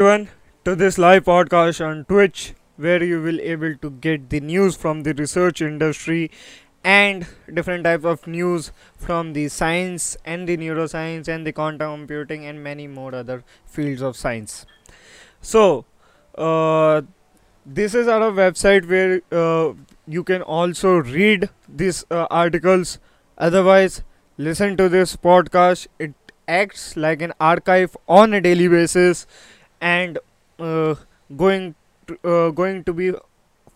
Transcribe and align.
everyone 0.00 0.30
to 0.64 0.74
this 0.74 0.96
live 0.96 1.26
podcast 1.26 1.84
on 1.86 2.06
Twitch 2.06 2.54
where 2.76 3.04
you 3.04 3.20
will 3.20 3.38
able 3.38 3.74
to 3.76 3.90
get 3.90 4.30
the 4.30 4.40
news 4.40 4.74
from 4.74 5.02
the 5.02 5.12
research 5.12 5.60
industry 5.60 6.30
and 6.82 7.26
different 7.52 7.84
type 7.84 8.02
of 8.02 8.26
news 8.26 8.72
from 8.96 9.34
the 9.34 9.46
science 9.48 10.16
and 10.24 10.48
the 10.48 10.56
neuroscience 10.56 11.28
and 11.28 11.46
the 11.46 11.52
quantum 11.52 12.06
computing 12.06 12.46
and 12.46 12.64
many 12.64 12.86
more 12.86 13.14
other 13.14 13.44
fields 13.66 14.00
of 14.00 14.16
science. 14.16 14.64
So, 15.42 15.84
uh, 16.38 17.02
this 17.66 17.94
is 17.94 18.08
our 18.08 18.30
website 18.30 18.88
where 18.88 19.20
uh, 19.30 19.74
you 20.08 20.24
can 20.24 20.40
also 20.40 20.94
read 20.94 21.50
these 21.68 22.06
uh, 22.10 22.26
articles. 22.30 22.98
Otherwise, 23.36 24.02
listen 24.38 24.78
to 24.78 24.88
this 24.88 25.14
podcast. 25.14 25.88
It 25.98 26.14
acts 26.48 26.96
like 26.96 27.20
an 27.20 27.34
archive 27.38 27.94
on 28.08 28.32
a 28.32 28.40
daily 28.40 28.66
basis 28.66 29.26
and 29.80 30.18
uh, 30.58 30.94
going 31.36 31.74
to, 32.06 32.18
uh, 32.24 32.50
going 32.50 32.84
to 32.84 32.92
be 32.92 33.12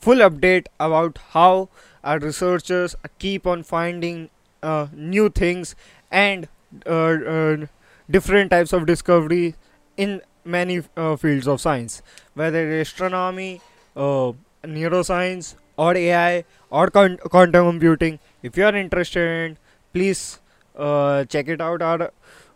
full 0.00 0.16
update 0.16 0.66
about 0.78 1.18
how 1.30 1.68
our 2.02 2.18
researchers 2.18 2.94
keep 3.18 3.46
on 3.46 3.62
finding 3.62 4.28
uh, 4.62 4.86
new 4.92 5.28
things 5.30 5.74
and 6.10 6.48
uh, 6.86 6.90
uh, 6.90 7.66
different 8.10 8.50
types 8.50 8.72
of 8.72 8.86
discovery 8.86 9.54
in 9.96 10.20
many 10.44 10.82
uh, 10.96 11.16
fields 11.16 11.48
of 11.48 11.60
science. 11.60 12.02
Whether 12.34 12.80
astronomy 12.80 13.60
neuroscience 13.96 15.54
or 15.76 15.96
ai 15.96 16.44
or 16.70 16.90
con- 16.90 17.18
quantum 17.18 17.66
computing. 17.70 18.18
If 18.42 18.56
you 18.56 18.64
are 18.64 18.74
interested 18.74 19.58
please 19.92 20.40
check 20.76 21.48
it 21.48 21.60
out 21.60 21.82
our 21.82 22.10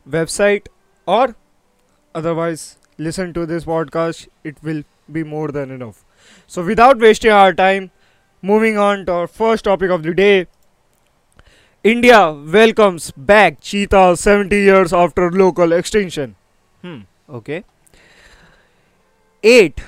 website 0.09 0.67
or 1.07 1.37
otherwise 2.15 2.78
listen 2.99 3.33
to 3.35 3.47
this 3.47 3.65
podcast 3.65 4.29
it 4.45 4.57
will 4.63 4.83
be 5.11 5.25
more 5.25 5.49
than 5.49 5.71
enough. 5.71 6.05
So 6.47 6.65
without 6.65 6.99
wasting 6.99 7.31
our 7.31 7.55
time 7.55 7.91
moving 8.43 8.79
on 8.79 9.07
to 9.07 9.13
our 9.13 9.27
first 9.27 9.65
topic 9.65 9.91
of 9.91 10.03
the 10.03 10.15
day. 10.15 10.47
India 11.85 12.33
welcomes 12.33 13.11
back 13.13 13.61
cheetah 13.61 14.17
70 14.17 14.57
years 14.57 14.93
after 14.93 15.31
local 15.31 15.73
extinction. 15.73 16.35
Hmm. 16.83 17.01
Okay. 17.29 17.65
8 19.43 19.81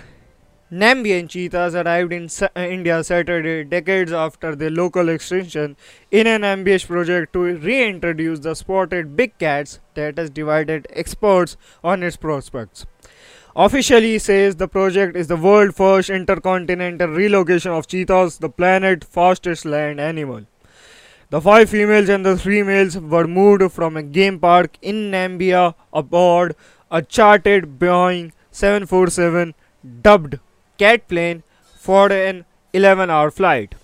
Namibian 0.72 1.28
cheetahs 1.28 1.74
arrived 1.74 2.12
in 2.12 2.28
Sa- 2.28 2.48
uh, 2.56 2.60
India 2.60 3.02
Saturday, 3.02 3.64
decades 3.64 4.12
after 4.12 4.54
their 4.54 4.70
local 4.70 5.08
extinction, 5.08 5.76
in 6.12 6.28
an 6.28 6.44
ambitious 6.44 6.84
project 6.86 7.32
to 7.32 7.40
reintroduce 7.40 8.38
the 8.38 8.54
spotted 8.54 9.16
big 9.16 9.36
cats 9.38 9.80
that 9.94 10.16
has 10.16 10.30
divided 10.30 10.86
experts 10.90 11.56
on 11.82 12.04
its 12.04 12.16
prospects. 12.16 12.86
Officially 13.56 14.18
says 14.18 14.56
the 14.56 14.68
project 14.68 15.16
is 15.16 15.26
the 15.26 15.36
world 15.36 15.74
first 15.74 16.08
intercontinental 16.08 17.08
relocation 17.08 17.72
of 17.72 17.88
cheetahs, 17.88 18.38
the 18.38 18.48
planet's 18.48 19.06
fastest 19.06 19.64
land 19.64 20.00
animal. 20.00 20.46
The 21.30 21.40
five 21.40 21.68
females 21.70 22.08
and 22.08 22.24
the 22.24 22.36
three 22.36 22.62
males 22.62 22.96
were 22.96 23.26
moved 23.26 23.72
from 23.72 23.96
a 23.96 24.02
game 24.02 24.38
park 24.38 24.76
in 24.82 25.10
Namibia 25.10 25.74
aboard 25.92 26.54
a 26.90 27.02
chartered 27.02 27.78
Boeing 27.78 28.32
747 28.50 29.54
dubbed 30.02 30.38
Cat 30.78 31.06
plane 31.08 31.42
for 31.76 32.10
an 32.12 32.44
11 32.72 33.10
hour 33.10 33.30
flight. 33.30 33.74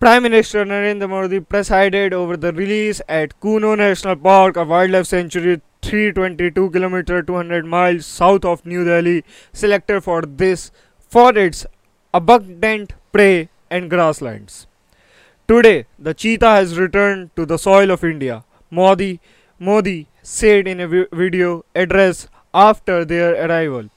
Prime 0.00 0.24
Minister 0.24 0.64
Narendra 0.64 1.08
Modi 1.08 1.38
presided 1.38 2.12
over 2.12 2.36
the 2.36 2.52
release 2.52 3.00
at 3.08 3.38
Kuno 3.40 3.74
National 3.76 4.16
Park, 4.16 4.56
a 4.56 4.64
wildlife 4.64 5.06
sanctuary 5.06 5.60
322 5.82 6.70
km 6.70 7.26
200 7.26 7.66
miles 7.66 8.06
south 8.06 8.44
of 8.44 8.64
New 8.64 8.84
Delhi, 8.84 9.24
selected 9.52 10.02
for 10.02 10.22
this 10.22 10.70
for 11.08 11.36
its 11.36 11.66
abundant 12.14 12.94
prey 13.12 13.48
and 13.70 13.90
grasslands. 13.90 14.66
Today, 15.48 15.86
the 15.98 16.14
cheetah 16.14 16.54
has 16.56 16.78
returned 16.78 17.34
to 17.36 17.44
the 17.44 17.58
soil 17.58 17.90
of 17.90 18.04
India. 18.04 18.44
Modi 18.70 19.20
Modi 19.58 20.06
said 20.22 20.66
in 20.66 20.80
a 20.80 20.88
vi- 20.88 21.06
video 21.12 21.64
address 21.74 22.28
after 22.54 23.04
their 23.04 23.34
arrival 23.46 23.90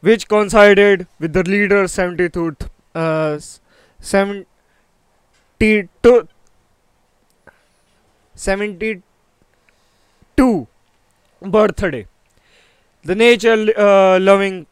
which 0.00 0.28
coincided 0.28 1.06
with 1.18 1.32
the 1.32 1.42
leader's 1.42 1.92
72th 1.92 2.68
uh, 2.94 3.38
72 4.00 6.28
72 8.34 9.02
birthday. 11.40 12.06
The 13.04 13.14
nature 13.14 13.72
uh, 13.78 14.18
loving 14.20 14.66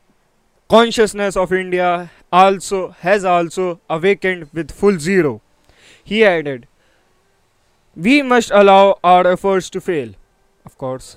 consciousness 0.69 1.37
of 1.37 1.53
India 1.53 2.11
also 2.33 2.91
has 3.01 3.25
also 3.25 3.81
awakened 3.89 4.51
with 4.53 4.71
full 4.73 4.99
zero. 4.99 5.41
He 6.05 6.25
added, 6.25 6.67
We 7.97 8.23
must 8.23 8.51
allow 8.53 8.99
our 9.03 9.27
efforts 9.27 9.71
to 9.71 9.81
fail, 9.81 10.11
of 10.65 10.79
course. 10.79 11.17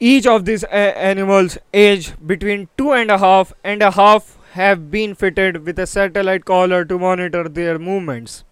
Each 0.00 0.26
of 0.26 0.44
these 0.44 0.64
a- 0.64 0.98
animals, 0.98 1.56
aged 1.72 2.26
between 2.26 2.68
two 2.76 2.92
and 2.92 3.10
a 3.10 3.16
half 3.18 3.54
and 3.64 3.82
a 3.82 3.92
half, 3.92 4.36
have 4.52 4.90
been 4.90 5.14
fitted 5.14 5.64
with 5.64 5.78
a 5.78 5.86
satellite 5.86 6.44
collar 6.44 6.84
to 6.84 6.98
monitor 6.98 7.48
their 7.48 7.78
movements. 7.78 8.44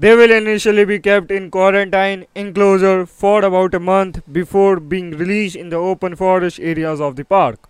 They 0.00 0.14
will 0.14 0.30
initially 0.30 0.84
be 0.84 1.00
kept 1.00 1.32
in 1.32 1.50
quarantine 1.50 2.26
enclosure 2.36 3.04
for 3.04 3.44
about 3.44 3.74
a 3.74 3.80
month 3.80 4.20
before 4.30 4.78
being 4.78 5.10
released 5.10 5.56
in 5.56 5.70
the 5.70 5.76
open 5.76 6.14
forest 6.14 6.60
areas 6.60 7.00
of 7.00 7.16
the 7.16 7.24
park. 7.24 7.68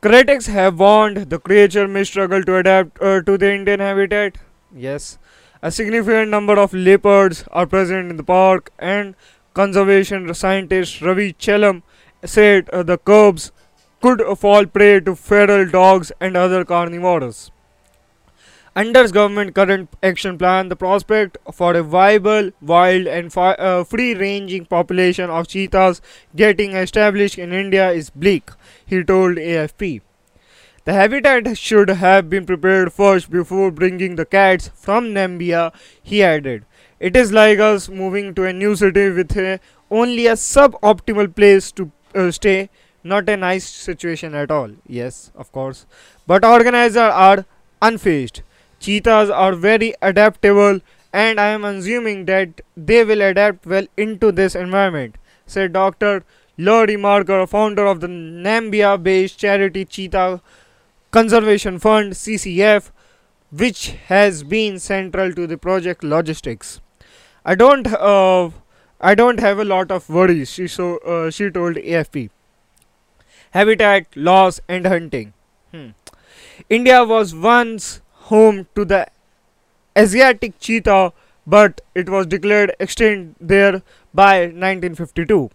Critics 0.00 0.46
have 0.46 0.78
warned 0.78 1.30
the 1.30 1.40
creature 1.40 1.88
may 1.88 2.04
struggle 2.04 2.44
to 2.44 2.58
adapt 2.58 3.02
uh, 3.02 3.22
to 3.22 3.36
the 3.36 3.52
Indian 3.52 3.80
habitat. 3.80 4.36
Yes, 4.72 5.18
a 5.62 5.72
significant 5.72 6.30
number 6.30 6.56
of 6.60 6.72
leopards 6.72 7.42
are 7.50 7.66
present 7.66 8.10
in 8.10 8.16
the 8.16 8.22
park, 8.22 8.70
and 8.78 9.16
conservation 9.52 10.32
scientist 10.32 11.02
Ravi 11.02 11.32
Chellam 11.32 11.82
said 12.24 12.70
uh, 12.70 12.84
the 12.84 12.98
cubs 12.98 13.50
could 14.00 14.22
fall 14.38 14.64
prey 14.66 15.00
to 15.00 15.16
feral 15.16 15.68
dogs 15.68 16.12
and 16.20 16.36
other 16.36 16.64
carnivores. 16.64 17.50
Under 18.76 19.08
government 19.08 19.54
current 19.54 19.88
action 20.02 20.36
plan, 20.36 20.68
the 20.68 20.76
prospect 20.76 21.38
for 21.50 21.74
a 21.74 21.82
viable, 21.82 22.50
wild, 22.60 23.06
and 23.06 23.34
uh, 23.34 23.84
free-ranging 23.84 24.66
population 24.66 25.30
of 25.30 25.48
cheetahs 25.48 26.02
getting 26.36 26.72
established 26.72 27.38
in 27.38 27.54
India 27.54 27.90
is 27.90 28.10
bleak, 28.10 28.50
he 28.84 29.02
told 29.02 29.38
AFP. 29.38 30.02
The 30.84 30.92
habitat 30.92 31.56
should 31.56 31.88
have 31.88 32.28
been 32.28 32.44
prepared 32.44 32.92
first 32.92 33.30
before 33.30 33.70
bringing 33.70 34.16
the 34.16 34.26
cats 34.26 34.70
from 34.74 35.06
Namibia, 35.14 35.72
he 36.02 36.22
added. 36.22 36.66
It 37.00 37.16
is 37.16 37.32
like 37.32 37.58
us 37.58 37.88
moving 37.88 38.34
to 38.34 38.44
a 38.44 38.52
new 38.52 38.76
city 38.76 39.08
with 39.08 39.34
a, 39.38 39.58
only 39.90 40.26
a 40.26 40.34
suboptimal 40.34 41.34
place 41.34 41.72
to 41.72 41.90
uh, 42.14 42.30
stay, 42.30 42.68
not 43.02 43.26
a 43.30 43.38
nice 43.38 43.66
situation 43.66 44.34
at 44.34 44.50
all. 44.50 44.70
Yes, 44.86 45.32
of 45.34 45.50
course. 45.50 45.86
But 46.26 46.44
organizers 46.44 46.96
are 46.98 47.46
unfazed. 47.80 48.42
Cheetahs 48.86 49.30
are 49.30 49.56
very 49.56 49.94
adaptable, 50.00 50.78
and 51.12 51.40
I 51.40 51.48
am 51.48 51.64
assuming 51.64 52.26
that 52.26 52.60
they 52.76 53.02
will 53.02 53.20
adapt 53.20 53.66
well 53.66 53.86
into 53.96 54.30
this 54.30 54.54
environment, 54.54 55.16
said 55.44 55.72
Dr. 55.72 56.22
Laurie 56.56 56.96
Marker, 56.96 57.48
founder 57.48 57.84
of 57.84 57.98
the 57.98 58.06
Namibia 58.06 59.02
based 59.02 59.40
charity 59.40 59.84
Cheetah 59.84 60.40
Conservation 61.10 61.80
Fund 61.80 62.12
CCF, 62.12 62.92
which 63.50 63.88
has 64.06 64.44
been 64.44 64.78
central 64.78 65.32
to 65.32 65.48
the 65.48 65.58
project 65.58 66.04
logistics. 66.04 66.80
I 67.44 67.56
don't 67.56 67.88
uh, 67.88 68.50
I 69.00 69.16
don't 69.16 69.40
have 69.40 69.58
a 69.58 69.64
lot 69.64 69.90
of 69.90 70.08
worries, 70.08 70.52
she 70.52 70.68
so 70.68 70.98
uh, 70.98 71.30
she 71.32 71.50
told 71.50 71.74
AFP. 71.74 72.30
Habitat 73.50 74.16
loss 74.16 74.60
and 74.68 74.86
hunting. 74.86 75.32
Hmm. 75.72 75.88
India 76.70 77.04
was 77.04 77.34
once 77.34 78.00
home 78.30 78.66
to 78.74 78.84
the 78.84 79.06
Asiatic 79.96 80.58
cheetah, 80.58 81.12
but 81.46 81.80
it 81.94 82.08
was 82.08 82.26
declared 82.26 82.74
extinct 82.80 83.36
there 83.40 83.82
by 84.12 84.40
1952. 84.46 85.50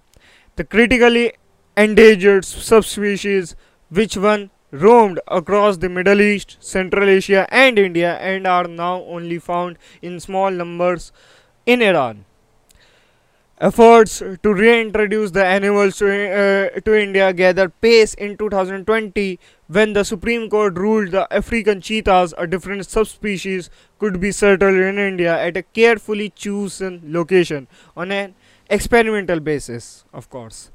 The 0.55 0.63
critically 0.63 1.33
endangered 1.77 2.45
subspecies, 2.45 3.55
which 3.89 4.17
one 4.17 4.49
roamed 4.71 5.19
across 5.27 5.77
the 5.77 5.89
Middle 5.89 6.21
East, 6.21 6.57
Central 6.59 7.09
Asia, 7.09 7.45
and 7.51 7.77
India, 7.77 8.15
and 8.17 8.47
are 8.47 8.67
now 8.67 9.03
only 9.03 9.37
found 9.37 9.77
in 10.01 10.19
small 10.19 10.49
numbers 10.49 11.11
in 11.65 11.81
Iran. 11.81 12.25
Efforts 13.59 14.23
to 14.43 14.53
reintroduce 14.53 15.31
the 15.31 15.45
animals 15.45 15.97
to, 15.97 16.07
uh, 16.07 16.79
to 16.79 16.95
India 16.99 17.31
gathered 17.31 17.79
pace 17.79 18.15
in 18.15 18.35
2020 18.35 19.39
when 19.71 19.93
the 19.93 20.03
Supreme 20.03 20.49
Court 20.49 20.77
ruled 20.77 21.11
the 21.11 21.27
African 21.33 21.79
cheetahs, 21.79 22.33
a 22.37 22.45
different 22.45 22.85
subspecies, 22.85 23.69
could 23.99 24.19
be 24.19 24.31
settled 24.31 24.75
in 24.75 24.99
India 24.99 25.37
at 25.41 25.55
a 25.55 25.63
carefully 25.63 26.29
chosen 26.29 27.01
location 27.05 27.67
on 27.95 28.11
an 28.11 28.35
experimental 28.69 29.39
basis, 29.39 30.03
of 30.13 30.29
course. 30.29 30.71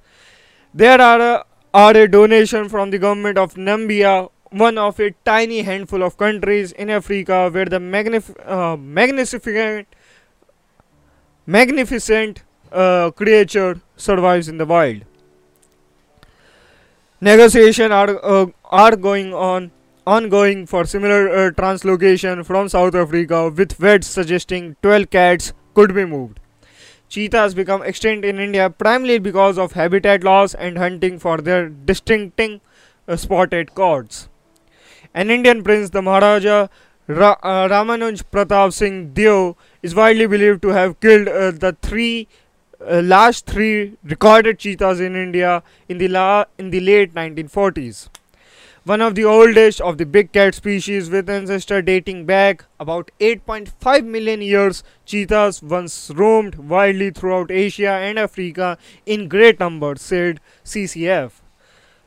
There 0.72 1.00
are 1.00 1.20
a, 1.20 1.44
are 1.74 1.96
a 1.96 2.08
donation 2.08 2.70
from 2.70 2.90
the 2.90 2.98
government 2.98 3.36
of 3.36 3.54
Namibia, 3.54 4.30
one 4.50 4.78
of 4.78 4.98
a 4.98 5.10
tiny 5.26 5.60
handful 5.60 6.02
of 6.02 6.16
countries 6.16 6.72
in 6.72 6.88
Africa 6.88 7.50
where 7.50 7.66
the 7.66 7.78
magnif- 7.78 8.48
uh, 8.48 8.78
magnificent, 8.78 9.88
magnificent 11.44 12.44
uh, 12.72 13.10
creature 13.10 13.80
survives 13.96 14.48
in 14.48 14.56
the 14.56 14.64
wild. 14.64 15.04
Negotiations 17.20 17.90
are 17.92 18.22
uh, 18.22 18.46
are 18.64 18.94
going 18.94 19.32
on 19.32 19.70
ongoing 20.06 20.66
for 20.66 20.84
similar 20.84 21.28
uh, 21.30 21.50
translocation 21.50 22.44
from 22.44 22.68
South 22.68 22.94
Africa, 22.94 23.48
with 23.48 23.72
vets 23.72 24.06
suggesting 24.06 24.76
12 24.82 25.08
cats 25.08 25.54
could 25.72 25.94
be 25.94 26.04
moved. 26.04 26.40
Cheetahs 27.08 27.54
become 27.54 27.82
extinct 27.82 28.26
in 28.26 28.38
India 28.38 28.68
primarily 28.68 29.18
because 29.18 29.56
of 29.56 29.72
habitat 29.72 30.24
loss 30.24 30.52
and 30.52 30.76
hunting 30.76 31.18
for 31.18 31.38
their 31.38 31.70
distincting 31.70 32.60
uh, 33.08 33.16
spotted 33.16 33.74
cords. 33.74 34.28
An 35.14 35.30
Indian 35.30 35.64
prince, 35.64 35.90
the 35.90 36.02
Maharaja 36.02 36.68
Ra- 37.06 37.38
uh, 37.42 37.66
Ramanuj 37.68 38.24
Pratap 38.30 38.74
Singh 38.74 39.14
Deo, 39.14 39.56
is 39.82 39.94
widely 39.94 40.26
believed 40.26 40.60
to 40.62 40.68
have 40.68 41.00
killed 41.00 41.28
uh, 41.28 41.50
the 41.52 41.74
three 41.80 42.28
uh, 42.88 43.00
last 43.02 43.46
three 43.46 43.96
recorded 44.04 44.58
cheetahs 44.58 45.00
in 45.00 45.16
India 45.16 45.62
in 45.88 45.98
the 45.98 46.08
la- 46.08 46.44
in 46.58 46.70
the 46.70 46.80
late 46.80 47.14
1940s. 47.14 48.08
One 48.84 49.00
of 49.02 49.16
the 49.16 49.24
oldest 49.24 49.80
of 49.80 49.98
the 49.98 50.06
big 50.06 50.30
cat 50.32 50.54
species 50.54 51.10
with 51.10 51.28
ancestor 51.28 51.82
dating 51.82 52.24
back 52.24 52.64
about 52.78 53.10
8.5 53.20 54.04
million 54.04 54.40
years, 54.40 54.84
cheetahs 55.04 55.60
once 55.60 56.10
roamed 56.14 56.54
wildly 56.54 57.10
throughout 57.10 57.50
Asia 57.50 57.90
and 57.90 58.16
Africa 58.16 58.78
in 59.04 59.26
great 59.26 59.58
numbers, 59.58 60.02
said 60.02 60.40
CCF. 60.64 61.32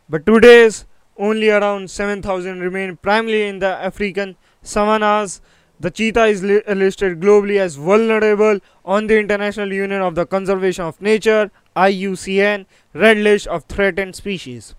But 0.09 0.25
today's 0.25 0.85
only 1.17 1.49
around 1.49 1.91
7,000 1.91 2.61
remain 2.61 2.95
primarily 2.95 3.47
in 3.47 3.59
the 3.59 3.67
African 3.67 4.37
savannas. 4.63 5.41
The 5.79 5.91
cheetah 5.91 6.25
is 6.25 6.43
li- 6.43 6.61
listed 6.67 7.21
globally 7.21 7.57
as 7.57 7.75
vulnerable 7.75 8.59
on 8.83 9.07
the 9.07 9.17
International 9.17 9.71
Union 9.71 10.01
of 10.01 10.15
the 10.15 10.25
Conservation 10.25 10.83
of 10.85 11.01
Nature 11.01 11.51
IUCN 11.75 12.65
Red 12.93 13.17
List 13.17 13.47
of 13.47 13.63
Threatened 13.65 14.15
Species. 14.15 14.75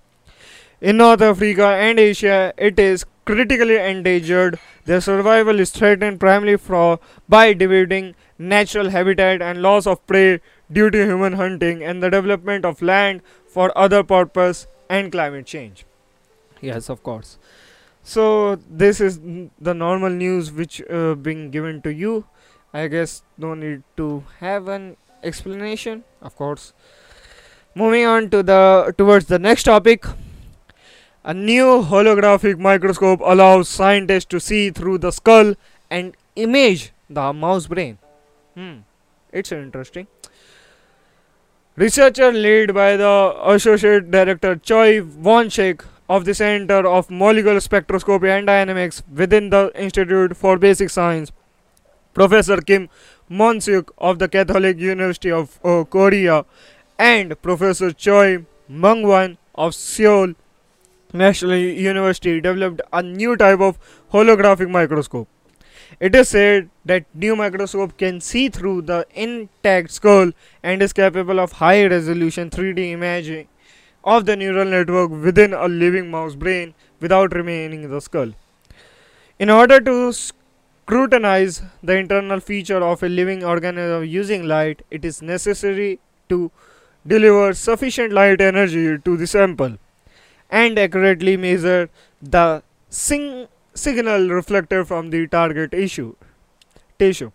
In 0.81 0.99
North 0.99 1.23
Africa 1.23 1.67
and 1.67 1.99
Asia, 1.99 2.53
it 2.57 2.79
is 2.79 3.05
critically 3.25 3.77
endangered. 3.77 4.59
Their 4.85 5.01
survival 5.01 5.61
is 5.61 5.71
threatened 5.71 6.21
primarily 6.21 6.57
for, 6.57 7.01
by 7.29 7.53
dividing 7.53 8.15
natural 8.39 8.91
habitat 8.91 9.41
and 9.41 9.63
loss 9.63 9.87
of 9.87 10.07
prey 10.07 10.41
due 10.71 10.91
to 10.91 11.05
human 11.07 11.35
hunting 11.35 11.83
and 11.83 12.03
the 12.03 12.11
development 12.11 12.65
of 12.65 12.83
land 12.83 13.23
for 13.47 13.77
other 13.77 14.03
purpose 14.03 14.67
and 14.89 15.13
climate 15.13 15.47
change. 15.47 15.85
Yes, 16.61 16.89
of 16.91 17.03
course. 17.03 17.39
So 18.11 18.57
this 18.69 19.01
is 19.01 19.21
the 19.61 19.73
normal 19.73 20.11
news 20.11 20.51
which 20.51 20.83
uh, 20.91 21.15
being 21.15 21.53
given 21.53 21.81
to 21.83 21.93
you. 21.95 22.25
I 22.75 22.89
guess 22.89 23.23
no 23.39 23.55
need 23.55 23.85
to 23.99 24.25
have 24.41 24.67
an 24.67 24.97
explanation. 25.23 26.03
Of 26.21 26.35
course. 26.35 26.73
Moving 27.77 28.07
on 28.07 28.29
to 28.31 28.43
the 28.43 28.93
towards 28.99 29.27
the 29.27 29.39
next 29.39 29.63
topic. 29.69 30.09
A 31.23 31.35
new 31.35 31.69
holographic 31.93 32.59
microscope 32.59 33.21
allows 33.23 33.69
scientists 33.69 34.25
to 34.35 34.41
see 34.41 34.71
through 34.71 34.99
the 34.99 35.13
skull 35.13 35.55
and 35.89 36.17
image 36.35 36.91
the 37.09 37.33
mouse 37.33 37.69
brain. 37.69 37.97
Hmm, 38.57 38.79
it's 39.31 39.53
interesting. 39.53 40.09
Researcher 41.77 42.33
led 42.33 42.75
by 42.75 42.97
the 42.97 43.15
Associate 43.55 44.11
Director 44.11 44.57
Choi 44.57 45.01
Wonshik 45.31 45.85
of 46.15 46.25
the 46.25 46.35
Center 46.35 46.85
of 46.89 47.09
Molecular 47.09 47.61
Spectroscopy 47.61 48.29
and 48.37 48.49
Dynamics 48.49 49.01
within 49.15 49.51
the 49.51 49.71
Institute 49.77 50.37
for 50.37 50.59
Basic 50.59 50.91
Science, 50.91 51.31
Professor 52.15 52.57
Kim 52.61 52.89
Moonseok 53.31 53.91
of 53.97 54.19
the 54.19 54.29
Catholic 54.29 54.81
University 54.81 55.31
of 55.31 55.61
uh, 55.65 55.85
Korea, 55.85 56.45
and 56.99 57.41
Professor 57.41 57.93
Choi 57.93 58.45
Myunghwan 58.69 59.37
of 59.55 59.73
Seoul 59.73 60.35
National 61.13 61.55
University 61.57 62.41
developed 62.41 62.81
a 62.93 63.05
new 63.05 63.37
type 63.37 63.61
of 63.61 63.79
holographic 64.13 64.69
microscope. 64.69 65.29
It 66.01 66.17
is 66.17 66.31
said 66.31 66.71
that 66.87 67.05
new 67.15 67.37
microscope 67.37 67.97
can 67.97 68.21
see 68.21 68.49
through 68.49 68.83
the 68.83 69.07
intact 69.15 69.93
skull 69.93 70.33
and 70.65 70.83
is 70.83 70.93
capable 70.93 71.39
of 71.39 71.53
high 71.53 71.87
resolution 71.87 72.51
3D 72.51 72.91
imaging 72.91 73.47
of 74.05 74.27
the 74.27 74.37
neural 74.37 74.65
network 74.65 75.11
within 75.11 75.53
a 75.53 75.69
living 75.69 76.11
mouse 76.11 76.35
brain 76.35 76.75
without 77.01 77.35
remaining 77.35 77.85
in 77.85 77.91
the 77.91 78.01
skull. 78.01 78.33
In 79.39 79.51
order 79.51 79.81
to 79.81 80.13
scrutinize 80.13 81.63
the 81.83 81.97
internal 81.97 82.41
feature 82.41 82.83
of 82.83 83.03
a 83.03 83.09
living 83.09 83.45
organism 83.45 84.05
using 84.05 84.45
light, 84.45 84.83
it 84.91 85.05
is 85.05 85.23
necessary 85.23 85.99
to 86.29 86.51
deliver 87.07 87.55
sufficient 87.55 88.13
light 88.13 88.41
energy 88.41 88.99
to 88.99 89.17
the 89.17 89.27
sample 89.27 89.79
and 90.51 90.79
accurately 90.79 91.37
measure 91.37 91.89
the 92.21 92.63
sing- 92.89 93.49
signal 93.75 94.29
reflected 94.29 94.87
from 94.87 95.11
the 95.11 95.27
target 95.27 95.73
issue 95.73 96.15
tissue. 96.99 97.31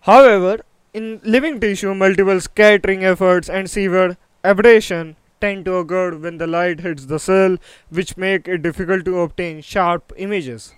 However, 0.00 0.62
in 0.92 1.20
living 1.22 1.60
tissue, 1.60 1.94
multiple 1.94 2.40
scattering 2.40 3.04
efforts 3.04 3.48
and 3.48 3.70
severe 3.70 4.16
aberration 4.44 5.16
tend 5.44 5.64
to 5.66 5.76
occur 5.82 6.16
when 6.16 6.38
the 6.38 6.46
light 6.46 6.80
hits 6.80 7.06
the 7.06 7.18
cell, 7.18 7.56
which 7.90 8.16
make 8.16 8.48
it 8.48 8.62
difficult 8.62 9.04
to 9.04 9.20
obtain 9.20 9.60
sharp 9.60 10.12
images. 10.16 10.74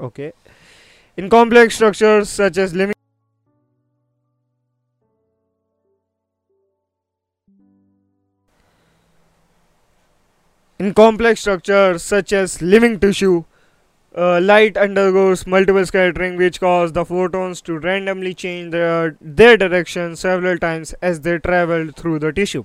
Okay. 0.00 0.32
In 1.16 1.30
complex 1.30 1.76
structures 1.76 2.28
such 2.28 2.58
as 2.58 2.74
living 2.74 2.94
In 10.84 10.92
complex 10.92 11.40
structures 11.40 12.02
such 12.02 12.32
as 12.32 12.60
living 12.60 12.98
tissue, 12.98 13.44
uh, 14.16 14.40
light 14.40 14.76
undergoes 14.76 15.46
multiple 15.46 15.86
scattering, 15.86 16.36
which 16.36 16.60
cause 16.60 16.92
the 16.92 17.04
photons 17.04 17.62
to 17.62 17.78
randomly 17.78 18.34
change 18.34 18.72
their, 18.72 19.16
their 19.20 19.56
direction 19.56 20.16
several 20.16 20.58
times 20.58 20.92
as 21.00 21.20
they 21.20 21.38
travel 21.38 21.90
through 21.92 22.18
the 22.18 22.32
tissue. 22.32 22.64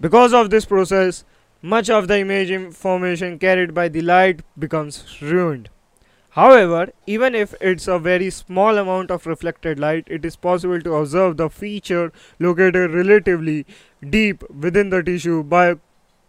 Because 0.00 0.34
of 0.34 0.50
this 0.50 0.64
process, 0.64 1.24
much 1.62 1.88
of 1.88 2.08
the 2.08 2.18
image 2.18 2.50
information 2.50 3.38
carried 3.38 3.74
by 3.74 3.88
the 3.88 4.02
light 4.02 4.42
becomes 4.58 5.22
ruined. 5.22 5.70
However, 6.30 6.90
even 7.06 7.36
if 7.36 7.54
it's 7.60 7.86
a 7.86 8.00
very 8.00 8.28
small 8.30 8.76
amount 8.76 9.12
of 9.12 9.24
reflected 9.24 9.78
light, 9.78 10.02
it 10.08 10.24
is 10.24 10.34
possible 10.34 10.80
to 10.80 10.94
observe 10.96 11.36
the 11.36 11.48
feature 11.48 12.12
located 12.40 12.92
relatively 12.92 13.66
deep 14.10 14.42
within 14.50 14.90
the 14.90 15.00
tissue 15.00 15.44
by 15.44 15.76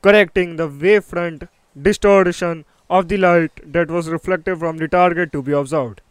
correcting 0.04 0.58
the 0.58 0.70
wavefront 0.70 1.48
distortion 1.82 2.66
of 2.88 3.08
the 3.08 3.18
light 3.18 3.60
that 3.74 3.89
was 3.89 4.10
reflected 4.10 4.60
from 4.60 4.78
the 4.78 4.88
target 4.88 5.32
to 5.32 5.42
be 5.42 5.54
observed. 5.54 6.01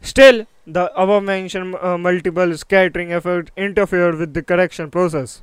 Still, 0.00 0.46
the 0.64 0.94
above 0.94 1.24
mentioned 1.24 1.74
uh, 1.80 1.98
multiple 1.98 2.56
scattering 2.56 3.10
effects 3.10 3.50
interfere 3.56 4.16
with 4.16 4.34
the 4.34 4.42
correction 4.42 4.88
process. 4.88 5.42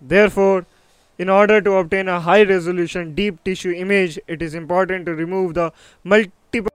Therefore, 0.00 0.66
in 1.18 1.28
order 1.28 1.60
to 1.60 1.72
obtain 1.74 2.08
a 2.08 2.20
high 2.20 2.42
resolution 2.42 3.14
deep 3.14 3.42
tissue 3.44 3.72
image, 3.72 4.18
it 4.26 4.42
is 4.42 4.54
important 4.54 5.06
to 5.06 5.14
remove 5.14 5.54
the 5.54 5.72
multiple 6.04 6.70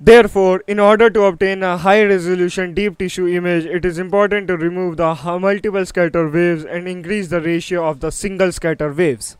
Therefore, 0.00 0.62
in 0.68 0.78
order 0.78 1.10
to 1.10 1.24
obtain 1.24 1.62
a 1.64 1.76
high 1.76 2.04
resolution 2.04 2.72
deep 2.72 2.98
tissue 2.98 3.26
image, 3.26 3.64
it 3.66 3.84
is 3.84 3.98
important 3.98 4.46
to 4.46 4.56
remove 4.56 4.96
the 4.96 5.12
multiple 5.40 5.84
scatter 5.84 6.28
waves 6.28 6.64
and 6.64 6.86
increase 6.86 7.28
the 7.28 7.40
ratio 7.40 7.84
of 7.84 7.98
the 7.98 8.12
single 8.12 8.52
scatter 8.52 8.92
waves. 8.92 9.36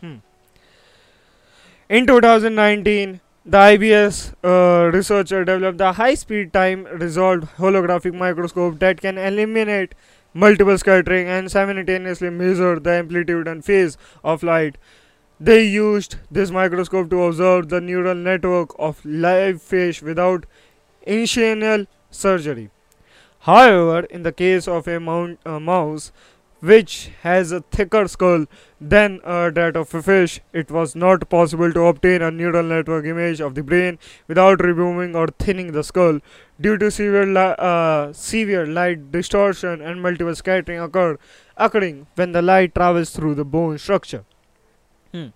Hmm. 0.00 0.16
In 1.88 2.06
2019, 2.06 3.20
the 3.44 3.58
IBS 3.58 4.34
uh, 4.44 4.90
researcher 4.92 5.44
developed 5.44 5.78
the 5.78 5.92
high 5.92 6.14
speed 6.14 6.52
time 6.52 6.84
resolved 6.84 7.44
holographic 7.56 8.14
microscope 8.14 8.78
that 8.78 9.00
can 9.00 9.18
eliminate 9.18 9.94
multiple 10.32 10.78
scattering 10.78 11.26
and 11.28 11.50
simultaneously 11.50 12.30
measure 12.30 12.78
the 12.78 12.90
amplitude 12.90 13.48
and 13.48 13.64
phase 13.64 13.98
of 14.22 14.42
light 14.44 14.76
they 15.40 15.64
used 15.64 16.16
this 16.30 16.52
microscope 16.52 17.10
to 17.10 17.24
observe 17.24 17.68
the 17.68 17.80
neural 17.80 18.14
network 18.14 18.76
of 18.78 19.04
live 19.04 19.60
fish 19.60 20.00
without 20.00 20.46
incisional 21.04 21.88
surgery. 22.10 22.70
However, 23.40 24.06
in 24.06 24.22
the 24.22 24.30
case 24.30 24.68
of 24.68 24.86
a 24.86 25.00
mount, 25.00 25.40
uh, 25.44 25.58
mouse, 25.58 26.12
which 26.62 27.10
has 27.22 27.50
a 27.50 27.60
thicker 27.76 28.06
skull 28.06 28.46
than 28.80 29.20
uh, 29.24 29.50
that 29.50 29.76
of 29.76 29.92
a 29.94 30.02
fish. 30.02 30.40
It 30.52 30.70
was 30.70 30.94
not 30.94 31.28
possible 31.28 31.72
to 31.72 31.86
obtain 31.86 32.22
a 32.22 32.30
neural 32.30 32.62
network 32.62 33.04
image 33.04 33.40
of 33.40 33.56
the 33.56 33.64
brain 33.64 33.98
without 34.28 34.62
removing 34.62 35.16
or 35.16 35.26
thinning 35.26 35.72
the 35.72 35.82
skull. 35.82 36.20
Due 36.60 36.78
to 36.78 36.90
severe, 36.90 37.26
li- 37.26 37.56
uh, 37.58 38.12
severe 38.12 38.64
light 38.64 39.10
distortion 39.10 39.80
and 39.80 40.00
multiple 40.00 40.36
scattering 40.36 40.78
occur, 40.78 41.18
occurring 41.56 42.06
when 42.14 42.30
the 42.30 42.42
light 42.42 42.76
travels 42.76 43.10
through 43.10 43.34
the 43.34 43.44
bone 43.44 43.76
structure. 43.76 44.24
Hmm. 45.12 45.28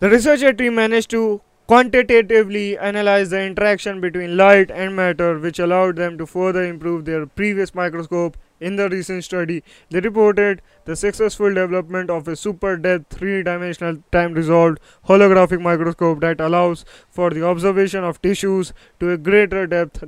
The 0.00 0.10
researcher 0.10 0.52
team 0.52 0.74
managed 0.74 1.10
to 1.10 1.42
quantitatively 1.68 2.76
analyze 2.76 3.30
the 3.30 3.40
interaction 3.40 4.00
between 4.00 4.36
light 4.36 4.70
and 4.70 4.96
matter, 4.96 5.38
which 5.38 5.60
allowed 5.60 5.96
them 5.96 6.18
to 6.18 6.26
further 6.26 6.64
improve 6.64 7.04
their 7.04 7.24
previous 7.24 7.72
microscope. 7.72 8.36
In 8.68 8.76
the 8.76 8.88
recent 8.88 9.24
study, 9.24 9.62
they 9.90 10.00
reported 10.00 10.62
the 10.86 10.96
successful 10.96 11.52
development 11.52 12.08
of 12.08 12.26
a 12.26 12.34
super 12.34 12.76
depth 12.78 13.18
three 13.18 13.42
dimensional 13.42 13.98
time 14.10 14.32
resolved 14.32 14.78
holographic 15.06 15.60
microscope 15.60 16.20
that 16.20 16.40
allows 16.40 16.86
for 17.10 17.28
the 17.28 17.44
observation 17.44 18.04
of 18.04 18.22
tissues 18.22 18.72
to 19.00 19.10
a 19.10 19.18
greater 19.18 19.66
depth 19.66 20.04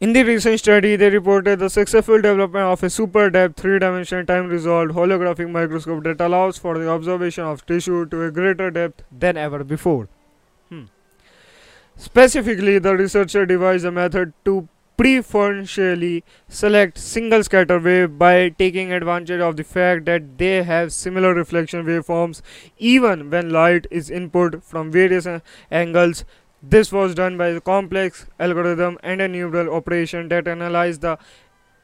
In 0.00 0.12
the 0.12 0.22
recent 0.22 0.60
study, 0.60 0.94
they 0.94 1.10
reported 1.10 1.58
the 1.58 1.68
successful 1.68 2.22
development 2.22 2.66
of 2.66 2.84
a 2.84 2.88
super 2.88 3.30
depth, 3.30 3.58
three 3.60 3.80
dimensional 3.80 4.24
time 4.24 4.46
resolved 4.46 4.92
holographic 4.92 5.50
microscope 5.50 6.04
that 6.04 6.20
allows 6.20 6.56
for 6.56 6.78
the 6.78 6.88
observation 6.88 7.42
of 7.42 7.66
tissue 7.66 8.06
to 8.06 8.22
a 8.22 8.30
greater 8.30 8.70
depth 8.70 9.02
than 9.10 9.36
ever 9.36 9.64
before. 9.64 10.08
Hmm. 10.68 10.84
Specifically, 11.96 12.78
the 12.78 12.96
researcher 12.96 13.44
devised 13.44 13.84
a 13.84 13.90
method 13.90 14.34
to 14.44 14.68
preferentially 14.96 16.22
select 16.48 16.96
single 16.96 17.42
scatter 17.42 17.80
wave 17.80 18.18
by 18.18 18.50
taking 18.50 18.92
advantage 18.92 19.40
of 19.40 19.56
the 19.56 19.64
fact 19.64 20.04
that 20.04 20.38
they 20.38 20.62
have 20.62 20.92
similar 20.92 21.34
reflection 21.34 21.84
waveforms 21.84 22.40
even 22.78 23.30
when 23.30 23.50
light 23.50 23.86
is 23.90 24.10
input 24.10 24.62
from 24.62 24.92
various 24.92 25.26
angles 25.70 26.24
this 26.62 26.92
was 26.92 27.14
done 27.14 27.38
by 27.38 27.48
a 27.48 27.60
complex 27.60 28.26
algorithm 28.38 28.98
and 29.02 29.20
a 29.20 29.28
neural 29.28 29.72
operation 29.74 30.28
that 30.28 30.48
analyzed 30.48 31.02
the 31.02 31.18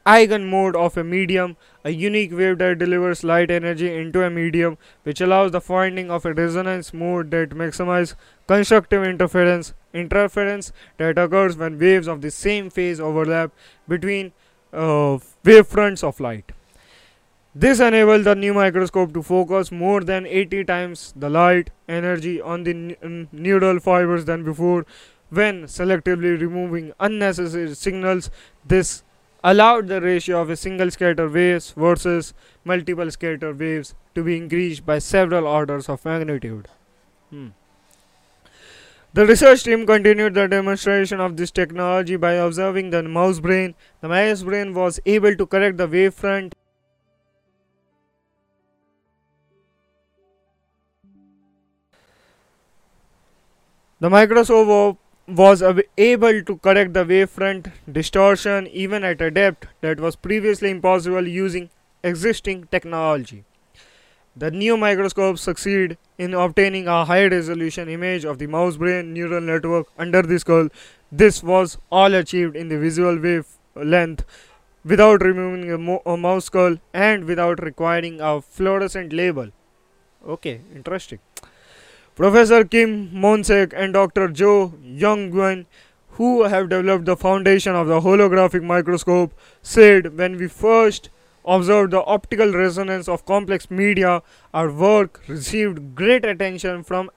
eigenmode 0.05 0.75
of 0.75 0.97
a 0.97 1.03
medium, 1.03 1.57
a 1.83 1.89
unique 1.89 2.31
wave 2.31 2.59
that 2.59 2.77
delivers 2.77 3.23
light 3.23 3.49
energy 3.49 3.93
into 3.93 4.21
a 4.21 4.29
medium, 4.29 4.77
which 5.03 5.19
allows 5.19 5.51
the 5.51 5.61
finding 5.61 6.11
of 6.11 6.25
a 6.25 6.33
resonance 6.33 6.93
mode 6.93 7.31
that 7.31 7.49
maximizes 7.49 8.15
constructive 8.47 9.03
interference, 9.03 9.73
interference 9.93 10.71
that 10.97 11.17
occurs 11.17 11.57
when 11.57 11.79
waves 11.79 12.07
of 12.07 12.21
the 12.21 12.29
same 12.29 12.69
phase 12.69 12.99
overlap 12.99 13.51
between 13.87 14.31
uh, 14.73 15.17
wavefronts 15.43 16.03
of 16.03 16.19
light. 16.19 16.51
This 17.57 17.79
enabled 17.79 18.25
the 18.25 18.35
new 18.35 18.53
microscope 18.53 19.13
to 19.13 19.23
focus 19.23 19.71
more 19.71 20.01
than 20.01 20.25
80 20.25 20.65
times 20.65 21.13
the 21.15 21.29
light 21.29 21.69
energy 21.87 22.41
on 22.41 22.63
the 22.63 23.27
neural 23.31 23.79
fibers 23.79 24.25
than 24.25 24.43
before. 24.43 24.85
When 25.29 25.63
selectively 25.63 26.37
removing 26.39 26.91
unnecessary 26.99 27.73
signals, 27.73 28.29
this 28.65 29.03
allowed 29.41 29.87
the 29.87 30.01
ratio 30.01 30.41
of 30.41 30.49
a 30.49 30.57
single 30.57 30.91
scatter 30.91 31.29
waves 31.29 31.71
versus 31.77 32.33
multiple 32.65 33.09
scatter 33.09 33.53
waves 33.53 33.95
to 34.15 34.23
be 34.23 34.35
increased 34.35 34.85
by 34.85 34.99
several 34.99 35.47
orders 35.47 35.87
of 35.87 36.03
magnitude. 36.03 36.67
Hmm. 37.29 37.49
The 39.13 39.25
research 39.25 39.63
team 39.63 39.85
continued 39.85 40.33
the 40.33 40.49
demonstration 40.49 41.21
of 41.21 41.37
this 41.37 41.51
technology 41.51 42.17
by 42.17 42.33
observing 42.33 42.89
the 42.89 43.01
mouse 43.03 43.39
brain. 43.39 43.75
The 44.01 44.09
mouse 44.09 44.43
brain 44.43 44.73
was 44.73 44.99
able 45.05 45.37
to 45.37 45.45
correct 45.45 45.77
the 45.77 45.87
wavefront 45.87 46.51
The 54.01 54.09
microscope 54.09 54.97
was 55.25 55.63
able 55.97 56.41
to 56.43 56.57
correct 56.57 56.93
the 56.93 57.05
wavefront 57.05 57.71
distortion 57.89 58.67
even 58.67 59.05
at 59.05 59.21
a 59.21 59.31
depth 59.31 59.67
that 59.79 60.01
was 60.01 60.17
previously 60.17 60.69
impossible 60.69 61.25
using 61.25 61.69
existing 62.03 62.67
technology. 62.71 63.45
The 64.35 64.51
new 64.51 64.75
microscope 64.75 65.37
succeeded 65.37 65.97
in 66.17 66.33
obtaining 66.33 66.89
a 66.89 67.05
high 67.05 67.27
resolution 67.27 67.87
image 67.87 68.25
of 68.25 68.37
the 68.37 68.47
mouse 68.47 68.75
brain 68.75 69.13
neural 69.13 69.39
network 69.39 69.87
under 69.97 70.21
the 70.21 70.39
skull. 70.39 70.67
This 71.09 71.41
was 71.41 71.77
all 71.89 72.13
achieved 72.13 72.57
in 72.57 72.67
the 72.67 72.77
visual 72.77 73.17
wavelength 73.17 74.25
without 74.83 75.21
removing 75.21 75.71
a, 75.71 75.77
mo 75.77 76.01
a 76.05 76.17
mouse 76.17 76.45
skull 76.45 76.75
and 76.93 77.23
without 77.23 77.63
requiring 77.63 78.19
a 78.19 78.41
fluorescent 78.41 79.13
label. 79.13 79.51
Okay, 80.27 80.59
interesting. 80.75 81.19
Professor 82.15 82.63
Kim 82.63 83.11
Moonseok 83.11 83.73
and 83.75 83.91
Dr. 83.91 84.29
Jo 84.29 84.73
Young 84.81 85.65
who 86.11 86.43
have 86.43 86.69
developed 86.69 87.03
the 87.03 87.17
foundation 87.17 87.75
of 87.75 87.87
the 87.87 87.99
holographic 87.99 88.63
microscope, 88.63 89.33
said 89.61 90.17
when 90.17 90.37
we 90.37 90.47
first 90.47 91.09
observed 91.43 91.91
the 91.91 92.01
optical 92.05 92.53
resonance 92.53 93.09
of 93.09 93.25
complex 93.25 93.69
media, 93.69 94.23
our 94.53 94.71
work 94.71 95.23
received 95.27 95.93
great 95.93 96.23
attention 96.23 96.83
from 96.83 97.11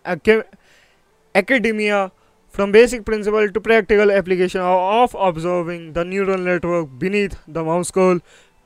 academia, 1.36 2.10
from 2.48 2.72
basic 2.72 3.04
principle 3.04 3.48
to 3.48 3.60
practical 3.60 4.10
application 4.10 4.60
of 4.62 5.14
observing 5.16 5.92
the 5.92 6.04
neural 6.04 6.38
network 6.38 6.88
beneath 6.98 7.36
the 7.46 7.62
mouse 7.62 7.86
skull. 7.86 8.18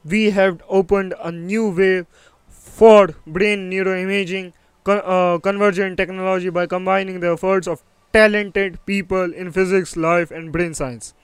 We 0.03 0.31
have 0.31 0.63
opened 0.67 1.13
a 1.23 1.31
new 1.31 1.69
way 1.69 2.07
for 2.49 3.11
brain 3.27 3.71
neuroimaging 3.71 4.55
con 4.85 5.01
uh, 5.05 5.39
convergent 5.39 5.97
technology 5.97 6.51
by 6.51 6.67
combining 6.67 7.21
the 7.21 7.33
efforts 7.33 7.67
of 7.67 7.83
talented 8.13 8.85
people 8.87 9.33
in 9.33 9.53
physics, 9.53 9.97
life, 9.97 10.31
and 10.31 10.53
brain 10.53 10.75
science. 10.75 11.15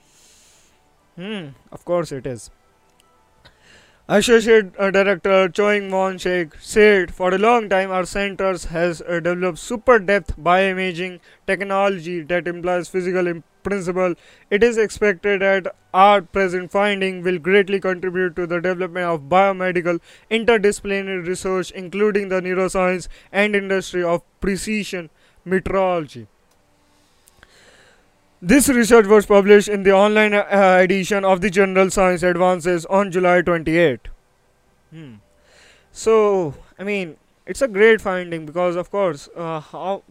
Hmm, 1.15 1.49
of 1.71 1.83
course 1.85 2.11
it 2.11 2.25
is. 2.25 2.49
Associate 4.11 4.73
Director 4.73 5.49
Choi 5.49 5.81
Wonshik 5.81 6.53
said, 6.59 7.13
For 7.13 7.31
a 7.31 7.37
long 7.37 7.69
time, 7.69 7.91
our 7.91 8.07
centers 8.07 8.65
has 8.65 9.03
uh, 9.03 9.19
developed 9.19 9.59
super 9.59 9.99
depth 9.99 10.35
bioimaging 10.35 11.19
technology 11.45 12.23
that 12.23 12.47
implies 12.47 12.89
physical 12.89 13.43
principle, 13.61 14.15
it 14.49 14.63
is 14.63 14.79
expected 14.79 15.41
that 15.41 15.75
our 15.93 16.23
present 16.23 16.71
finding 16.71 17.21
will 17.21 17.37
greatly 17.37 17.79
contribute 17.79 18.35
to 18.37 18.47
the 18.47 18.59
development 18.59 19.05
of 19.05 19.29
biomedical 19.29 19.99
interdisciplinary 20.31 21.27
research, 21.27 21.69
including 21.69 22.29
the 22.29 22.41
neuroscience 22.41 23.07
and 23.31 23.55
industry 23.55 24.03
of 24.03 24.23
precision 24.41 25.11
metrology. 25.45 26.25
This 28.41 28.69
research 28.69 29.05
was 29.05 29.25
published 29.25 29.67
in 29.67 29.83
the 29.83 29.91
online 29.91 30.33
uh, 30.33 30.77
edition 30.81 31.25
of 31.25 31.41
the 31.41 31.49
journal 31.49 31.89
Science 31.89 32.23
Advances 32.23 32.85
on 32.85 33.11
July 33.11 33.41
28. 33.41 34.07
Hmm. 34.91 35.15
So, 35.91 36.53
I 36.77 36.83
mean, 36.83 37.17
it's 37.45 37.61
a 37.61 37.67
great 37.67 37.99
finding 37.99 38.45
because, 38.45 38.77
of 38.77 38.89
course, 38.91 39.27
uh, 39.35 39.59
how, 39.59 40.03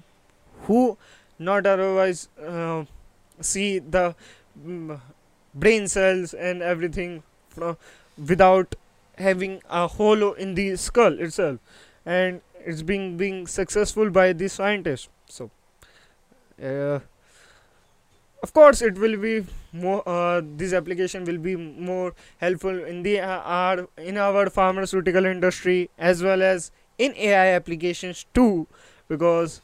who 0.62 0.98
not 1.38 1.64
otherwise 1.64 2.28
uh, 2.46 2.84
see 3.40 3.78
the 3.78 4.14
mm, 4.62 5.00
brain 5.54 5.88
cells 5.88 6.34
and 6.34 6.62
everything 6.62 7.22
without 8.18 8.74
having 9.16 9.62
a 9.70 9.86
hole 9.86 10.32
in 10.34 10.54
the 10.54 10.76
skull 10.76 11.18
itself 11.18 11.58
and 12.04 12.40
it's 12.64 12.82
being 12.82 13.16
being 13.16 13.46
successful 13.46 14.10
by 14.10 14.32
the 14.32 14.48
scientists 14.48 15.08
so 15.28 15.50
uh, 16.62 17.00
of 18.42 18.52
course 18.52 18.82
it 18.82 18.98
will 18.98 19.16
be 19.16 19.44
more 19.72 20.02
uh, 20.08 20.40
this 20.56 20.72
application 20.72 21.24
will 21.24 21.38
be 21.38 21.56
more 21.56 22.14
helpful 22.38 22.84
in 22.84 23.02
the 23.02 23.20
uh, 23.20 23.40
our 23.58 23.88
in 23.98 24.16
our 24.16 24.48
pharmaceutical 24.50 25.24
industry 25.24 25.90
as 25.98 26.22
well 26.22 26.42
as 26.42 26.70
in 26.98 27.14
ai 27.16 27.48
applications 27.54 28.24
too 28.34 28.66
because 29.08 29.60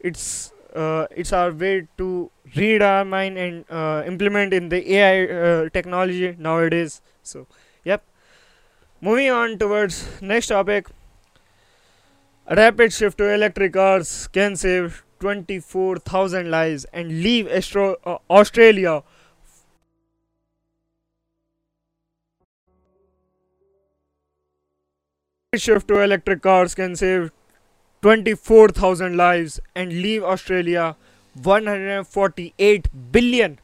it's 0.00 0.52
uh, 0.74 1.06
it's 1.10 1.32
our 1.32 1.52
way 1.52 1.88
to 1.96 2.30
read 2.56 2.82
our 2.82 3.04
mind 3.04 3.38
and 3.38 3.64
uh, 3.70 4.02
implement 4.06 4.52
in 4.52 4.68
the 4.68 4.94
AI 4.94 5.24
uh, 5.24 5.68
technology 5.70 6.36
nowadays. 6.38 7.00
So, 7.22 7.46
yep. 7.84 8.04
Moving 9.00 9.30
on 9.30 9.58
towards 9.58 10.06
next 10.20 10.48
topic. 10.48 10.86
A 12.46 12.54
rapid 12.56 12.92
shift 12.92 13.18
to 13.18 13.32
electric 13.32 13.72
cars 13.72 14.28
can 14.28 14.56
save 14.56 15.04
24,000 15.20 16.50
lives 16.50 16.84
and 16.92 17.22
leave 17.22 17.48
Astro 17.48 17.96
uh, 18.04 18.18
Australia 18.30 19.02
shift 25.56 25.88
to 25.88 26.00
electric 26.00 26.42
cars 26.42 26.74
can 26.74 26.94
save 26.94 27.32
24,000 28.02 29.16
lives 29.16 29.58
and 29.74 29.90
leave 29.90 30.22
Australia 30.22 30.94
148 31.42 32.88
billion 33.12 33.58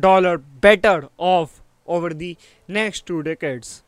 dollar 0.00 0.38
better 0.38 1.08
off 1.18 1.62
over 1.86 2.10
the 2.10 2.36
next 2.68 3.06
two 3.06 3.22
decades. 3.22 3.82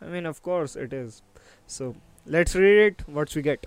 I 0.00 0.06
mean, 0.06 0.26
of 0.26 0.42
course, 0.42 0.76
it 0.76 0.92
is. 0.92 1.22
So, 1.66 1.94
let's 2.26 2.54
read 2.54 2.78
it. 2.86 3.08
What 3.08 3.34
we 3.34 3.42
get. 3.42 3.66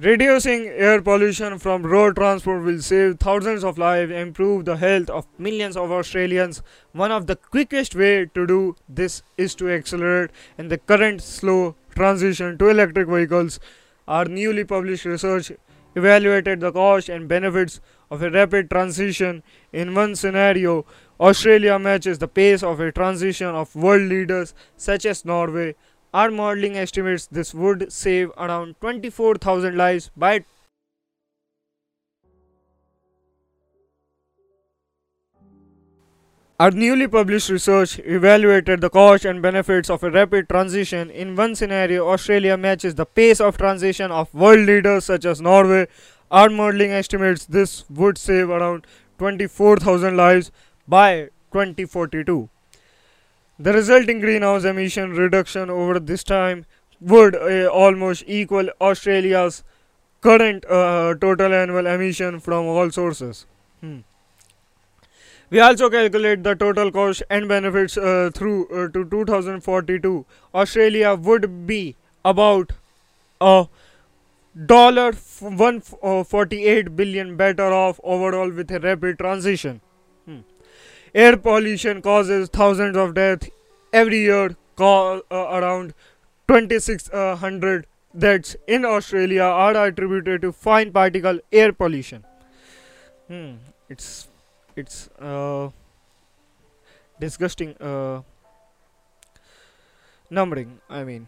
Reducing 0.00 0.68
air 0.68 1.02
pollution 1.02 1.58
from 1.58 1.82
road 1.84 2.14
transport 2.14 2.62
will 2.62 2.80
save 2.80 3.18
thousands 3.18 3.64
of 3.64 3.78
lives, 3.78 4.12
and 4.12 4.28
improve 4.28 4.64
the 4.64 4.76
health 4.76 5.10
of 5.10 5.26
millions 5.38 5.76
of 5.76 5.90
Australians. 5.90 6.62
One 6.92 7.10
of 7.10 7.26
the 7.26 7.34
quickest 7.34 7.96
way 7.96 8.26
to 8.26 8.46
do 8.46 8.76
this 8.88 9.24
is 9.36 9.56
to 9.56 9.68
accelerate 9.68 10.30
in 10.56 10.68
the 10.68 10.78
current 10.78 11.20
slow 11.20 11.74
transition 11.96 12.56
to 12.58 12.68
electric 12.68 13.08
vehicles. 13.08 13.58
Our 14.06 14.26
newly 14.26 14.62
published 14.62 15.04
research 15.04 15.50
evaluated 15.96 16.60
the 16.60 16.70
cost 16.70 17.08
and 17.08 17.26
benefits 17.26 17.80
of 18.08 18.22
a 18.22 18.30
rapid 18.30 18.70
transition. 18.70 19.42
In 19.72 19.96
one 19.96 20.14
scenario, 20.14 20.86
Australia 21.18 21.76
matches 21.76 22.18
the 22.18 22.28
pace 22.28 22.62
of 22.62 22.78
a 22.78 22.92
transition 22.92 23.48
of 23.48 23.74
world 23.74 24.02
leaders 24.02 24.54
such 24.76 25.04
as 25.06 25.24
Norway. 25.24 25.74
Our 26.14 26.30
modeling 26.30 26.76
estimates 26.76 27.26
this 27.26 27.52
would 27.52 27.92
save 27.92 28.30
around 28.38 28.76
24,000 28.80 29.76
lives 29.76 30.10
by 30.16 30.44
Our 36.60 36.72
newly 36.72 37.06
published 37.06 37.50
research 37.50 38.00
evaluated 38.00 38.80
the 38.80 38.90
cost 38.90 39.24
and 39.24 39.40
benefits 39.40 39.88
of 39.88 40.02
a 40.02 40.10
rapid 40.10 40.48
transition. 40.48 41.08
In 41.08 41.36
one 41.36 41.54
scenario, 41.54 42.08
Australia 42.08 42.56
matches 42.56 42.96
the 42.96 43.06
pace 43.06 43.40
of 43.40 43.56
transition 43.56 44.10
of 44.10 44.34
world 44.34 44.66
leaders 44.66 45.04
such 45.04 45.24
as 45.24 45.40
Norway. 45.40 45.86
Our 46.32 46.48
modeling 46.48 46.90
estimates 46.90 47.46
this 47.46 47.88
would 47.88 48.18
save 48.18 48.50
around 48.50 48.88
24,000 49.18 50.16
lives 50.16 50.50
by 50.88 51.28
2042. 51.52 52.48
The 53.58 53.72
resulting 53.72 54.20
greenhouse 54.20 54.64
emission 54.64 55.12
reduction 55.12 55.68
over 55.68 55.98
this 55.98 56.22
time 56.22 56.64
would 57.00 57.34
uh, 57.34 57.66
almost 57.66 58.24
equal 58.26 58.68
Australia's 58.80 59.64
current 60.20 60.64
uh, 60.66 61.14
total 61.20 61.52
annual 61.52 61.86
emission 61.86 62.38
from 62.38 62.66
all 62.66 62.90
sources. 62.90 63.46
Hmm. 63.80 63.98
We 65.50 65.60
also 65.60 65.88
calculate 65.90 66.44
the 66.44 66.54
total 66.54 66.92
cost 66.92 67.22
and 67.30 67.48
benefits 67.48 67.96
uh, 67.96 68.30
through 68.34 68.68
uh, 68.68 68.88
to 68.92 69.04
2042. 69.04 70.26
Australia 70.54 71.14
would 71.14 71.66
be 71.66 71.96
about 72.24 72.72
a 73.40 73.66
dollar 74.66 75.12
148 75.12 76.96
billion 76.96 77.36
better 77.36 77.72
off 77.72 77.98
overall 78.04 78.50
with 78.50 78.70
a 78.70 78.78
rapid 78.80 79.18
transition. 79.18 79.80
Air 81.14 81.36
pollution 81.36 82.02
causes 82.02 82.48
thousands 82.48 82.96
of 82.96 83.14
deaths 83.14 83.48
every 83.92 84.20
year. 84.20 84.56
uh, 84.80 85.58
around 85.58 85.92
2600 86.48 87.86
deaths 88.16 88.56
in 88.66 88.84
Australia 88.84 89.42
are 89.42 89.86
attributed 89.86 90.42
to 90.42 90.52
fine 90.52 90.92
particle 90.92 91.40
air 91.52 91.72
pollution. 91.72 92.24
Hmm. 93.28 93.54
It's 93.88 94.28
it's 94.76 95.08
uh, 95.18 95.70
disgusting 97.20 97.74
uh, 97.80 98.22
numbering 100.30 100.80
i 100.88 101.02
mean 101.04 101.26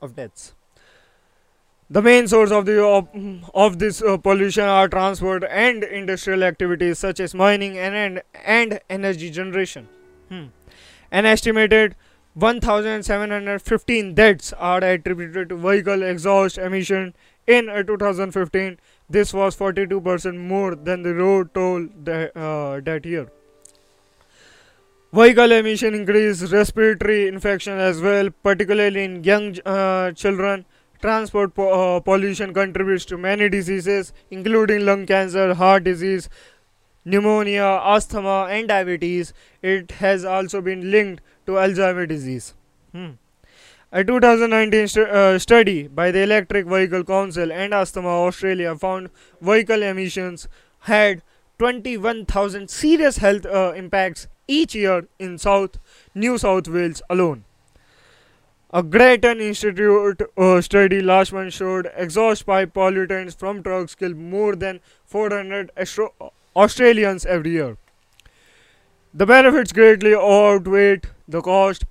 of 0.00 0.14
deaths 0.16 0.54
the 1.88 2.02
main 2.02 2.26
source 2.28 2.50
of 2.50 2.66
the 2.66 2.82
of, 2.84 3.08
of 3.54 3.78
this 3.78 4.02
uh, 4.02 4.16
pollution 4.16 4.64
are 4.64 4.88
transport 4.88 5.44
and 5.48 5.84
industrial 5.84 6.42
activities 6.42 6.98
such 6.98 7.20
as 7.20 7.34
mining 7.34 7.78
and 7.78 7.94
and, 7.94 8.22
and 8.44 8.80
energy 8.88 9.30
generation 9.30 9.88
hmm. 10.28 10.46
an 11.10 11.26
estimated 11.26 11.94
1715 12.34 14.14
deaths 14.14 14.52
are 14.54 14.82
attributed 14.84 15.48
to 15.48 15.56
vehicle 15.56 16.02
exhaust 16.02 16.58
emission 16.58 17.14
in 17.46 17.68
uh, 17.68 17.82
2015 17.82 18.78
this 19.08 19.32
was 19.32 19.56
42% 19.56 20.36
more 20.36 20.74
than 20.74 21.02
the 21.02 21.14
road 21.14 21.54
toll 21.54 21.88
that, 22.02 22.36
uh, 22.36 22.80
that 22.80 23.06
year. 23.06 23.28
Vehicle 25.12 25.52
emission 25.52 25.94
increase 25.94 26.42
respiratory 26.52 27.28
infection 27.28 27.78
as 27.78 28.00
well, 28.00 28.28
particularly 28.42 29.04
in 29.04 29.22
young 29.22 29.56
uh, 29.64 30.10
children. 30.12 30.64
Transport 31.00 31.54
po 31.54 31.68
uh, 31.72 32.00
pollution 32.00 32.54
contributes 32.54 33.04
to 33.06 33.18
many 33.18 33.48
diseases, 33.48 34.12
including 34.30 34.84
lung 34.84 35.06
cancer, 35.06 35.54
heart 35.54 35.84
disease, 35.84 36.28
pneumonia, 37.04 37.80
asthma, 37.84 38.48
and 38.50 38.68
diabetes. 38.68 39.32
It 39.62 39.92
has 40.02 40.24
also 40.24 40.60
been 40.60 40.90
linked 40.90 41.22
to 41.46 41.52
Alzheimer's 41.52 42.08
disease. 42.08 42.54
Hmm. 42.92 43.12
A 43.92 44.02
2019 44.02 44.88
st 44.88 45.08
uh, 45.08 45.38
study 45.38 45.86
by 45.86 46.10
the 46.10 46.22
Electric 46.22 46.66
Vehicle 46.66 47.04
Council 47.04 47.52
and 47.52 47.72
Asthma 47.72 48.08
Australia 48.08 48.74
found 48.76 49.10
vehicle 49.40 49.82
emissions 49.82 50.48
had 50.90 51.22
21,000 51.58 52.68
serious 52.68 53.18
health 53.18 53.46
uh, 53.46 53.72
impacts 53.74 54.26
each 54.46 54.74
year 54.74 55.08
in 55.18 55.38
South 55.38 55.78
New 56.14 56.36
South 56.36 56.68
Wales 56.68 57.00
alone. 57.08 57.45
A 58.76 58.82
Grattan 58.82 59.40
Institute 59.40 60.20
uh, 60.36 60.60
study 60.60 61.00
last 61.00 61.32
month 61.32 61.54
showed 61.54 61.90
exhaust 61.96 62.44
pipe 62.44 62.74
pollutants 62.74 63.34
from 63.34 63.62
trucks 63.62 63.94
kill 63.94 64.12
more 64.12 64.54
than 64.54 64.80
400 65.06 65.70
Australians 66.54 67.24
every 67.24 67.52
year. 67.52 67.78
The 69.14 69.24
benefits 69.24 69.72
greatly 69.72 70.14
outweigh 70.14 71.00
the 71.26 71.40
cost 71.40 71.84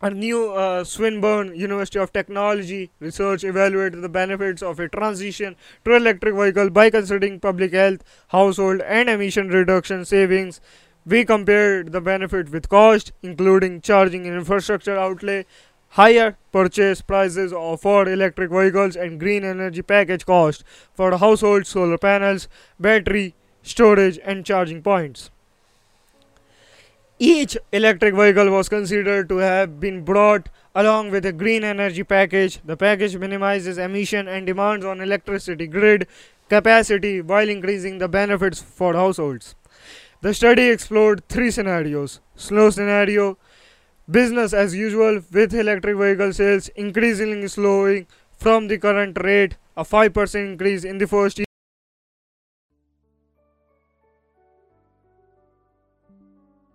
a 0.00 0.08
new 0.08 0.52
uh, 0.54 0.84
Swinburne 0.84 1.54
University 1.54 1.98
of 1.98 2.14
Technology 2.14 2.90
research 2.98 3.44
evaluated 3.44 4.00
the 4.00 4.08
benefits 4.08 4.62
of 4.62 4.80
a 4.80 4.88
transition 4.88 5.54
to 5.84 5.96
electric 5.96 6.34
vehicle 6.34 6.70
by 6.70 6.88
considering 6.88 7.40
public 7.40 7.74
health, 7.74 8.02
household, 8.28 8.80
and 8.80 9.10
emission 9.10 9.48
reduction 9.48 10.06
savings. 10.06 10.62
We 11.04 11.24
compared 11.26 11.92
the 11.92 12.00
benefit 12.00 12.50
with 12.50 12.68
cost, 12.70 13.12
including 13.22 13.80
charging 13.80 14.26
infrastructure 14.26 14.98
outlay, 14.98 15.44
higher 15.90 16.36
purchase 16.52 17.00
prices 17.00 17.52
for 17.80 18.08
electric 18.08 18.50
vehicles, 18.50 18.96
and 18.96 19.20
green 19.20 19.44
energy 19.44 19.82
package 19.82 20.26
cost 20.26 20.64
for 20.94 21.16
household 21.16 21.66
solar 21.66 21.98
panels, 21.98 22.48
battery 22.78 23.34
storage, 23.62 24.18
and 24.24 24.44
charging 24.44 24.82
points. 24.82 25.30
Each 27.18 27.56
electric 27.72 28.14
vehicle 28.14 28.50
was 28.50 28.68
considered 28.68 29.30
to 29.30 29.38
have 29.38 29.80
been 29.80 30.04
brought 30.04 30.50
along 30.74 31.10
with 31.10 31.24
a 31.24 31.32
green 31.32 31.64
energy 31.64 32.04
package. 32.04 32.60
The 32.62 32.76
package 32.76 33.16
minimizes 33.16 33.78
emission 33.78 34.28
and 34.28 34.46
demands 34.46 34.84
on 34.84 35.00
electricity 35.00 35.66
grid 35.66 36.06
capacity 36.50 37.22
while 37.22 37.48
increasing 37.48 37.96
the 37.98 38.08
benefits 38.08 38.60
for 38.60 38.92
households. 38.92 39.54
The 40.20 40.34
study 40.34 40.68
explored 40.68 41.26
three 41.28 41.50
scenarios. 41.50 42.20
Slow 42.34 42.68
scenario, 42.68 43.38
business 44.10 44.52
as 44.52 44.74
usual 44.74 45.20
with 45.32 45.54
electric 45.54 45.96
vehicle 45.96 46.32
sales 46.32 46.68
increasingly 46.68 47.48
slowing 47.48 48.06
from 48.30 48.68
the 48.68 48.78
current 48.78 49.16
rate, 49.22 49.56
a 49.76 49.84
5% 49.84 50.34
increase 50.34 50.84
in 50.84 50.98
the 50.98 51.06
first 51.06 51.38
year. 51.38 51.46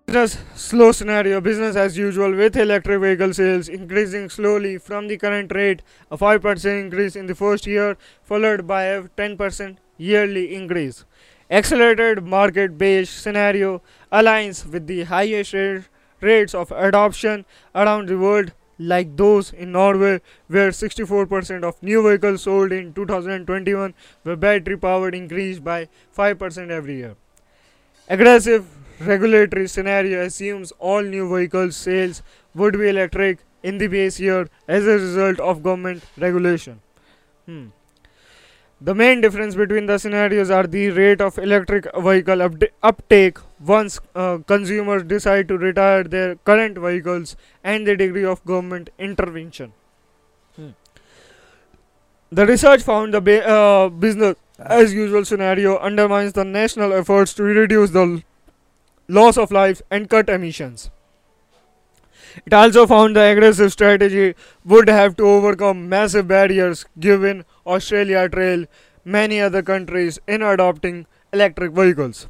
Business 0.08 0.38
slow 0.56 0.92
scenario 0.92 1.40
business 1.40 1.78
as 1.78 1.98
usual 1.98 2.36
with 2.36 2.58
electric 2.58 3.00
vehicle 3.00 3.34
sales 3.34 3.70
increasing 3.70 4.30
slowly 4.30 4.78
from 4.78 5.08
the 5.08 5.18
current 5.18 5.54
rate 5.56 5.82
a 6.10 6.18
5% 6.18 6.82
increase 6.82 7.16
in 7.16 7.28
the 7.28 7.36
first 7.36 7.66
year 7.66 7.98
followed 8.22 8.68
by 8.68 8.84
a 8.84 9.04
10% 9.04 9.78
yearly 9.98 10.54
increase. 10.54 11.06
Accelerated 11.50 12.26
market 12.26 12.78
based 12.78 13.22
scenario 13.22 13.82
aligns 14.12 14.66
with 14.70 14.86
the 14.88 15.04
highest 15.04 15.54
rates 16.22 16.54
of 16.54 16.72
adoption 16.72 17.46
around 17.76 18.08
the 18.08 18.18
world 18.18 18.52
like 18.78 19.16
those 19.16 19.54
in 19.54 19.72
Norway 19.72 20.22
where 20.48 20.72
64% 20.72 21.64
of 21.64 21.82
new 21.84 22.02
vehicles 22.02 22.44
sold 22.44 22.72
in 22.72 22.94
2021 22.94 23.94
were 24.24 24.36
battery 24.36 24.78
powered 24.78 25.14
increased 25.14 25.64
by 25.64 25.88
5% 26.18 26.70
every 26.70 26.98
year 26.98 27.16
aggressive 28.10 28.66
regulatory 29.00 29.68
scenario 29.68 30.22
assumes 30.22 30.72
all 30.80 31.02
new 31.02 31.28
vehicle 31.36 31.72
sales 31.72 32.22
would 32.56 32.78
be 32.78 32.90
electric 32.90 33.40
in 33.64 33.78
the 33.78 33.88
base 33.88 34.20
year 34.20 34.48
as 34.68 34.86
a 34.86 34.98
result 34.98 35.40
of 35.40 35.64
government 35.64 36.04
regulation. 36.18 36.82
Hmm. 37.46 37.68
The 38.84 38.96
main 38.96 39.22
difference 39.22 39.54
between 39.54 39.86
the 39.86 40.00
scenarios 40.00 40.50
are 40.50 40.66
the 40.66 40.90
rate 40.90 41.22
of 41.22 41.38
electric 41.38 41.86
vehicle 41.96 42.42
uptake 42.82 43.38
once 43.60 44.00
uh, 44.16 44.40
consumers 44.40 45.04
decide 45.04 45.48
to 45.50 45.58
retire 45.58 46.04
their 46.04 46.36
current 46.38 46.80
vehicles 46.80 47.36
and 47.64 47.86
the 47.86 47.96
degree 47.96 48.26
of 48.26 48.44
government 48.44 48.90
intervention. 48.98 49.74
Hmm. 50.56 50.70
The 52.32 52.48
research 52.48 52.82
found 52.82 53.14
the 53.14 53.22
ba- 53.22 53.48
uh, 53.48 53.90
business 53.90 54.36
as 54.58 54.96
usual 54.96 55.26
scenario 55.26 55.78
undermines 55.78 56.34
the 56.34 56.44
national 56.44 56.92
efforts 56.92 57.36
to 57.36 57.44
reduce 57.44 57.92
the 57.92 58.02
l- 58.02 58.22
loss 59.08 59.38
of 59.38 59.52
life 59.52 59.84
and 59.92 60.10
cut 60.10 60.28
emissions. 60.28 60.90
It 62.46 62.54
also 62.54 62.88
found 62.88 63.16
the 63.16 63.22
aggressive 63.22 63.72
strategy 63.72 64.36
would 64.66 64.90
have 64.90 65.16
to 65.18 65.24
overcome 65.24 65.88
massive 65.90 66.28
barriers 66.28 66.86
given 67.00 67.46
Australia 67.66 68.28
trail 68.30 68.66
many 69.04 69.40
other 69.40 69.62
countries 69.62 70.20
in 70.28 70.42
adopting 70.42 71.06
electric 71.34 71.72
vehicles. 71.72 72.28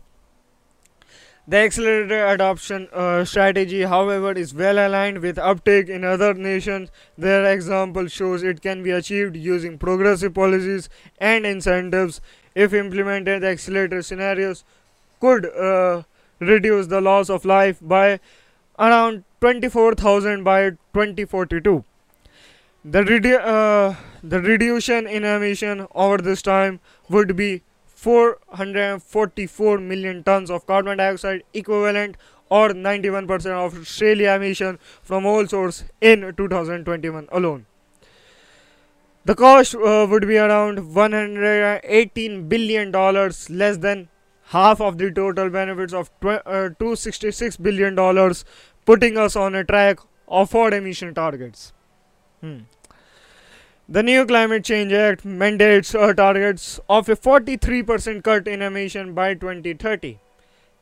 The 1.47 1.57
accelerated 1.57 2.11
adoption 2.11 2.87
uh, 2.93 3.25
strategy, 3.25 3.81
however, 3.81 4.31
is 4.31 4.53
well 4.53 4.77
aligned 4.77 5.19
with 5.19 5.37
uptake 5.37 5.89
in 5.89 6.03
other 6.03 6.33
nations. 6.33 6.91
Their 7.17 7.51
example 7.51 8.07
shows 8.07 8.43
it 8.43 8.61
can 8.61 8.83
be 8.83 8.91
achieved 8.91 9.35
using 9.35 9.77
progressive 9.77 10.33
policies 10.33 10.87
and 11.19 11.45
incentives. 11.45 12.21
If 12.55 12.73
implemented, 12.73 13.41
the 13.41 13.47
accelerated 13.47 14.05
scenarios 14.05 14.63
could 15.19 15.45
uh, 15.47 16.03
reduce 16.39 16.87
the 16.87 17.01
loss 17.01 17.29
of 17.29 17.43
life 17.43 17.79
by 17.81 18.19
around 18.77 19.23
24,000 19.41 20.43
by 20.43 20.69
2042. 20.93 21.83
The, 22.85 23.03
redu- 23.03 23.41
uh, 23.43 23.95
the 24.23 24.39
reduction 24.41 25.07
in 25.07 25.23
emission 25.23 25.87
over 25.93 26.17
this 26.17 26.41
time 26.41 26.79
would 27.09 27.35
be 27.35 27.63
444 27.85 29.77
million 29.79 30.23
tons 30.23 30.49
of 30.49 30.65
carbon 30.65 30.97
dioxide 30.97 31.43
equivalent 31.53 32.17
or 32.49 32.69
91% 32.69 33.45
of 33.65 33.79
Australia 33.79 34.31
emission 34.31 34.79
from 35.01 35.25
all 35.25 35.47
sources 35.47 35.85
in 36.01 36.33
2021 36.35 37.27
alone. 37.31 37.65
The 39.25 39.35
cost 39.35 39.75
uh, 39.75 40.07
would 40.09 40.27
be 40.27 40.37
around 40.37 40.95
118 40.95 42.47
billion 42.49 42.91
dollars 42.91 43.49
less 43.49 43.77
than 43.77 44.09
half 44.45 44.81
of 44.81 44.97
the 44.97 45.11
total 45.11 45.49
benefits 45.49 45.93
of 45.93 46.09
tw- 46.19 46.41
uh, 46.45 46.69
266 46.79 47.57
billion 47.57 47.95
dollars 47.95 48.43
putting 48.85 49.17
us 49.17 49.35
on 49.35 49.55
a 49.55 49.63
track 49.63 49.99
of 50.27 50.49
for 50.49 50.73
emission 50.73 51.13
targets. 51.13 51.73
Hmm. 52.41 52.59
The 53.89 54.03
new 54.03 54.25
Climate 54.25 54.63
Change 54.63 54.93
Act 54.93 55.25
mandates 55.25 55.91
targets 55.91 56.79
of 56.89 57.09
a 57.09 57.15
43% 57.15 58.23
cut 58.23 58.47
in 58.47 58.61
emission 58.61 59.13
by 59.13 59.33
2030 59.33 60.19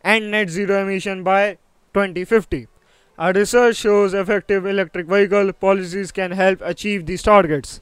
and 0.04 0.32
net 0.32 0.50
zero 0.50 0.84
emission 0.84 1.24
by 1.24 1.58
2050. 1.94 2.68
Our 3.18 3.34
research 3.34 3.78
shows 3.78 4.14
effective 4.14 4.66
electric 4.66 5.08
vehicle 5.08 5.52
policies 5.54 6.12
can 6.12 6.32
help 6.32 6.62
achieve 6.62 7.06
these 7.06 7.24
targets. 7.24 7.82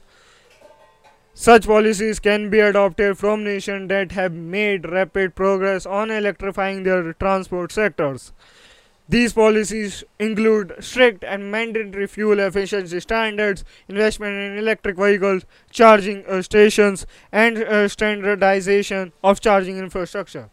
Such 1.34 1.66
policies 1.66 2.18
can 2.18 2.50
be 2.50 2.58
adopted 2.58 3.16
from 3.16 3.44
nations 3.44 3.88
that 3.90 4.10
have 4.12 4.32
made 4.32 4.90
rapid 4.90 5.36
progress 5.36 5.86
on 5.86 6.10
electrifying 6.10 6.82
their 6.82 7.12
transport 7.12 7.70
sectors. 7.70 8.32
These 9.10 9.32
policies 9.32 10.04
include 10.18 10.74
strict 10.80 11.24
and 11.24 11.50
mandatory 11.50 12.06
fuel 12.06 12.38
efficiency 12.40 13.00
standards, 13.00 13.64
investment 13.88 14.34
in 14.34 14.58
electric 14.58 14.96
vehicles, 14.96 15.46
charging 15.70 16.26
uh, 16.26 16.42
stations, 16.42 17.06
and 17.32 17.56
uh, 17.56 17.88
standardization 17.88 19.12
of 19.24 19.40
charging 19.40 19.78
infrastructure. 19.78 20.50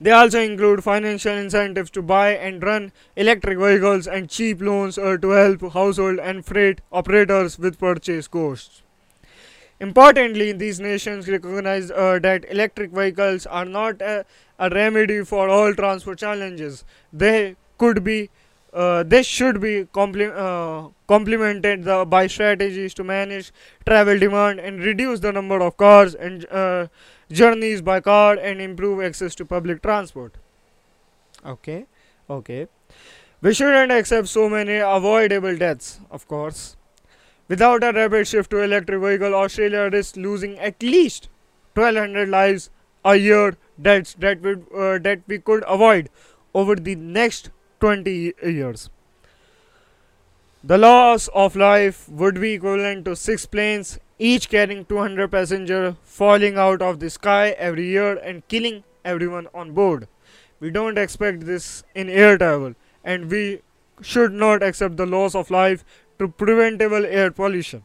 They 0.00 0.12
also 0.12 0.40
include 0.40 0.84
financial 0.84 1.32
incentives 1.32 1.90
to 1.90 2.02
buy 2.02 2.36
and 2.36 2.62
run 2.62 2.92
electric 3.16 3.58
vehicles 3.58 4.06
and 4.06 4.30
cheap 4.30 4.62
loans 4.62 4.96
uh, 4.96 5.16
to 5.16 5.30
help 5.30 5.72
household 5.72 6.20
and 6.20 6.46
freight 6.46 6.80
operators 6.92 7.58
with 7.58 7.80
purchase 7.80 8.28
costs. 8.28 8.82
Importantly, 9.80 10.52
these 10.52 10.80
nations 10.80 11.28
recognize 11.28 11.90
uh, 11.90 12.18
that 12.20 12.44
electric 12.50 12.90
vehicles 12.90 13.46
are 13.46 13.64
not 13.64 14.00
a, 14.02 14.24
a 14.58 14.68
remedy 14.70 15.24
for 15.24 15.48
all 15.48 15.72
transport 15.74 16.18
challenges. 16.18 16.84
They 17.12 17.54
could 17.78 18.02
be, 18.02 18.30
uh, 18.72 19.04
they 19.04 19.22
should 19.22 19.60
be 19.60 19.86
uh, 19.94 20.88
complemented 21.06 21.84
the, 21.84 22.04
by 22.04 22.26
strategies 22.26 22.92
to 22.94 23.04
manage 23.04 23.52
travel 23.86 24.18
demand 24.18 24.58
and 24.58 24.82
reduce 24.82 25.20
the 25.20 25.32
number 25.32 25.60
of 25.60 25.76
cars 25.76 26.14
and 26.16 26.44
uh, 26.50 26.88
journeys 27.30 27.80
by 27.80 28.00
car 28.00 28.34
and 28.34 28.60
improve 28.60 29.00
access 29.00 29.36
to 29.36 29.44
public 29.44 29.80
transport. 29.80 30.34
Okay, 31.46 31.86
okay. 32.28 32.66
We 33.40 33.54
shouldn't 33.54 33.92
accept 33.92 34.26
so 34.26 34.48
many 34.48 34.78
avoidable 34.78 35.56
deaths, 35.56 36.00
of 36.10 36.26
course. 36.26 36.77
Without 37.48 37.82
a 37.82 37.92
rapid 37.92 38.28
shift 38.28 38.50
to 38.50 38.58
electric 38.58 39.00
vehicle, 39.00 39.34
Australia 39.34 39.88
risks 39.90 40.16
losing 40.16 40.58
at 40.58 40.82
least 40.82 41.28
1200 41.74 42.28
lives 42.28 42.70
a 43.04 43.16
year 43.16 43.56
that 43.78 44.14
uh, 44.22 44.98
that 44.98 45.20
we 45.26 45.38
could 45.38 45.64
avoid 45.66 46.10
over 46.52 46.74
the 46.74 46.94
next 46.94 47.50
20 47.80 48.34
years. 48.42 48.90
The 50.62 50.76
loss 50.76 51.28
of 51.28 51.56
life 51.56 52.08
would 52.08 52.40
be 52.40 52.52
equivalent 52.54 53.04
to 53.04 53.14
six 53.16 53.46
planes, 53.46 53.98
each 54.18 54.48
carrying 54.50 54.84
200 54.84 55.30
passengers, 55.30 55.94
falling 56.02 56.58
out 56.58 56.82
of 56.82 56.98
the 56.98 57.08
sky 57.08 57.50
every 57.50 57.86
year 57.86 58.16
and 58.18 58.46
killing 58.48 58.82
everyone 59.04 59.46
on 59.54 59.72
board. 59.72 60.08
We 60.60 60.70
don't 60.70 60.98
expect 60.98 61.46
this 61.46 61.84
in 61.94 62.10
air 62.10 62.36
travel, 62.36 62.74
and 63.04 63.30
we 63.30 63.62
should 64.02 64.32
not 64.32 64.62
accept 64.62 64.96
the 64.96 65.06
loss 65.06 65.34
of 65.34 65.50
life 65.50 65.84
to 66.18 66.28
preventable 66.28 67.04
air 67.06 67.30
pollution. 67.30 67.82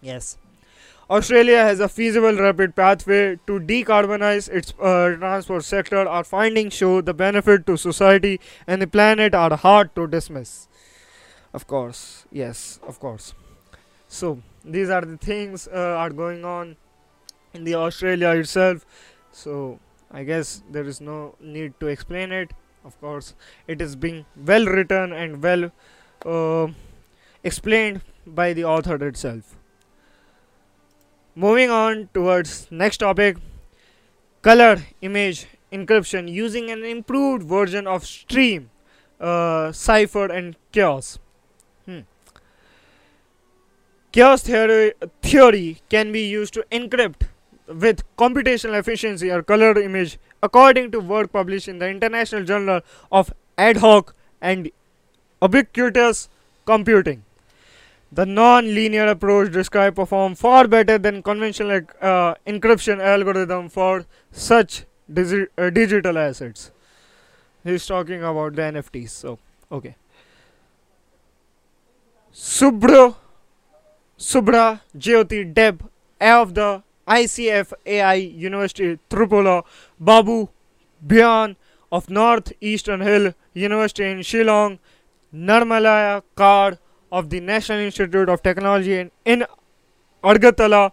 Yes. 0.00 0.38
Australia 1.08 1.58
has 1.58 1.78
a 1.78 1.88
feasible 1.88 2.34
rapid 2.34 2.74
pathway 2.74 3.38
to 3.46 3.60
decarbonize 3.60 4.48
its 4.48 4.74
uh, 4.80 5.14
transport 5.16 5.64
sector. 5.64 6.06
Our 6.08 6.24
findings 6.24 6.74
show 6.74 7.00
the 7.00 7.14
benefit 7.14 7.64
to 7.66 7.76
society 7.76 8.40
and 8.66 8.82
the 8.82 8.88
planet 8.88 9.32
are 9.32 9.56
hard 9.56 9.94
to 9.94 10.08
dismiss. 10.08 10.66
Of 11.54 11.66
course, 11.68 12.26
yes, 12.32 12.80
of 12.82 12.98
course. 12.98 13.34
So 14.08 14.42
these 14.64 14.90
are 14.90 15.02
the 15.02 15.16
things 15.16 15.68
uh, 15.68 15.94
are 15.96 16.10
going 16.10 16.44
on 16.44 16.76
in 17.54 17.62
the 17.62 17.76
Australia 17.76 18.30
itself. 18.30 18.84
So 19.30 19.78
I 20.10 20.24
guess 20.24 20.62
there 20.70 20.84
is 20.84 21.00
no 21.00 21.36
need 21.40 21.78
to 21.80 21.86
explain 21.86 22.32
it. 22.32 22.52
Of 22.84 23.00
course, 23.00 23.34
it 23.66 23.80
is 23.80 23.94
being 23.96 24.26
well 24.36 24.66
written 24.66 25.12
and 25.12 25.42
well. 25.42 25.70
Uh, 26.24 26.72
explained 27.46 28.00
by 28.26 28.52
the 28.52 28.64
author 28.64 28.96
itself. 29.06 29.56
Moving 31.34 31.70
on 31.70 32.08
towards 32.12 32.66
next 32.70 32.98
topic 32.98 33.36
color 34.42 34.76
image 35.02 35.46
encryption 35.72 36.30
using 36.32 36.70
an 36.70 36.84
improved 36.84 37.42
version 37.52 37.86
of 37.86 38.06
stream 38.06 38.70
uh, 39.20 39.72
cipher 39.72 40.26
and 40.26 40.56
chaos 40.70 41.18
hmm. 41.86 42.00
chaos 44.12 44.42
theory, 44.42 44.92
theory 45.22 45.82
can 45.88 46.12
be 46.12 46.22
used 46.28 46.54
to 46.54 46.64
encrypt 46.70 47.26
with 47.66 48.04
computational 48.16 48.78
efficiency 48.78 49.30
or 49.30 49.42
color 49.42 49.76
image 49.80 50.18
according 50.42 50.90
to 50.92 51.00
work 51.00 51.32
published 51.32 51.66
in 51.66 51.78
the 51.80 51.88
international 51.88 52.44
journal 52.44 52.80
of 53.10 53.32
ad 53.58 53.78
hoc 53.78 54.14
and 54.40 54.70
ubiquitous 55.42 56.28
computing 56.64 57.25
the 58.12 58.24
non-linear 58.24 59.06
approach 59.08 59.52
described 59.52 59.96
perform 59.96 60.34
far 60.34 60.68
better 60.68 60.98
than 60.98 61.22
conventional 61.22 61.80
uh, 62.00 62.34
encryption 62.46 63.00
algorithm 63.00 63.68
for 63.68 64.04
such 64.30 64.84
digi- 65.12 65.48
uh, 65.58 65.70
digital 65.70 66.16
assets. 66.18 66.70
He's 67.64 67.86
talking 67.86 68.22
about 68.22 68.54
the 68.54 68.62
NFTs. 68.62 69.10
So, 69.10 69.38
okay. 69.72 69.96
Subra, 72.32 73.16
Subra 74.18 74.80
Jyoti 74.96 75.52
Deb 75.52 75.88
of 76.20 76.54
the 76.54 76.82
ICF 77.08 77.72
AI 77.84 78.14
University 78.14 78.98
Tripura, 79.10 79.64
Bubu 80.02 80.48
Bhuyan 81.04 81.56
of 81.90 82.08
North 82.10 82.52
Eastern 82.60 83.00
Hill 83.00 83.32
University 83.54 84.04
in 84.04 84.18
Shillong, 84.18 84.78
Narmalaya 85.34 86.22
Card 86.34 86.78
of 87.10 87.30
the 87.30 87.40
National 87.40 87.78
Institute 87.78 88.28
of 88.28 88.42
Technology 88.42 88.98
in, 88.98 89.10
in 89.24 89.44
Agartala, 90.22 90.92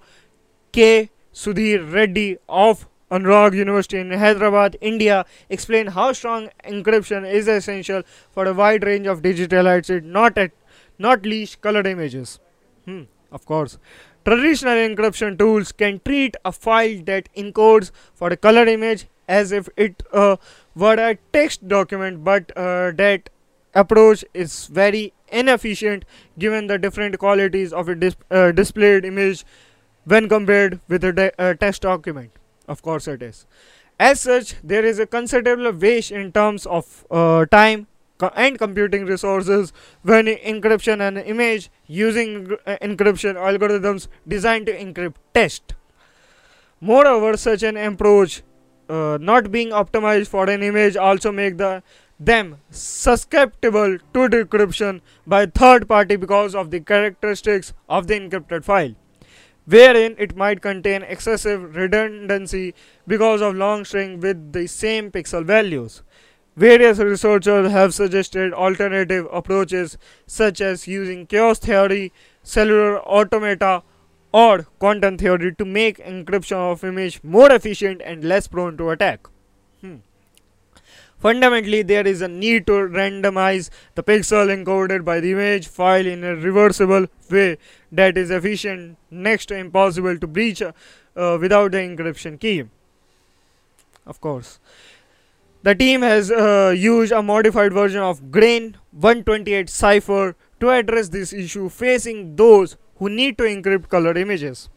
K. 0.72 1.10
Sudhir 1.34 1.92
Reddy 1.92 2.38
of 2.48 2.88
Anurag 3.12 3.56
University 3.56 4.00
in 4.00 4.12
Hyderabad, 4.12 4.78
India, 4.82 5.26
explained 5.50 5.90
how 5.90 6.14
strong 6.14 6.50
encryption 6.66 7.32
is 7.32 7.48
essential 7.48 8.04
for 8.32 8.46
a 8.46 8.54
wide 8.54 8.84
range 8.84 9.08
of 9.08 9.22
digital 9.22 9.68
assets, 9.68 10.06
not 10.06 10.38
at 10.38 10.52
not 10.98 11.26
least 11.26 11.62
colored 11.62 11.88
images. 11.88 12.40
Hmm, 12.86 13.04
of 13.32 13.46
course. 13.46 13.78
Traditional 14.26 14.76
encryption 14.76 15.38
tools 15.38 15.72
can 15.72 16.00
treat 16.06 16.36
a 16.46 16.52
file 16.52 17.02
that 17.06 17.30
encodes 17.36 17.92
for 18.14 18.30
a 18.30 18.38
colored 18.38 18.70
image 18.70 19.08
as 19.28 19.52
if 19.52 19.70
it 19.76 20.02
uh, 20.12 20.38
were 20.76 20.96
a 20.96 21.18
text 21.32 21.68
document, 21.68 22.24
but 22.24 22.52
uh, 22.56 22.92
that 22.92 23.30
approach 23.74 24.24
is 24.34 24.68
very 24.68 25.14
inefficient 25.34 26.06
given 26.40 26.68
the 26.68 26.78
different 26.78 27.18
qualities 27.20 27.74
of 27.74 27.90
a 27.90 27.96
dis- 27.96 28.16
uh, 28.32 28.52
displayed 28.52 29.06
image 29.06 29.46
when 30.06 30.30
compared 30.30 30.80
with 30.88 31.04
a, 31.04 31.32
a 31.40 31.56
test 31.56 31.82
document. 31.82 32.32
Of 32.68 32.82
course, 32.82 33.08
it 33.08 33.22
is. 33.22 33.46
As 34.00 34.22
such, 34.22 34.56
there 34.64 34.86
is 34.86 35.00
a 35.00 35.06
considerable 35.06 35.72
waste 35.72 36.12
in 36.12 36.32
terms 36.32 36.66
of 36.66 37.06
uh, 37.12 37.46
time 37.46 37.88
co- 38.18 38.32
and 38.36 38.58
computing 38.58 39.06
resources 39.06 39.72
when 40.02 40.26
encryption 40.26 41.02
an 41.08 41.18
image 41.18 41.70
using 41.88 42.58
uh, 42.66 42.78
encryption 42.82 43.36
algorithms 43.36 44.08
designed 44.28 44.66
to 44.66 44.78
encrypt 44.78 45.16
text. 45.34 45.76
Moreover, 46.82 47.38
such 47.38 47.64
an 47.64 47.78
approach 47.78 48.44
uh, 48.90 49.18
not 49.22 49.52
being 49.52 49.70
optimized 49.70 50.28
for 50.28 50.50
an 50.50 50.62
image 50.62 50.98
also 50.98 51.32
make 51.32 51.58
the 51.58 51.82
them 52.20 52.58
susceptible 52.70 53.98
to 54.14 54.28
decryption 54.30 55.02
by 55.26 55.46
third 55.46 55.88
party 55.88 56.16
because 56.16 56.56
of 56.56 56.72
the 56.72 56.80
characteristics 56.80 57.74
of 57.90 58.08
the 58.08 58.20
encrypted 58.20 58.64
file 58.64 58.94
wherein 59.66 60.16
it 60.18 60.36
might 60.36 60.62
contain 60.62 61.04
excessive 61.04 61.76
redundancy 61.76 62.74
because 63.08 63.42
of 63.42 63.56
long 63.56 63.86
string 63.86 64.20
with 64.20 64.52
the 64.54 64.68
same 64.68 65.10
pixel 65.12 65.44
values 65.46 66.04
various 66.56 67.00
researchers 67.00 67.72
have 67.72 67.94
suggested 67.94 68.54
alternative 68.54 69.28
approaches 69.32 69.98
such 70.28 70.62
as 70.62 70.88
using 70.88 71.26
chaos 71.26 71.60
theory 71.60 72.12
cellular 72.44 73.00
automata 73.02 73.82
or 74.34 74.64
quantum 74.80 75.18
theory 75.18 75.54
to 75.56 75.66
make 75.66 75.98
encryption 75.98 76.58
of 76.58 76.84
image 76.84 77.24
more 77.24 77.52
efficient 77.52 78.02
and 78.04 78.24
less 78.24 78.48
prone 78.48 78.76
to 78.76 78.90
attack. 78.90 79.28
Fundamentally, 81.24 81.84
there 81.84 82.06
is 82.06 82.22
a 82.22 82.28
need 82.28 82.68
to 82.68 82.74
randomize 82.74 83.70
the 83.96 84.04
pixel 84.04 84.50
encoded 84.54 85.06
by 85.06 85.22
the 85.22 85.32
image 85.32 85.68
file 85.70 86.06
in 86.06 86.22
a 86.22 86.36
reversible 86.36 87.08
way 87.32 87.58
that 87.94 88.18
is 88.18 88.30
efficient, 88.30 88.98
next 89.10 89.46
to 89.46 89.56
impossible 89.56 90.18
to 90.18 90.28
breach 90.28 90.62
uh, 90.62 91.38
without 91.40 91.72
the 91.72 91.78
encryption 91.78 92.38
key. 92.38 92.66
Of 94.06 94.20
course. 94.20 94.60
The 95.62 95.74
team 95.74 96.02
has 96.02 96.30
uh, 96.30 96.76
used 96.78 97.14
a 97.14 97.24
modified 97.24 97.72
version 97.72 98.02
of 98.02 98.30
Grain 98.30 98.76
128 98.92 99.70
cipher 99.70 100.36
to 100.60 100.72
address 100.72 101.08
this 101.08 101.32
issue 101.32 101.70
facing 101.70 102.36
those 102.36 102.76
who 102.98 103.08
need 103.08 103.38
to 103.38 103.46
encrypt 103.46 103.88
colored 103.88 104.18
images. 104.18 104.68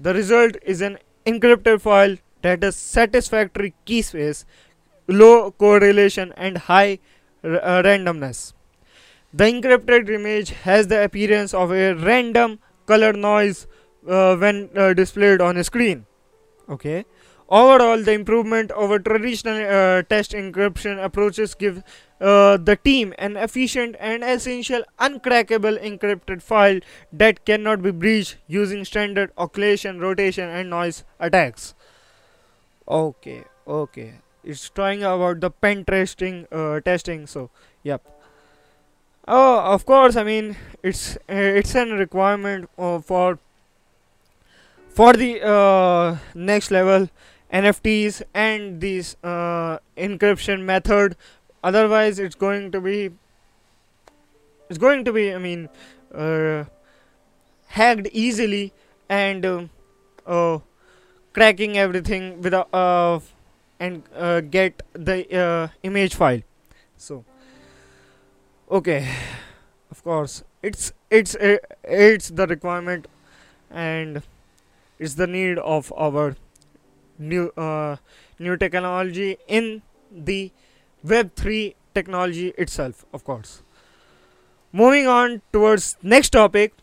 The 0.00 0.12
result 0.12 0.56
is 0.60 0.80
an 0.80 0.98
encrypted 1.24 1.80
file 1.80 2.16
that 2.42 2.64
has 2.64 2.74
satisfactory 2.74 3.74
key 3.84 4.02
space 4.02 4.44
low 5.08 5.50
correlation 5.50 6.32
and 6.36 6.58
high 6.58 6.98
uh, 7.42 7.82
randomness. 7.82 8.52
The 9.32 9.44
encrypted 9.44 10.08
image 10.08 10.50
has 10.50 10.86
the 10.86 11.04
appearance 11.04 11.52
of 11.52 11.72
a 11.72 11.94
random 11.94 12.60
color 12.86 13.12
noise 13.12 13.66
uh, 14.08 14.36
when 14.36 14.70
uh, 14.76 14.94
displayed 14.94 15.40
on 15.40 15.56
a 15.56 15.64
screen. 15.64 16.06
Okay. 16.68 17.04
Overall, 17.50 18.02
the 18.02 18.12
improvement 18.12 18.70
over 18.72 18.98
traditional 18.98 19.56
uh, 19.56 20.02
test 20.02 20.32
encryption 20.32 21.02
approaches 21.02 21.54
give 21.54 21.82
uh, 22.20 22.58
the 22.58 22.76
team 22.76 23.14
an 23.18 23.38
efficient 23.38 23.96
and 23.98 24.22
essential 24.22 24.82
uncrackable 24.98 25.82
encrypted 25.82 26.42
file 26.42 26.80
that 27.10 27.46
cannot 27.46 27.80
be 27.82 27.90
breached 27.90 28.36
using 28.46 28.84
standard 28.84 29.34
occlusion, 29.36 29.98
rotation, 29.98 30.48
and 30.50 30.68
noise 30.68 31.04
attacks. 31.18 31.74
Okay, 32.86 33.44
okay 33.66 34.14
it's 34.44 34.68
talking 34.70 35.02
about 35.02 35.40
the 35.40 35.50
pen 35.50 35.84
testing 35.84 36.46
uh, 36.52 36.80
testing 36.80 37.26
so 37.26 37.50
yep. 37.82 38.02
Oh 39.26 39.60
of 39.74 39.84
course 39.84 40.16
i 40.16 40.22
mean 40.22 40.56
it's 40.82 41.16
uh, 41.16 41.58
it's 41.60 41.74
a 41.74 41.84
requirement 41.84 42.70
uh, 42.78 42.98
for 43.00 43.38
for 44.88 45.12
the 45.12 45.42
uh, 45.42 46.16
next 46.34 46.70
level 46.70 47.08
nfts 47.52 48.22
and 48.34 48.80
this 48.80 49.16
uh, 49.22 49.78
encryption 49.96 50.62
method. 50.62 51.16
Otherwise 51.62 52.18
it's 52.18 52.34
going 52.34 52.70
to 52.72 52.80
be 52.80 53.10
it's 54.68 54.78
going 54.78 55.04
to 55.04 55.12
be 55.12 55.34
i 55.34 55.38
mean 55.38 55.68
uh, 56.14 56.64
hacked 57.68 58.08
easily 58.12 58.72
and 59.08 59.70
cracking 61.32 61.76
everything 61.78 62.40
without 62.42 62.68
and 63.80 64.02
uh, 64.14 64.40
get 64.40 64.82
the 64.92 65.18
uh, 65.38 65.68
image 65.82 66.14
file. 66.14 66.42
So 66.96 67.24
okay. 68.70 69.08
Of 69.90 70.04
course 70.04 70.44
it's 70.62 70.92
it's 71.10 71.34
uh, 71.34 71.56
it's 71.84 72.28
the 72.28 72.46
requirement 72.46 73.06
and 73.70 74.22
it's 74.98 75.14
the 75.14 75.26
need 75.26 75.58
of 75.58 75.92
our 75.96 76.36
new 77.18 77.48
uh, 77.56 77.96
new 78.38 78.56
technology 78.56 79.38
in 79.46 79.82
the 80.10 80.52
web 81.02 81.34
3 81.36 81.74
technology 81.94 82.48
itself 82.58 83.04
of 83.12 83.24
course. 83.24 83.62
Moving 84.72 85.06
on 85.06 85.40
towards 85.52 85.96
next 86.02 86.30
topic 86.30 86.74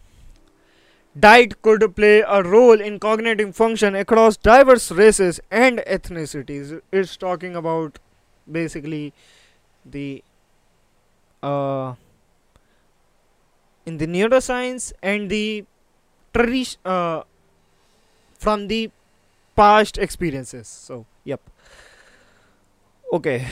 Diet 1.18 1.62
could 1.62 1.96
play 1.96 2.20
a 2.22 2.44
role 2.44 2.80
in 2.80 3.00
cognitive 3.00 3.56
function 3.56 3.96
across 3.96 4.36
diverse 4.38 4.92
races 4.92 5.40
and 5.50 5.80
ethnicities. 5.80 6.82
It's 6.92 7.16
talking 7.16 7.56
about 7.56 8.00
basically 8.52 9.14
the 9.86 10.24
uh, 11.42 11.94
in 13.86 13.98
the 13.98 14.08
neuroscience 14.08 14.92
and 15.02 15.30
the 15.30 15.66
tradition 16.34 16.80
uh, 16.86 17.24
from 18.38 18.68
the 18.68 18.92
past 19.56 19.98
experiences. 19.98 20.68
So, 20.68 21.06
yep. 21.24 21.42
Okay. 23.12 23.46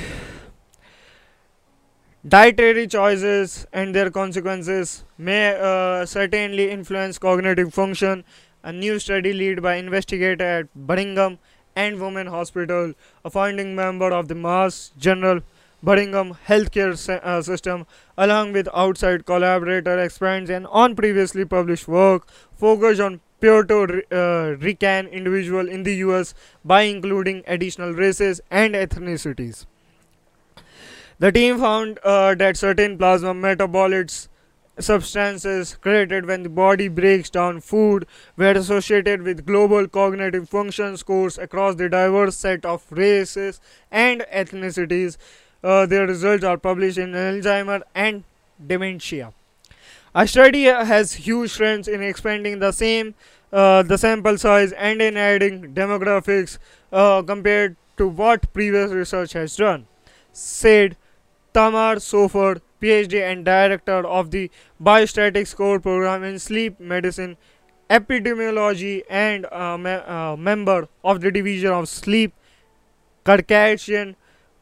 Dietary 2.26 2.88
choices 2.88 3.68
and 3.74 3.94
their 3.94 4.10
consequences 4.10 5.04
may 5.18 5.58
uh, 5.60 6.06
certainly 6.06 6.72
influence 6.72 7.18
cognitive 7.18 7.74
function. 7.74 8.24
A 8.64 8.72
new 8.72 8.98
study 8.98 9.34
led 9.34 9.62
by 9.62 9.76
investigator 9.76 10.46
at 10.46 10.74
Brigham 10.74 11.38
and 11.76 12.00
Women 12.00 12.28
Hospital, 12.28 12.94
a 13.26 13.30
founding 13.30 13.76
member 13.76 14.14
of 14.14 14.30
the 14.30 14.36
Mass 14.36 14.94
General 14.98 15.42
Brigham 15.84 16.38
healthcare 16.48 16.94
uh, 17.10 17.42
system, 17.42 17.86
along 18.18 18.54
with 18.54 18.70
outside 18.74 19.26
collaborator 19.26 20.00
expands 20.00 20.50
and 20.50 20.66
on 20.68 20.96
previously 20.96 21.44
published 21.44 21.90
work 21.90 22.30
focused 22.56 23.02
on 23.02 23.20
Puerto 23.42 24.02
uh, 24.14 24.56
Rican 24.62 25.08
individual 25.08 25.68
in 25.68 25.84
the 25.84 25.96
US 25.96 26.34
by 26.64 26.84
including 26.84 27.44
additional 27.48 27.92
races 27.92 28.40
and 28.50 28.76
ethnicities. 28.76 29.66
The 31.24 31.32
team 31.32 31.58
found 31.58 32.00
uh, 32.04 32.36
that 32.36 32.58
certain 32.58 32.98
plasma 32.98 33.34
metabolites 33.34 34.28
substances 34.78 35.78
created 35.80 36.26
when 36.26 36.44
the 36.44 36.50
body 36.50 36.90
breaks 36.90 37.30
down 37.30 37.62
food 37.62 38.06
were 38.36 38.52
associated 38.52 39.22
with 39.22 39.46
global 39.46 39.88
cognitive 39.88 40.50
function 40.50 40.98
scores 40.98 41.38
across 41.38 41.76
the 41.76 41.88
diverse 41.88 42.36
set 42.36 42.66
of 42.66 42.84
races 42.90 43.62
and 43.90 44.26
ethnicities. 44.34 45.16
Uh, 45.64 45.86
their 45.86 46.06
results 46.06 46.44
are 46.44 46.58
published 46.58 46.98
in 46.98 47.14
Alzheimer 47.14 47.84
and 47.96 48.26
dementia. 48.68 49.32
A 50.14 50.28
study 50.28 50.64
has 50.66 51.14
huge 51.14 51.52
strengths 51.52 51.88
in 51.88 52.04
expanding 52.04 52.60
the 52.60 52.74
same 52.74 53.16
uh, 53.54 53.82
the 53.82 53.98
sample 53.98 54.38
size 54.38 54.74
and 54.74 55.02
in 55.02 55.16
adding 55.16 55.74
demographics 55.74 56.58
uh, 56.92 57.22
compared 57.22 57.78
to 57.96 58.10
what 58.10 58.52
previous 58.52 58.92
research 58.92 59.32
has 59.32 59.56
done, 59.56 59.88
said 60.34 60.98
Tamar 61.54 61.96
Sofer, 61.98 62.62
PhD 62.82 63.22
and 63.22 63.46
director 63.46 64.06
of 64.06 64.32
the 64.32 64.50
Biostatics 64.82 65.56
Core 65.56 65.80
Program 65.80 66.24
in 66.24 66.40
Sleep 66.40 66.80
Medicine, 66.80 67.38
Epidemiology, 67.90 69.04
and 69.10 69.46
a 69.52 69.78
me 69.78 69.92
uh, 69.92 70.36
member 70.36 70.88
of 71.04 71.22
the 71.22 71.32
Division 71.32 71.72
of 71.72 71.88
Sleep 71.88 72.34
Circadian 73.26 74.16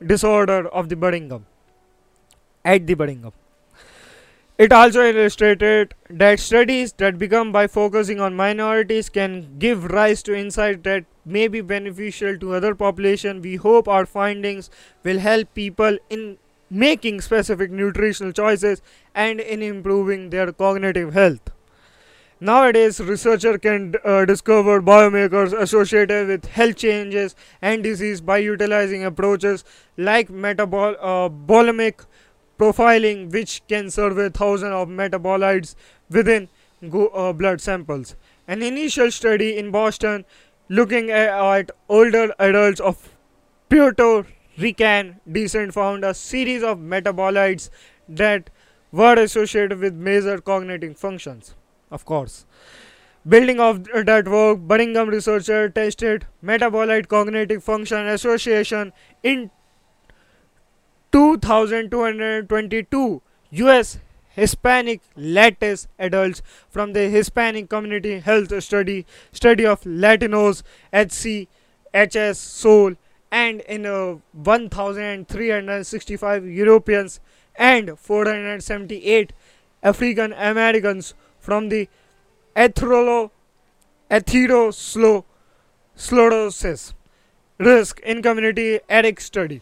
Disorder 0.06 0.67
of 0.67 0.89
the 0.89 0.95
Brigham. 0.95 1.45
At 2.65 2.86
the 2.88 2.93
Brigham. 2.93 3.32
It 4.58 4.71
also 4.71 5.04
illustrated 5.04 5.95
that 6.10 6.39
studies 6.39 6.93
that 6.97 7.17
become 7.17 7.51
by 7.51 7.65
focusing 7.65 8.19
on 8.19 8.36
minorities 8.36 9.10
can 9.10 9.58
give 9.58 9.86
rise 9.86 10.21
to 10.23 10.36
insights 10.36 10.82
that 10.84 11.06
may 11.25 11.47
be 11.47 11.62
beneficial 11.62 12.38
to 12.38 12.54
other 12.54 12.75
population. 12.75 13.41
We 13.41 13.56
hope 13.56 13.88
our 13.88 14.06
findings 14.06 14.69
will 15.04 15.17
help 15.17 15.56
people 15.56 15.97
in 16.12 16.38
making 16.71 17.19
specific 17.19 17.69
nutritional 17.69 18.31
choices 18.31 18.81
and 19.13 19.39
in 19.39 19.62
improving 19.62 20.29
their 20.29 20.51
cognitive 20.53 21.13
health. 21.13 21.51
Nowadays, 22.39 22.99
researchers 22.99 23.60
can 23.62 23.93
uh, 24.03 24.25
discover 24.25 24.81
biomarkers 24.81 25.53
associated 25.53 26.27
with 26.27 26.45
health 26.45 26.77
changes 26.77 27.36
and 27.62 27.84
disease 27.84 28.19
by 28.19 28.38
utilizing 28.39 29.03
approaches 29.03 29.63
like 29.95 30.29
metabolomic 30.29 32.01
uh, 32.01 32.05
profiling, 32.57 33.31
which 33.31 33.62
can 33.67 33.91
survey 33.91 34.29
thousands 34.29 34.73
of 34.73 34.88
metabolites 34.88 35.75
within 36.10 36.49
uh, 36.81 37.31
blood 37.34 37.62
samples. 37.62 38.15
An 38.47 38.63
initial 38.63 39.12
study 39.12 39.55
in 39.57 39.69
Boston 39.69 40.25
looking 40.67 41.12
at 41.12 41.69
older 41.89 42.34
adults 42.39 42.79
of 42.79 43.10
Puerto 43.69 44.25
Rican 44.62 45.19
Decent 45.32 45.74
found 45.74 46.06
a 46.06 46.13
series 46.13 46.63
of 46.63 46.78
metabolites 46.78 47.69
that 48.08 48.50
were 48.91 49.15
associated 49.15 49.80
with 49.80 49.93
major 49.93 50.39
cognitive 50.39 50.97
functions. 50.97 51.56
Of 51.89 52.06
course. 52.06 52.45
Building 53.28 53.60
of 53.60 53.86
that 53.86 54.28
work, 54.28 54.60
Brigham 54.60 55.10
researcher 55.10 55.69
tested 55.69 56.28
metabolite 56.43 57.08
cognitive 57.08 57.63
function 57.63 58.08
association 58.08 58.93
in 59.24 59.50
2222 61.12 63.21
US 63.52 64.00
Hispanic 64.30 65.02
Lattice 65.15 65.88
adults 66.00 66.41
from 66.69 66.93
the 66.93 67.10
Hispanic 67.10 67.69
Community 67.69 68.19
Health 68.19 68.63
Study 68.63 69.06
study 69.32 69.65
of 69.65 69.82
Latinos, 69.82 70.63
HC, 70.93 71.47
HS, 71.93 72.39
Soul, 72.39 72.95
and 73.32 73.62
in 73.62 73.86
uh, 73.86 74.17
1,365 74.34 76.46
Europeans 76.46 77.22
and 77.56 77.98
478 77.98 79.32
African 79.82 80.34
Americans 80.34 81.13
from 81.39 81.70
the 81.70 81.88
atherolo, 82.56 83.32
atherosclerosis 84.10 86.94
risk 87.58 88.00
in 88.02 88.22
community 88.22 88.80
ethic 88.89 89.22
study. 89.22 89.62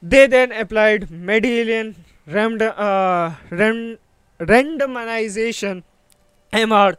They 0.00 0.26
then 0.26 0.52
applied 0.52 1.08
Mendelian 1.08 1.96
rand, 2.26 2.62
uh, 2.62 3.34
rand, 3.50 3.98
randomization 4.38 5.82
MR 6.52 6.96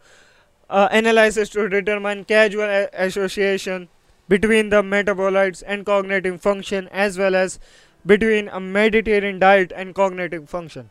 uh, 0.70 0.88
analysis 0.92 1.50
to 1.50 1.70
determine 1.70 2.26
causal 2.26 2.88
association 2.94 3.88
between 4.28 4.70
the 4.70 4.82
metabolites 4.82 5.64
and 5.66 5.86
cognitive 5.86 6.42
function 6.42 6.90
as 6.92 7.18
well 7.18 7.36
as 7.36 7.60
between 8.06 8.50
a 8.50 8.60
Mediterranean 8.60 9.40
diet 9.40 9.72
and 9.76 9.96
cognitive 9.96 10.50
function. 10.50 10.90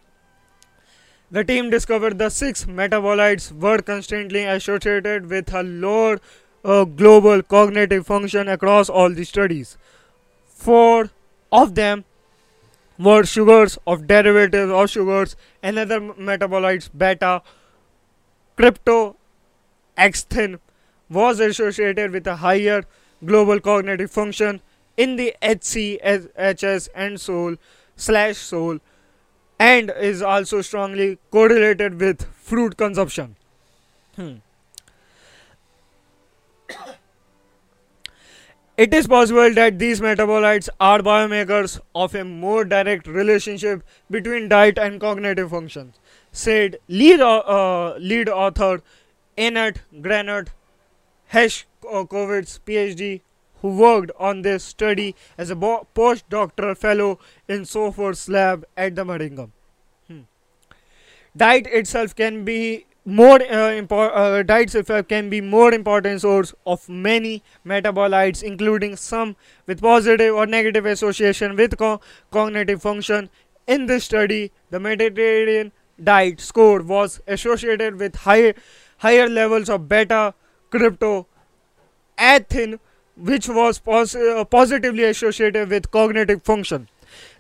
The 1.31 1.45
team 1.45 1.71
discovered 1.71 2.19
the 2.19 2.31
six 2.31 2.65
metabolites 2.65 3.53
were 3.53 3.79
constantly 3.79 4.45
associated 4.45 5.29
with 5.29 5.53
a 5.53 5.63
lower 5.63 6.21
uh, 6.65 6.85
global 6.85 7.43
cognitive 7.43 8.07
function 8.07 8.49
across 8.49 8.89
all 8.89 9.11
the 9.11 9.25
studies. 9.25 9.77
Four 10.47 11.11
of 11.51 11.75
them 11.75 12.05
were 12.99 13.25
sugars 13.25 13.79
of 13.87 14.07
derivatives 14.07 14.71
of 14.71 14.91
sugars, 14.91 15.37
another 15.63 16.01
metabolites 16.01 16.91
beta 16.97 17.43
cryptoxanthin 18.57 20.61
was 21.11 21.41
associated 21.41 22.13
with 22.13 22.27
a 22.27 22.37
higher 22.37 22.85
global 23.25 23.61
cognitive 23.61 24.11
function 24.11 24.61
in 24.97 25.17
the 25.17 25.35
HC, 25.43 25.99
HS 26.03 26.89
and 26.95 27.21
soul 27.21 27.57
slash 27.97 28.37
soul 28.37 28.79
and 29.59 29.93
is 29.99 30.23
also 30.23 30.61
strongly 30.63 31.19
correlated 31.31 32.01
with 32.01 32.25
fruit 32.35 32.77
consumption. 32.77 33.37
Hmm. 34.17 34.35
It 38.77 38.93
is 38.93 39.07
possible 39.07 39.55
that 39.55 39.79
these 39.79 40.01
metabolites 40.01 40.69
are 40.81 40.99
biomarkers 40.99 41.79
of 41.95 42.13
a 42.17 42.25
more 42.25 42.65
direct 42.65 43.07
relationship 43.07 43.85
between 44.11 44.49
diet 44.49 44.79
and 44.79 45.01
cognitive 45.01 45.51
functions, 45.51 46.01
said 46.33 46.79
lead, 46.89 47.21
uh, 47.21 47.95
lead 47.99 48.29
author 48.29 48.83
Annette 49.39 49.79
Granot 50.01 50.49
Hershkovitz, 51.35 52.61
PhD, 52.65 53.21
who 53.61 53.77
worked 53.77 54.13
on 54.19 54.43
this 54.43 54.63
study 54.63 55.17
as 55.37 55.51
a 55.51 55.57
postdoctoral 55.57 56.77
fellow 56.77 57.19
in 57.49 57.63
Sofer's 57.63 58.29
lab 58.29 58.65
at 58.77 58.95
the 58.95 59.05
Brigham. 59.05 59.53
Hmm. 60.07 60.21
Diet 61.37 61.67
itself 61.67 62.15
can 62.15 62.45
be 62.45 62.87
more 63.05 63.43
uh, 63.43 63.71
impor- 63.81 64.13
uh, 64.15 64.43
diets 64.43 64.75
effect 64.75 65.11
can 65.11 65.29
be 65.29 65.41
more 65.41 65.75
important 65.75 66.23
source 66.23 66.55
of 66.67 66.89
many 66.89 67.43
metabolites 67.67 68.43
including 68.43 68.97
some 68.97 69.37
with 69.67 69.83
positive 69.83 70.35
or 70.35 70.47
negative 70.47 70.87
association 70.87 71.55
with 71.55 71.77
co- 71.77 72.01
cognitive 72.31 72.81
function 72.81 73.29
in 73.67 73.85
this 73.85 74.05
study 74.05 74.51
the 74.71 74.81
mediterranean 74.81 75.71
diet 76.03 76.41
score 76.41 76.81
was 76.81 77.21
associated 77.27 77.97
with 77.99 78.17
high, 78.17 78.55
higher 78.99 79.29
levels 79.29 79.69
of 79.69 79.87
beta 79.87 80.33
crypto 80.75 81.13
athin 82.19 82.79
which 83.17 83.49
was 83.49 83.79
pos- 83.79 84.15
uh, 84.15 84.45
positively 84.45 85.05
associated 85.05 85.69
with 85.77 85.91
cognitive 85.91 86.43
function 86.43 86.89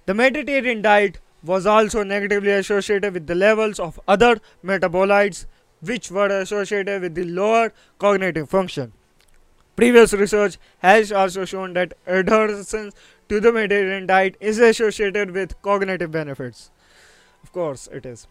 the 0.06 0.14
mediterranean 0.14 0.82
diet 0.82 1.18
was 1.42 1.66
also 1.66 2.02
negatively 2.02 2.50
associated 2.50 3.12
with 3.12 3.26
the 3.26 3.34
levels 3.34 3.78
of 3.78 4.00
other 4.08 4.40
metabolites 4.64 5.46
which 5.80 6.10
were 6.10 6.28
associated 6.28 7.02
with 7.02 7.14
the 7.14 7.24
lower 7.24 7.72
cognitive 7.98 8.48
function. 8.48 8.92
Previous 9.76 10.12
research 10.12 10.56
has 10.78 11.12
also 11.12 11.44
shown 11.44 11.74
that 11.74 11.94
adherence 12.06 12.70
to 13.28 13.40
the 13.40 13.52
Mediterranean 13.52 14.06
diet 14.06 14.36
is 14.40 14.58
associated 14.58 15.32
with 15.32 15.60
cognitive 15.62 16.10
benefits. 16.10 16.70
Of 17.42 17.52
course, 17.52 17.88
it 17.92 18.06
is. 18.06 18.26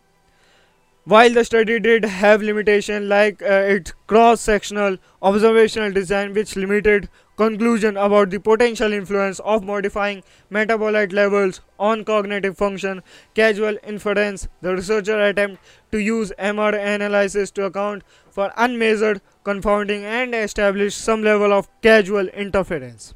While 1.06 1.32
the 1.32 1.44
study 1.44 1.82
did 1.82 2.06
have 2.06 2.42
limitation 2.42 3.10
like 3.10 3.42
uh, 3.42 3.74
its 3.76 3.92
cross-sectional 4.08 5.00
observational 5.22 5.92
design 5.92 6.34
which 6.34 6.56
limited 6.56 7.10
conclusion 7.36 7.98
about 7.98 8.30
the 8.30 8.40
potential 8.40 8.94
influence 8.94 9.42
of 9.42 9.66
modifying 9.66 10.24
metabolite 10.50 11.12
levels 11.12 11.60
on 11.78 12.06
cognitive 12.06 12.58
function, 12.58 13.04
causal 13.36 13.78
inference, 13.84 14.48
the 14.62 14.76
researcher 14.76 15.20
attempt 15.20 15.62
to 15.92 15.98
use 15.98 16.32
MR 16.40 16.74
analysis 16.74 17.52
to 17.52 17.66
account 17.66 18.04
for 18.30 18.54
unmeasured 18.56 19.20
confounding 19.44 20.06
and 20.06 20.34
establish 20.34 20.96
some 20.96 21.22
level 21.22 21.52
of 21.52 21.68
causal 21.82 22.30
interference. 22.30 23.14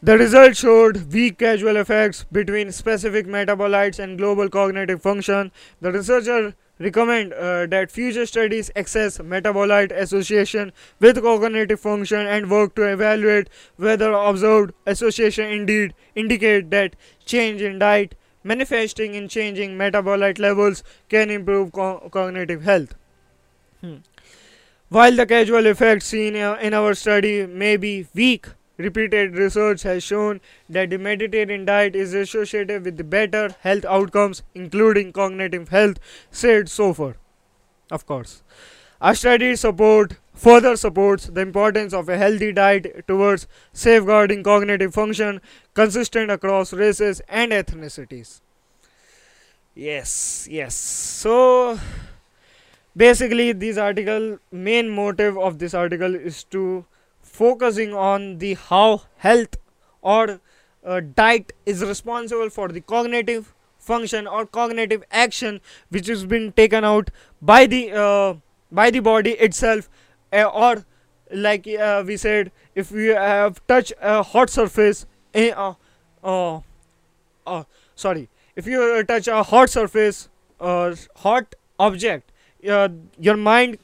The 0.00 0.16
results 0.16 0.60
showed 0.60 1.12
weak 1.12 1.40
causal 1.40 1.76
effects 1.76 2.24
between 2.30 2.70
specific 2.70 3.26
metabolites 3.26 3.98
and 3.98 4.16
global 4.16 4.48
cognitive 4.48 5.02
function. 5.02 5.50
The 5.80 5.90
researcher 5.90 6.54
recommend 6.78 7.32
uh, 7.32 7.66
that 7.66 7.90
future 7.90 8.24
studies 8.24 8.70
assess 8.76 9.18
metabolite 9.18 9.90
association 9.90 10.72
with 11.00 11.20
cognitive 11.20 11.80
function 11.80 12.28
and 12.28 12.48
work 12.48 12.76
to 12.76 12.82
evaluate 12.82 13.48
whether 13.76 14.12
observed 14.12 14.72
association 14.86 15.50
indeed 15.50 15.94
indicate 16.14 16.70
that 16.70 16.94
change 17.24 17.60
in 17.60 17.80
diet 17.80 18.14
manifesting 18.44 19.16
in 19.16 19.28
changing 19.28 19.76
metabolite 19.76 20.38
levels 20.38 20.84
can 21.08 21.28
improve 21.28 21.72
co 21.72 22.08
cognitive 22.12 22.62
health. 22.62 22.94
Hmm. 23.80 23.96
While 24.90 25.16
the 25.16 25.26
causal 25.26 25.66
effects 25.66 26.06
seen 26.06 26.36
in 26.36 26.72
our 26.72 26.94
study 26.94 27.46
may 27.46 27.76
be 27.76 28.06
weak, 28.14 28.46
Repeated 28.78 29.36
research 29.36 29.82
has 29.82 30.04
shown 30.04 30.40
that 30.68 30.90
the 30.90 30.98
Mediterranean 30.98 31.64
diet 31.64 31.96
is 31.96 32.14
associated 32.14 32.84
with 32.84 33.10
better 33.10 33.54
health 33.60 33.84
outcomes, 33.84 34.42
including 34.54 35.12
cognitive 35.12 35.68
health, 35.70 35.98
said 36.30 36.66
Sofer. 36.66 37.16
Of 37.90 38.06
course. 38.06 38.42
Our 39.00 39.14
study 39.14 39.56
support 39.56 40.16
further 40.34 40.76
supports 40.76 41.26
the 41.26 41.40
importance 41.40 41.92
of 41.92 42.08
a 42.08 42.16
healthy 42.16 42.52
diet 42.52 43.04
towards 43.08 43.48
safeguarding 43.72 44.44
cognitive 44.44 44.94
function 44.94 45.40
consistent 45.74 46.30
across 46.30 46.72
races 46.72 47.20
and 47.28 47.50
ethnicities. 47.50 48.40
Yes, 49.74 50.46
yes. 50.50 50.74
So 50.74 51.78
basically 52.96 53.52
this 53.52 53.76
article 53.76 54.38
main 54.50 54.88
motive 54.88 55.38
of 55.38 55.58
this 55.58 55.74
article 55.74 56.14
is 56.14 56.42
to 56.44 56.84
focusing 57.38 57.94
on 57.94 58.38
the 58.38 58.54
how 58.54 59.02
health 59.18 59.56
or 60.02 60.40
uh, 60.84 61.00
diet 61.14 61.52
is 61.66 61.84
responsible 61.84 62.50
for 62.50 62.68
the 62.68 62.80
cognitive 62.80 63.54
function 63.78 64.26
or 64.26 64.44
cognitive 64.46 65.04
action 65.10 65.60
which 65.90 66.08
has 66.08 66.24
been 66.26 66.52
taken 66.52 66.84
out 66.84 67.10
by 67.40 67.64
the 67.66 67.82
uh, 68.04 68.34
by 68.70 68.90
the 68.90 69.00
body 69.00 69.32
itself 69.48 69.88
uh, 70.32 70.42
or 70.42 70.84
like 71.32 71.68
uh, 71.68 72.02
we 72.06 72.16
said 72.16 72.50
if 72.74 72.90
we 72.90 73.06
have 73.06 73.60
touched 73.66 73.92
a 74.00 74.22
hot 74.22 74.50
surface 74.50 75.06
uh, 75.34 75.74
uh, 76.24 76.60
uh, 77.46 77.62
sorry 77.94 78.28
if 78.56 78.66
you 78.66 79.04
touch 79.04 79.28
a 79.28 79.42
hot 79.42 79.70
surface 79.70 80.28
or 80.58 80.94
hot 81.16 81.54
object 81.78 82.32
your 82.60 83.36
mind 83.36 83.78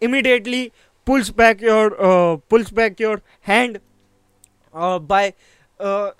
immediately 0.00 0.72
pulls 1.08 1.30
back 1.30 1.62
your 1.62 1.86
uh, 2.06 2.36
pulls 2.52 2.70
back 2.70 3.00
your 3.00 3.22
hand 3.40 3.80
uh, 4.74 4.98
by 4.98 5.32
uh, 5.80 6.10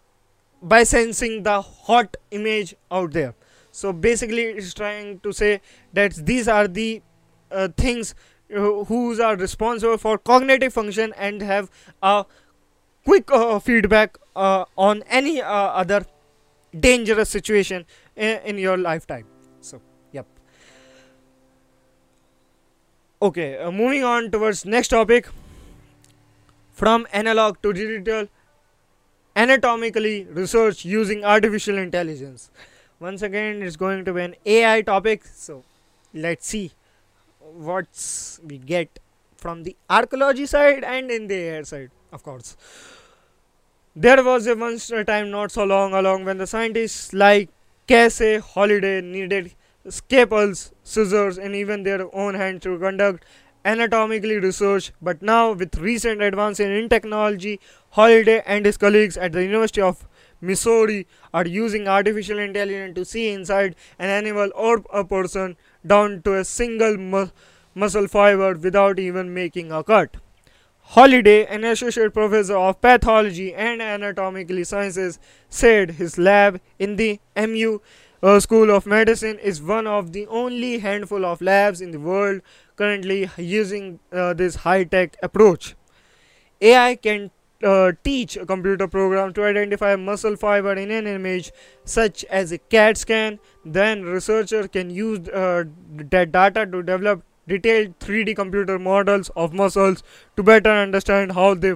by 0.62 0.82
sensing 0.82 1.42
the 1.42 1.60
hot 1.60 2.16
image 2.30 2.74
out 2.90 3.12
there. 3.12 3.34
So 3.70 3.92
basically 3.92 4.44
it's 4.44 4.72
trying 4.72 5.20
to 5.20 5.32
say 5.32 5.60
that 5.92 6.14
these 6.32 6.48
are 6.48 6.66
the 6.66 7.02
uh, 7.50 7.68
things 7.76 8.14
uh, 8.14 8.84
who 8.92 9.20
are 9.20 9.36
responsible 9.36 9.98
for 9.98 10.16
cognitive 10.16 10.72
function 10.72 11.12
and 11.18 11.42
have 11.42 11.70
a 12.02 12.24
quick 13.04 13.30
uh, 13.30 13.58
feedback 13.58 14.16
on 14.34 15.02
any 15.08 15.42
other 15.42 16.06
dangerous 16.88 17.28
situation 17.28 17.84
in, 18.16 18.38
in 18.52 18.58
your 18.58 18.78
lifetime 18.78 19.26
okay 23.20 23.58
uh, 23.58 23.70
moving 23.70 24.04
on 24.04 24.30
towards 24.30 24.64
next 24.64 24.88
topic. 24.88 25.28
From 26.72 27.08
analog 27.12 27.60
to 27.62 27.72
digital 27.72 28.28
anatomically 29.34 30.24
research 30.24 30.84
using 30.84 31.24
artificial 31.24 31.76
intelligence. 31.76 32.50
Once 33.00 33.22
again 33.22 33.62
it's 33.62 33.76
going 33.76 34.04
to 34.04 34.12
be 34.12 34.22
an 34.22 34.34
ai 34.46 34.82
topic 34.82 35.24
so 35.24 35.64
let's 36.14 36.46
see 36.46 36.72
what's 37.40 38.40
we 38.44 38.58
get 38.58 38.98
from 39.36 39.62
the 39.64 39.76
archaeology 39.88 40.46
side 40.46 40.84
and 40.84 41.10
in 41.10 41.26
the 41.26 41.34
air 41.34 41.64
side 41.64 41.90
of 42.12 42.22
course. 42.22 42.56
There 43.96 44.22
was 44.22 44.46
a 44.46 44.54
once 44.54 44.90
a 44.90 45.04
time 45.04 45.30
not 45.30 45.50
so 45.50 45.64
long 45.64 45.92
along 45.92 46.24
when 46.24 46.38
the 46.38 46.46
scientists 46.46 47.12
like 47.12 47.48
Casey 47.88 48.38
Holliday 48.38 49.00
needed 49.00 49.52
scalpels, 49.90 50.72
scissors, 50.82 51.38
and 51.38 51.54
even 51.54 51.82
their 51.82 52.14
own 52.14 52.34
hands 52.34 52.62
to 52.64 52.78
conduct 52.78 53.24
anatomically 53.64 54.38
research. 54.38 54.92
But 55.00 55.22
now, 55.22 55.52
with 55.52 55.76
recent 55.78 56.22
advances 56.22 56.66
in 56.66 56.88
technology, 56.88 57.60
Holliday 57.90 58.42
and 58.46 58.64
his 58.66 58.76
colleagues 58.76 59.16
at 59.16 59.32
the 59.32 59.42
University 59.42 59.80
of 59.80 60.06
Missouri 60.40 61.06
are 61.34 61.46
using 61.46 61.88
artificial 61.88 62.38
intelligence 62.38 62.94
to 62.94 63.04
see 63.04 63.30
inside 63.30 63.74
an 63.98 64.08
animal 64.08 64.50
or 64.54 64.84
a 64.92 65.04
person 65.04 65.56
down 65.86 66.22
to 66.22 66.34
a 66.34 66.44
single 66.44 66.96
mu- 66.96 67.28
muscle 67.74 68.06
fiber 68.06 68.54
without 68.54 68.98
even 68.98 69.34
making 69.34 69.72
a 69.72 69.82
cut. 69.82 70.16
Holliday, 70.92 71.44
an 71.46 71.64
associate 71.64 72.14
professor 72.14 72.56
of 72.56 72.80
pathology 72.80 73.54
and 73.54 73.82
anatomical 73.82 74.64
sciences, 74.64 75.18
said 75.50 75.92
his 75.92 76.16
lab 76.16 76.60
in 76.78 76.96
the 76.96 77.20
MU 77.36 77.80
uh, 78.22 78.40
School 78.40 78.70
of 78.70 78.86
Medicine 78.86 79.38
is 79.38 79.62
one 79.62 79.86
of 79.86 80.12
the 80.12 80.26
only 80.26 80.78
handful 80.78 81.24
of 81.24 81.40
labs 81.40 81.80
in 81.80 81.90
the 81.90 82.00
world 82.00 82.40
currently 82.76 83.30
using 83.36 84.00
uh, 84.12 84.34
this 84.34 84.56
high 84.56 84.84
tech 84.84 85.16
approach. 85.22 85.74
AI 86.60 86.96
can 86.96 87.30
uh, 87.62 87.92
teach 88.04 88.36
a 88.36 88.46
computer 88.46 88.86
program 88.88 89.32
to 89.34 89.44
identify 89.44 89.94
muscle 89.96 90.36
fiber 90.36 90.72
in 90.72 90.90
an 90.90 91.06
image 91.06 91.52
such 91.84 92.24
as 92.24 92.52
a 92.52 92.58
CAT 92.58 92.96
scan. 92.96 93.38
Then 93.64 94.02
researcher 94.02 94.68
can 94.68 94.90
use 94.90 95.28
uh, 95.28 95.64
that 96.10 96.32
data 96.32 96.66
to 96.66 96.82
develop 96.82 97.22
detailed 97.46 97.98
3D 98.00 98.36
computer 98.36 98.78
models 98.78 99.30
of 99.34 99.52
muscles 99.52 100.02
to 100.36 100.42
better 100.42 100.70
understand 100.70 101.32
how 101.32 101.54
they 101.54 101.74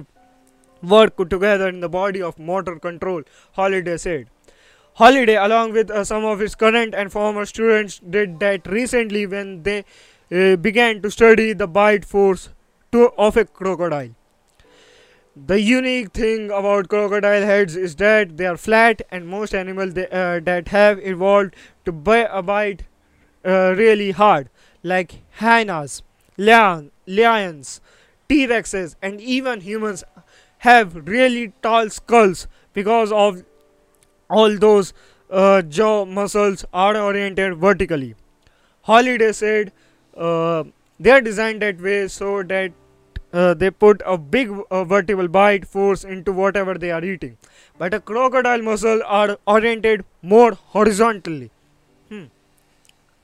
work 0.81 1.17
together 1.29 1.69
in 1.69 1.79
the 1.79 1.89
body 1.89 2.21
of 2.21 2.37
motor 2.37 2.77
control, 2.77 3.23
Holliday 3.53 3.97
said. 3.97 4.29
Holliday, 4.95 5.35
along 5.35 5.73
with 5.73 5.89
uh, 5.89 6.03
some 6.03 6.23
of 6.23 6.39
his 6.39 6.53
current 6.53 6.93
and 6.93 7.11
former 7.11 7.45
students, 7.45 7.99
did 8.07 8.39
that 8.39 8.67
recently 8.67 9.25
when 9.25 9.63
they 9.63 9.85
uh, 10.31 10.55
began 10.55 11.01
to 11.01 11.09
study 11.09 11.53
the 11.53 11.67
bite 11.67 12.05
force 12.05 12.49
to, 12.91 13.09
of 13.17 13.35
a 13.35 13.45
crocodile. 13.45 14.11
The 15.35 15.59
unique 15.59 16.11
thing 16.11 16.51
about 16.51 16.89
crocodile 16.89 17.41
heads 17.41 17.75
is 17.75 17.95
that 17.95 18.37
they 18.37 18.45
are 18.45 18.55
flat, 18.55 19.01
and 19.09 19.27
most 19.27 19.55
animals 19.55 19.95
they, 19.95 20.07
uh, 20.09 20.39
that 20.41 20.67
have 20.67 20.99
evolved 20.99 21.55
to 21.85 21.91
uh, 21.91 22.41
bite 22.43 22.83
uh, 23.43 23.73
really 23.75 24.11
hard, 24.11 24.49
like 24.83 25.21
hyenas, 25.37 26.03
lion, 26.37 26.91
lions, 27.07 27.81
T 28.29 28.45
Rexes, 28.45 28.95
and 29.01 29.19
even 29.19 29.61
humans, 29.61 30.03
have 30.59 31.07
really 31.07 31.51
tall 31.63 31.89
skulls 31.89 32.47
because 32.73 33.11
of 33.11 33.43
all 34.29 34.57
those 34.57 34.93
uh, 35.29 35.61
jaw 35.61 36.05
muscles 36.05 36.65
are 36.73 36.95
oriented 36.97 37.57
vertically. 37.57 38.15
Holliday 38.81 39.31
said 39.31 39.71
uh, 40.17 40.63
they 40.99 41.11
are 41.11 41.21
designed 41.21 41.61
that 41.61 41.81
way 41.81 42.07
so 42.07 42.43
that 42.43 42.71
uh, 43.33 43.53
they 43.53 43.71
put 43.71 44.01
a 44.05 44.17
big 44.17 44.51
uh, 44.69 44.83
vertical 44.83 45.27
bite 45.27 45.65
force 45.67 46.03
into 46.03 46.31
whatever 46.31 46.75
they 46.75 46.91
are 46.91 47.03
eating. 47.03 47.37
But 47.77 47.93
a 47.93 47.99
crocodile 47.99 48.61
muscle 48.61 49.01
are 49.05 49.37
oriented 49.47 50.05
more 50.21 50.51
horizontally. 50.51 51.49
Hmm. 52.09 52.25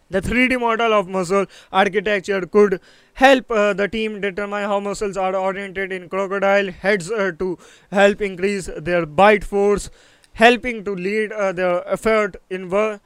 The 0.09 0.21
3D 0.21 0.59
model 0.59 0.93
of 0.93 1.07
muscle 1.07 1.45
architecture 1.71 2.41
could 2.41 2.81
help 3.13 3.51
uh, 3.51 3.73
the 3.73 3.87
team 3.87 4.19
determine 4.19 4.63
how 4.63 4.79
muscles 4.79 5.17
are 5.17 5.35
oriented 5.35 5.91
in 5.91 6.09
crocodile 6.09 6.71
heads 6.71 7.11
uh, 7.11 7.31
to 7.37 7.59
help 7.91 8.19
increase 8.19 8.67
their 8.77 9.05
bite 9.05 9.43
force, 9.43 9.91
helping 10.39 10.83
to 10.85 10.95
lead 10.95 11.31
uh, 11.33 11.51
their 11.51 11.87
effort 11.87 12.37
in 12.49 12.69
wo- 12.69 12.99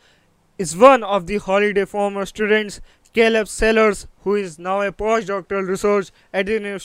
is 0.60 0.78
one 0.78 1.04
of 1.04 1.26
the 1.28 1.38
Holliday 1.38 1.86
former 1.86 2.26
students 2.28 2.80
Caleb 3.14 3.48
Sellers, 3.48 4.06
who 4.24 4.36
is 4.36 4.60
now 4.60 4.82
a 4.82 4.92
postdoctoral 4.92 5.68
research 5.68 6.12
at 6.32 6.46
the, 6.48 6.82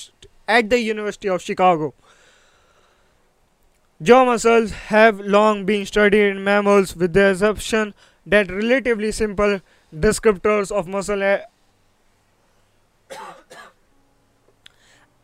at 0.47 0.71
the 0.71 0.81
University 0.81 1.29
of 1.29 1.43
Chicago. 1.43 1.93
Jaw 4.01 4.25
muscles 4.25 4.71
have 4.89 5.21
long 5.21 5.65
been 5.67 5.85
studied 5.85 6.31
in 6.31 6.43
mammals 6.45 6.95
with 6.97 7.13
the 7.13 7.27
assumption 7.27 7.95
that 8.25 8.51
relatively 8.51 9.13
simple 9.13 9.61
descriptors 9.95 10.71
of 10.71 10.87
muscle 10.87 11.23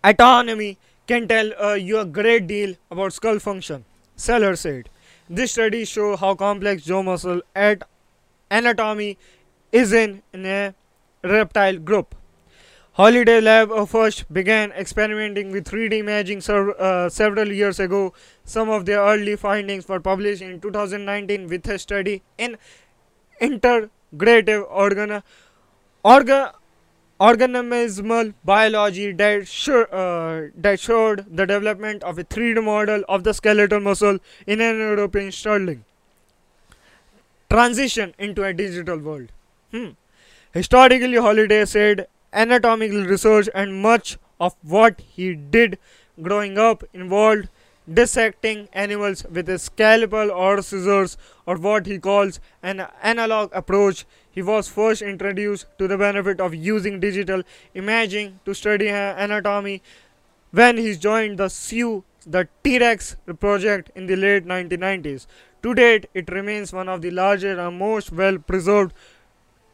autonomy 0.05 0.77
can 1.07 1.29
tell 1.29 1.53
uh, 1.63 1.75
you 1.75 1.99
a 1.99 2.05
great 2.05 2.47
deal 2.47 2.75
about 2.91 3.13
skull 3.13 3.39
function. 3.39 3.85
Seller 4.17 4.57
said. 4.57 4.91
This 5.29 5.53
study 5.53 5.85
show 5.85 6.17
how 6.17 6.35
complex 6.35 6.85
jaw 6.85 7.03
muscle 7.03 7.41
at 7.55 7.83
anatomy 8.51 9.17
is 9.73 9.93
in, 9.93 10.23
in 10.33 10.45
a 10.47 10.75
reptile 11.23 11.79
group. 11.79 12.15
Holliday 12.93 13.41
Lab 13.41 13.73
uh, 13.73 13.87
first 13.87 14.33
began 14.33 14.71
experimenting 14.73 15.51
with 15.51 15.65
3D 15.65 15.99
imaging 15.99 16.43
uh, 16.49 17.09
several 17.09 17.51
years 17.51 17.81
ago. 17.81 18.13
Some 18.45 18.71
of 18.71 18.87
their 18.87 19.01
early 19.01 19.35
findings 19.37 19.89
were 19.89 19.99
published 19.99 20.43
in 20.43 20.61
2019 20.61 21.49
with 21.49 21.67
a 21.69 21.79
study 21.79 22.23
in 22.39 22.57
integrative 23.41 24.67
organ- 24.71 25.23
orga- 26.05 26.53
organismal 27.25 28.35
biology 28.45 29.13
that, 29.13 29.89
uh, 29.93 30.51
that 30.57 30.81
showed 30.81 31.25
the 31.41 31.47
development 31.47 32.03
of 32.03 32.19
a 32.19 32.25
3D 32.25 32.63
model 32.63 33.05
of 33.09 33.25
the 33.25 33.35
skeletal 33.35 33.81
muscle 33.81 34.19
in 34.47 34.61
an 34.61 34.79
European 34.79 35.31
starling. 35.33 35.85
Transition 37.51 38.15
into 38.19 38.45
a 38.45 38.53
digital 38.53 38.99
world. 38.99 39.31
Hmm. 39.71 39.91
Historically, 40.53 41.17
Holliday 41.17 41.65
said 41.65 42.07
anatomical 42.33 43.05
research 43.05 43.49
and 43.55 43.81
much 43.81 44.19
of 44.41 44.57
what 44.63 45.01
he 45.01 45.35
did 45.35 45.79
growing 46.21 46.59
up 46.59 46.85
involved 46.93 47.49
dissecting 47.93 48.69
animals 48.73 49.25
with 49.31 49.49
a 49.49 49.59
scalpel 49.59 50.31
or 50.31 50.63
scissors 50.63 51.17
or 51.47 51.57
what 51.57 51.87
he 51.87 51.99
calls 51.99 52.41
an 52.63 52.87
analog 53.03 53.51
approach. 53.53 54.05
He 54.35 54.43
was 54.43 54.69
first 54.69 55.01
introduced 55.01 55.67
to 55.79 55.87
the 55.87 55.97
benefit 55.97 56.41
of 56.41 56.55
using 56.55 56.99
digital 56.99 57.43
imaging 57.73 58.41
to 58.45 58.55
study 58.55 58.91
uh, 58.91 59.15
anatomy 59.17 59.81
when 60.51 60.77
he 60.77 60.97
joined 60.97 61.39
the 61.39 61.49
Sue, 61.49 62.03
the 62.27 62.49
T-Rex 62.65 63.17
project 63.39 63.93
in 63.95 64.07
the 64.07 64.17
late 64.17 64.45
1990s. 64.45 65.27
To 65.63 65.75
date, 65.75 66.07
it 66.15 66.31
remains 66.33 66.73
one 66.73 66.89
of 66.89 67.01
the 67.01 67.13
largest 67.13 67.61
and 67.61 67.79
most 67.79 68.11
well-preserved 68.11 68.93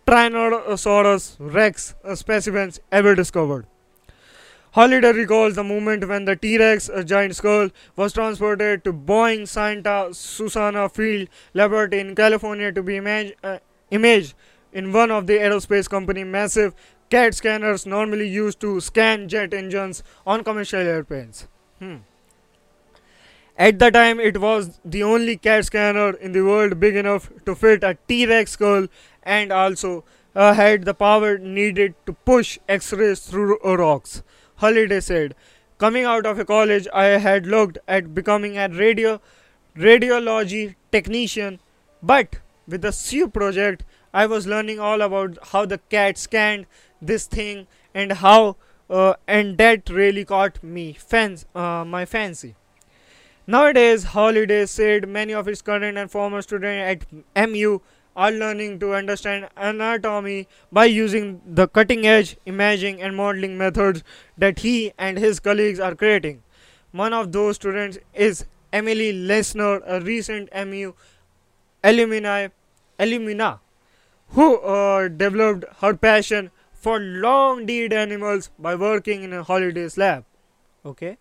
Tyrannosaurus 0.06 1.36
rex 1.38 1.94
uh, 2.04 2.14
specimens 2.14 2.80
ever 2.92 3.14
discovered. 3.14 3.66
Holliday 4.72 5.12
recalls 5.12 5.54
the 5.54 5.64
moment 5.64 6.06
when 6.06 6.26
the 6.26 6.36
T-Rex, 6.36 6.88
a 6.90 7.02
giant 7.02 7.34
skull, 7.34 7.70
was 7.96 8.12
transported 8.12 8.84
to 8.84 8.92
Boeing 8.92 9.48
Santa 9.48 10.10
Susana 10.12 10.88
Field 10.88 11.28
Laboratory 11.54 12.00
in 12.00 12.14
California 12.14 12.70
to 12.70 12.82
be 12.82 12.98
uh, 12.98 13.58
imaged 13.90 14.34
in 14.72 14.92
one 14.92 15.10
of 15.10 15.26
the 15.26 15.34
aerospace 15.34 15.88
company 15.88 16.24
massive 16.24 16.74
CAT 17.10 17.34
scanners 17.34 17.86
normally 17.86 18.28
used 18.28 18.60
to 18.60 18.80
scan 18.80 19.28
jet 19.28 19.52
engines 19.52 20.02
on 20.26 20.44
commercial 20.44 20.80
airplanes. 20.80 21.48
Hmm. 21.78 21.96
At 23.58 23.78
the 23.78 23.90
time, 23.90 24.20
it 24.20 24.40
was 24.40 24.78
the 24.84 25.02
only 25.02 25.36
CAT 25.36 25.66
scanner 25.66 26.12
in 26.12 26.32
the 26.32 26.42
world 26.42 26.78
big 26.80 26.96
enough 26.96 27.30
to 27.44 27.54
fit 27.54 27.82
a 27.84 27.98
T-Rex 28.08 28.52
skull 28.52 28.86
and 29.22 29.52
also 29.52 30.04
uh, 30.34 30.54
had 30.54 30.84
the 30.84 30.94
power 30.94 31.36
needed 31.36 31.94
to 32.06 32.12
push 32.12 32.58
X-rays 32.68 33.20
through 33.20 33.58
uh, 33.64 33.76
rocks. 33.76 34.22
Holliday 34.56 35.00
said, 35.00 35.34
"Coming 35.78 36.04
out 36.04 36.26
of 36.26 36.38
a 36.38 36.44
college, 36.44 36.86
I 36.94 37.06
had 37.26 37.46
looked 37.46 37.78
at 37.88 38.14
becoming 38.14 38.56
a 38.56 38.68
radio 38.68 39.20
radiology 39.76 40.74
technician, 40.92 41.58
but 42.02 42.36
with 42.68 42.82
the 42.82 42.92
Sue 42.92 43.28
project, 43.28 43.84
I 44.12 44.26
was 44.26 44.46
learning 44.46 44.80
all 44.80 45.02
about 45.02 45.38
how 45.52 45.66
the 45.66 45.78
cat 45.78 46.18
scanned 46.18 46.66
this 47.00 47.26
thing 47.26 47.66
and 47.94 48.12
how 48.12 48.56
uh, 48.88 49.14
and 49.28 49.56
that 49.58 49.88
really 49.88 50.24
caught 50.24 50.62
me 50.64 50.92
fans 50.92 51.46
uh, 51.54 51.84
my 51.84 52.04
fancy. 52.04 52.56
Nowadays 53.46 54.04
Holliday 54.04 54.66
said 54.66 55.08
many 55.08 55.32
of 55.32 55.46
his 55.46 55.62
current 55.62 55.96
and 55.96 56.10
former 56.10 56.42
students 56.42 57.06
at 57.36 57.48
mu 57.48 57.78
are 58.16 58.32
learning 58.32 58.80
to 58.80 58.92
understand 58.94 59.48
anatomy 59.56 60.48
by 60.72 60.84
using 60.84 61.40
the 61.46 61.68
cutting 61.68 62.04
edge 62.04 62.36
imaging 62.46 63.00
and 63.00 63.16
modeling 63.16 63.56
methods 63.56 64.02
that 64.36 64.58
he 64.58 64.92
and 64.98 65.18
his 65.18 65.38
colleagues 65.38 65.78
are 65.78 65.94
creating. 65.94 66.42
One 66.90 67.12
of 67.12 67.30
those 67.30 67.56
students 67.56 67.98
is 68.12 68.44
emily 68.72 69.12
lessner 69.12 69.80
a 69.86 70.00
recent 70.00 70.48
mu 70.66 70.92
alumni 71.84 72.48
alumina 72.98 73.60
who 74.30 74.58
uh, 74.58 75.08
developed 75.08 75.64
her 75.78 75.94
passion 75.94 76.50
for 76.72 76.98
long 76.98 77.66
dead 77.66 77.92
animals 77.92 78.50
by 78.58 78.74
working 78.74 79.22
in 79.22 79.32
a 79.32 79.42
Hollidays 79.42 79.98
lab. 79.98 80.24
Okay. 80.84 81.18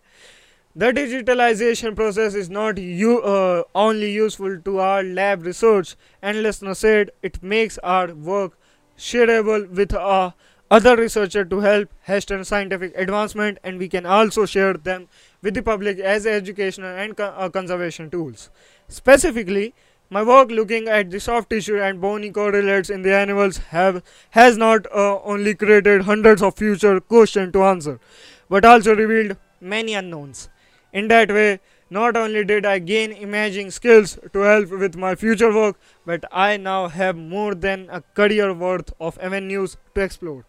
The 0.74 0.92
digitalization 0.92 1.96
process 1.96 2.34
is 2.34 2.48
not 2.48 2.78
u- 2.78 3.20
uh, 3.22 3.64
only 3.74 4.12
useful 4.12 4.60
to 4.60 4.78
our 4.78 5.02
lab 5.02 5.44
research, 5.44 5.96
and 6.22 6.38
Lessner 6.38 6.76
said 6.76 7.10
it 7.22 7.42
makes 7.42 7.78
our 7.78 8.14
work 8.14 8.56
shareable 8.96 9.68
with 9.68 9.92
uh, 9.92 10.30
other 10.70 10.96
researchers 10.96 11.48
to 11.50 11.60
help 11.60 11.88
hasten 12.02 12.44
scientific 12.44 12.96
advancement, 12.96 13.58
and 13.64 13.78
we 13.78 13.88
can 13.88 14.06
also 14.06 14.46
share 14.46 14.74
them 14.74 15.08
with 15.42 15.54
the 15.54 15.62
public 15.62 15.98
as 15.98 16.24
educational 16.24 16.96
and 16.96 17.16
co- 17.16 17.24
uh, 17.24 17.48
conservation 17.48 18.08
tools. 18.08 18.48
Specifically, 18.88 19.74
my 20.10 20.22
work 20.24 20.50
looking 20.50 20.88
at 20.88 21.10
the 21.10 21.20
soft 21.20 21.50
tissue 21.50 21.80
and 21.80 22.00
bony 22.00 22.30
correlates 22.30 22.90
in 22.90 23.02
the 23.02 23.14
animals 23.14 23.58
have 23.74 24.02
has 24.30 24.56
not 24.56 24.86
uh, 24.92 25.20
only 25.22 25.54
created 25.54 26.02
hundreds 26.02 26.42
of 26.42 26.56
future 26.56 26.98
questions 27.00 27.52
to 27.52 27.62
answer, 27.62 28.00
but 28.48 28.64
also 28.64 28.94
revealed 28.94 29.36
many 29.60 29.94
unknowns. 29.94 30.48
In 30.92 31.06
that 31.08 31.30
way, 31.30 31.60
not 31.88 32.16
only 32.16 32.44
did 32.44 32.66
I 32.66 32.78
gain 32.80 33.12
imaging 33.12 33.70
skills 33.70 34.18
to 34.32 34.40
help 34.40 34.70
with 34.70 34.96
my 34.96 35.14
future 35.14 35.54
work, 35.54 35.78
but 36.04 36.24
I 36.32 36.56
now 36.56 36.88
have 36.88 37.16
more 37.16 37.54
than 37.54 37.88
a 37.90 38.02
career 38.14 38.52
worth 38.52 38.92
of 39.00 39.18
avenues 39.20 39.76
to 39.94 40.00
explore. 40.00 40.44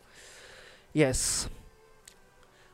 Yes. 0.93 1.49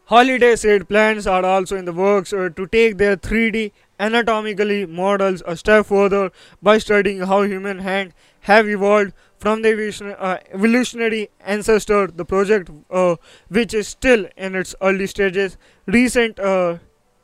Holliday 0.05 0.55
said 0.55 0.87
plans 0.87 1.27
are 1.27 1.43
also 1.45 1.75
in 1.75 1.83
the 1.83 1.91
works 1.91 2.31
uh, 2.31 2.49
to 2.55 2.65
take 2.65 2.97
their 2.97 3.17
3D 3.17 3.71
anatomically 3.99 4.85
models 4.85 5.41
a 5.45 5.55
step 5.55 5.85
further 5.85 6.31
by 6.61 6.77
studying 6.77 7.19
how 7.19 7.41
human 7.43 7.79
hand 7.79 8.13
have 8.41 8.67
evolved 8.67 9.13
from 9.37 9.61
the 9.61 10.15
uh, 10.19 10.37
evolutionary 10.51 11.29
ancestor. 11.41 12.07
The 12.07 12.25
project, 12.25 12.69
uh, 12.89 13.15
which 13.49 13.73
is 13.73 13.87
still 13.87 14.27
in 14.35 14.55
its 14.55 14.75
early 14.81 15.07
stages, 15.07 15.57
recent 15.85 16.39
uh, 16.39 16.77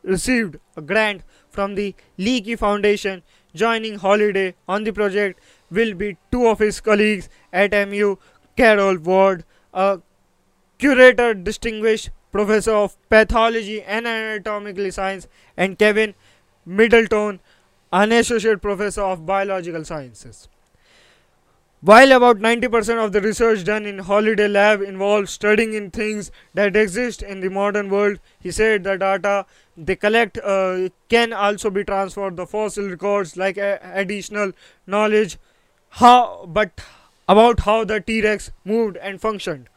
received 0.03 0.57
a 0.75 0.81
grant 0.81 1.23
from 1.49 1.75
the 1.75 1.95
Leakey 2.17 2.57
Foundation. 2.57 3.23
Joining 3.55 3.99
Holliday 3.99 4.55
on 4.67 4.83
the 4.83 4.91
project 4.91 5.39
will 5.69 5.93
be 5.93 6.17
two 6.31 6.47
of 6.47 6.59
his 6.59 6.81
colleagues 6.81 7.29
at 7.51 7.71
MU, 7.87 8.17
Carol 8.57 8.97
Ward, 8.97 9.43
a 9.73 9.99
curator 10.79 11.33
distinguished 11.35 12.09
professor 12.31 12.71
of 12.73 12.97
pathology 13.09 13.81
and 13.83 14.07
anatomical 14.07 14.91
science, 14.91 15.27
and 15.55 15.77
Kevin 15.77 16.15
Middleton, 16.65 17.39
an 17.91 18.11
associate 18.11 18.61
professor 18.61 19.01
of 19.01 19.25
biological 19.25 19.83
sciences. 19.83 20.47
While 21.81 22.13
about 22.13 22.37
90% 22.37 23.03
of 23.03 23.11
the 23.11 23.19
research 23.19 23.65
done 23.65 23.85
in 23.85 23.99
Holliday 23.99 24.47
Lab 24.47 24.81
involves 24.81 25.31
studying 25.31 25.73
in 25.73 25.91
things 25.91 26.31
that 26.53 26.77
exist 26.77 27.21
in 27.21 27.41
the 27.41 27.49
modern 27.49 27.89
world, 27.89 28.19
he 28.39 28.51
said 28.51 28.85
the 28.85 28.97
data 28.97 29.45
they 29.75 29.97
collect 29.97 30.37
uh, 30.37 30.87
can 31.09 31.33
also 31.33 31.69
be 31.69 31.83
transferred 31.83 32.37
the 32.37 32.45
fossil 32.45 32.87
records 32.87 33.35
like 33.35 33.57
additional 33.57 34.53
knowledge 34.87 35.37
how 36.01 36.45
but 36.47 36.79
about 37.27 37.59
how 37.61 37.83
the 37.83 37.99
T-Rex 37.99 38.51
moved 38.63 38.95
and 38.97 39.19
functioned. 39.19 39.67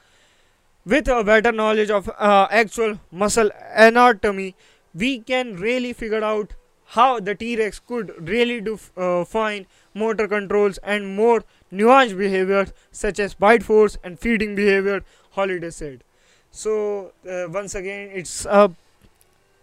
With 0.85 1.09
a 1.09 1.25
better 1.25 1.51
knowledge 1.51 1.91
of 1.91 2.09
uh, 2.19 2.47
actual 2.51 3.01
muscle 3.11 3.51
anatomy, 3.75 4.55
we 4.95 5.19
can 5.19 5.57
really 5.57 5.93
figure 5.93 6.23
out 6.23 6.55
how 6.91 7.21
the 7.21 7.35
T-Rex 7.35 7.81
could 7.81 8.29
really 8.29 8.61
do 8.61 8.79
uh, 8.97 9.25
fine 9.25 9.67
motor 9.95 10.29
controls 10.29 10.79
and 10.79 11.17
more 11.17 11.45
nuanced 11.73 12.17
behaviors 12.17 12.73
such 12.93 13.19
as 13.19 13.35
bite 13.35 13.63
force 13.63 13.99
and 14.05 14.19
feeding 14.19 14.55
behavior. 14.55 15.03
Holliday 15.33 15.71
said. 15.71 16.03
So 16.51 17.13
uh, 17.29 17.45
once 17.51 17.75
again, 17.75 18.11
it's 18.13 18.47
uh, 18.47 18.69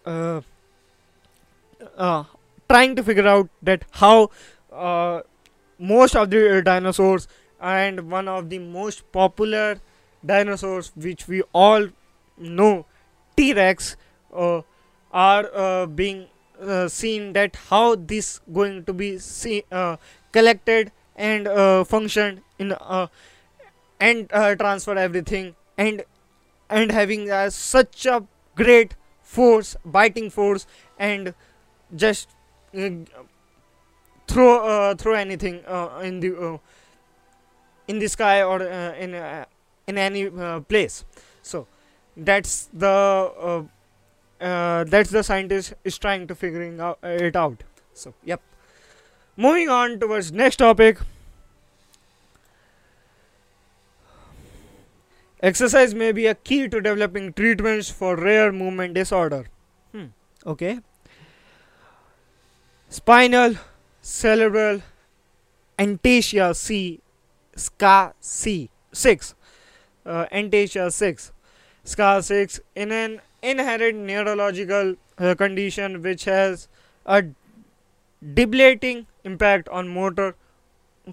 uh, 0.06 0.42
uh, 1.96 2.24
trying 2.68 2.94
to 2.96 3.02
figure 3.02 3.26
out 3.26 3.48
that 3.62 3.84
how 3.92 4.30
uh, 4.72 5.22
most 5.78 6.14
of 6.14 6.30
the 6.30 6.62
dinosaurs 6.64 7.26
and 7.60 8.10
one 8.10 8.28
of 8.28 8.50
the 8.50 8.58
most 8.58 9.10
popular 9.12 9.80
dinosaurs 10.24 10.92
which 10.94 11.26
we 11.26 11.42
all 11.52 11.88
know 12.38 12.86
t-rex 13.36 13.96
uh, 14.32 14.60
are 15.12 15.86
being 15.86 16.26
uh, 16.60 16.88
seen 16.88 17.32
that 17.32 17.56
how 17.68 17.94
this 17.94 18.40
going 18.52 18.84
to 18.84 18.92
be 18.92 19.18
see, 19.18 19.64
uh, 19.72 19.96
collected 20.32 20.92
and 21.16 21.46
uh, 21.48 21.84
functioned 21.84 22.42
in 22.58 22.72
uh, 22.72 23.06
and 24.00 24.28
uh, 24.32 24.54
transfer 24.56 24.96
everything 24.96 25.54
and 25.78 26.04
and 26.68 26.90
having 26.90 27.30
uh, 27.30 27.50
such 27.50 28.06
a 28.06 28.24
great 28.54 28.94
force 29.22 29.76
biting 29.84 30.30
force 30.30 30.66
and 30.98 31.34
just 31.94 32.28
throw 34.26 34.94
throw 34.96 35.14
anything 35.14 35.62
in 36.02 36.20
the 36.20 36.60
in 37.86 37.98
the 37.98 38.08
sky 38.08 38.42
or 38.42 38.62
in 38.62 39.14
in 39.86 39.98
any 39.98 40.30
place. 40.68 41.04
So 41.42 41.66
that's 42.16 42.68
the 42.72 43.66
uh, 44.44 44.84
that's 44.84 45.10
the 45.10 45.22
scientist 45.22 45.74
is 45.84 45.96
trying 45.96 46.26
to 46.26 46.34
figuring 46.34 46.80
out 46.80 46.98
uh, 47.02 47.08
it 47.28 47.34
out. 47.34 47.64
So 47.94 48.14
yep. 48.24 48.40
Moving 49.36 49.68
on 49.68 49.98
towards 49.98 50.30
next 50.30 50.56
topic. 50.56 50.98
Exercise 55.40 55.94
may 55.94 56.12
be 56.12 56.26
a 56.26 56.34
key 56.34 56.68
to 56.68 56.80
developing 56.80 57.32
treatments 57.32 57.90
for 57.90 58.16
rare 58.16 58.52
movement 58.52 58.94
disorder. 58.94 59.46
Hmm. 59.92 60.06
okay. 60.46 60.80
Spinal 62.88 63.56
cerebral 64.00 64.82
anaesthesia 65.78 66.54
c 66.54 67.00
SCA 67.56 68.14
C 68.20 68.70
6 68.92 69.34
uh, 70.06 70.26
anaesthesia 70.30 70.90
6 70.90 71.32
SCA 71.84 72.22
6 72.22 72.60
in 72.74 72.92
an 72.92 73.20
inherent 73.52 73.98
neurological 73.98 74.94
uh, 75.18 75.34
condition 75.34 76.02
which 76.02 76.24
has 76.24 76.68
a 77.06 77.24
debilitating 78.34 79.06
impact 79.24 79.68
on 79.68 79.88
motor 79.88 80.34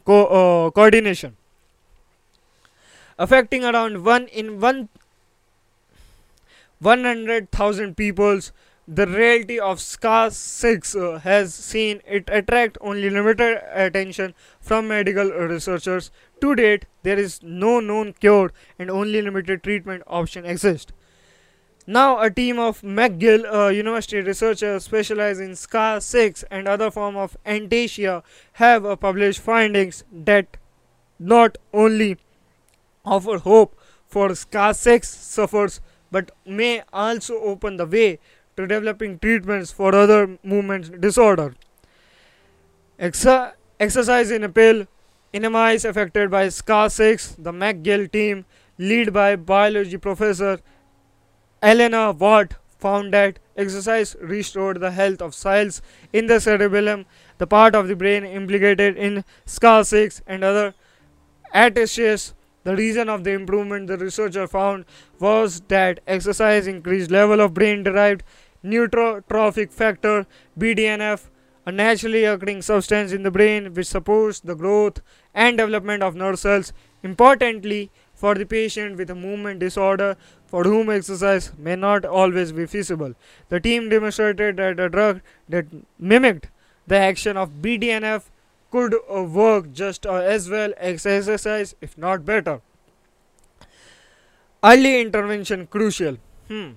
co- 0.05 0.25
uh, 0.27 0.71
coordination 0.71 1.36
affecting 3.17 3.63
around 3.63 4.03
1 4.03 4.27
in 4.27 4.59
1 4.59 4.89
100,000 6.79 7.95
peoples 7.95 8.51
the 8.88 9.05
reality 9.07 9.59
of 9.59 9.79
SCAR 9.79 10.32
6 10.32 10.95
uh, 10.95 11.19
has 11.19 11.53
seen 11.53 12.01
it 12.05 12.29
attract 12.29 12.77
only 12.82 13.09
limited 13.09 13.61
attention 13.71 14.34
from 14.59 14.88
medical 14.88 15.29
researchers. 15.32 16.11
To 16.41 16.55
date, 16.55 16.86
there 17.03 17.19
is 17.19 17.41
no 17.43 17.79
known 17.79 18.13
cure 18.13 18.51
and 18.79 18.89
only 18.89 19.21
limited 19.21 19.63
treatment 19.63 20.03
option 20.07 20.45
exist. 20.45 20.91
Now, 21.88 22.19
a 22.19 22.29
team 22.29 22.59
of 22.59 22.82
McGill 22.82 23.51
uh, 23.51 23.69
University 23.69 24.21
researchers 24.21 24.84
specialized 24.86 25.41
in 25.41 25.55
SCAR 25.55 25.99
6 25.99 26.43
and 26.51 26.67
other 26.67 26.91
form 26.91 27.17
of 27.17 27.36
anaesthesia 27.45 28.23
have 28.53 28.86
uh, 28.86 28.95
published 28.95 29.39
findings 29.39 30.03
that 30.11 30.57
not 31.19 31.57
only 31.73 32.17
offer 33.03 33.39
hope 33.39 33.75
for 34.07 34.36
SCAR 34.36 34.73
6 34.75 35.09
sufferers 35.09 35.82
but 36.11 36.32
may 36.45 36.84
also 36.93 37.39
open 37.39 37.77
the 37.77 37.86
way 37.86 38.19
to 38.57 38.67
developing 38.67 39.17
treatments 39.17 39.71
for 39.71 39.95
other 39.95 40.38
movement 40.43 41.01
disorder. 41.01 41.55
Exercise 42.99 44.29
in 44.29 44.43
a 44.43 44.49
pill 44.49 44.86
in 45.34 45.49
mice 45.51 45.86
affected 45.86 46.29
by 46.29 46.47
SCAR6, 46.47 47.43
the 47.43 47.51
McGill 47.51 48.11
team, 48.11 48.45
led 48.77 49.13
by 49.13 49.36
biology 49.36 49.97
professor 49.97 50.59
Alanna 51.62 52.18
Watt, 52.18 52.55
found 52.80 53.14
that 53.14 53.38
exercise 53.55 54.16
restored 54.20 54.80
the 54.82 54.91
health 54.91 55.22
of 55.22 55.36
cells 55.36 55.82
in 56.12 56.26
the 56.26 56.39
cerebellum, 56.39 57.05
the 57.38 57.45
part 57.45 57.76
of 57.76 57.88
the 57.88 57.95
brain 57.95 58.26
implicated 58.26 58.97
in 58.97 59.24
SCAR6 59.45 60.22
and 60.26 60.43
other 60.43 60.74
attachments 61.53 62.34
The 62.64 62.76
reason 62.76 63.09
of 63.09 63.24
the 63.24 63.32
improvement 63.32 63.88
the 63.88 63.97
researcher 63.97 64.47
found 64.47 64.86
was 65.20 65.62
that 65.68 65.99
exercise 66.05 66.68
increased 66.68 67.09
level 67.09 67.41
of 67.41 67.55
brain 67.55 67.84
derived 67.84 68.24
neurotrophic 68.64 69.72
factor 69.72 70.28
BDNF, 70.59 71.30
a 71.66 71.72
naturally 71.72 72.24
occurring 72.24 72.62
substance 72.62 73.12
in 73.12 73.24
the 73.24 73.32
brain 73.32 73.74
which 73.74 73.88
supports 73.88 74.39
the 74.39 74.55
growth 74.55 75.01
and 75.34 75.57
development 75.57 76.03
of 76.03 76.16
nerve 76.16 76.38
cells. 76.38 76.72
Importantly, 77.01 77.89
for 78.22 78.36
the 78.36 78.45
patient 78.45 78.97
with 78.97 79.09
a 79.09 79.15
movement 79.15 79.59
disorder 79.65 80.15
for 80.45 80.63
whom 80.63 80.89
exercise 80.95 81.51
may 81.67 81.76
not 81.76 82.05
always 82.05 82.51
be 82.51 82.65
feasible, 82.74 83.15
the 83.49 83.59
team 83.59 83.89
demonstrated 83.93 84.57
that 84.57 84.80
a 84.80 84.89
drug 84.89 85.22
that 85.49 85.65
mimicked 85.97 86.49
the 86.88 86.97
action 86.97 87.38
of 87.38 87.61
BDNF 87.63 88.30
could 88.69 88.93
uh, 88.93 89.24
work 89.24 89.72
just 89.72 90.05
uh, 90.05 90.13
as 90.36 90.49
well 90.49 90.74
as 90.78 91.05
exercise, 91.05 91.74
if 91.82 91.97
not 91.97 92.26
better. 92.26 92.61
Early 94.63 95.01
intervention 95.01 95.65
crucial. 95.65 96.17
Hmm. 96.47 96.69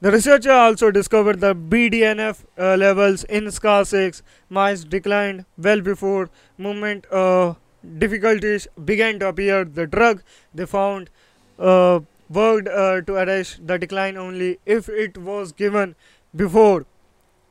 The 0.00 0.12
researcher 0.12 0.52
also 0.52 0.90
discovered 0.90 1.40
that 1.40 1.70
BDNF 1.70 2.44
uh, 2.56 2.76
levels 2.76 3.24
in 3.24 3.44
SCA6 3.44 4.22
mice 4.48 4.84
declined 4.84 5.44
well 5.56 5.80
before 5.80 6.30
movement 6.56 7.06
uh, 7.12 7.54
difficulties 7.98 8.66
began 8.84 9.18
to 9.20 9.28
appear. 9.28 9.64
The 9.64 9.86
drug 9.86 10.22
they 10.54 10.66
found 10.66 11.10
uh, 11.58 12.00
worked 12.28 12.68
uh, 12.68 13.00
to 13.02 13.14
arrest 13.14 13.66
the 13.66 13.78
decline 13.78 14.16
only 14.16 14.58
if 14.66 14.88
it 14.88 15.18
was 15.18 15.52
given 15.52 15.94
before 16.34 16.86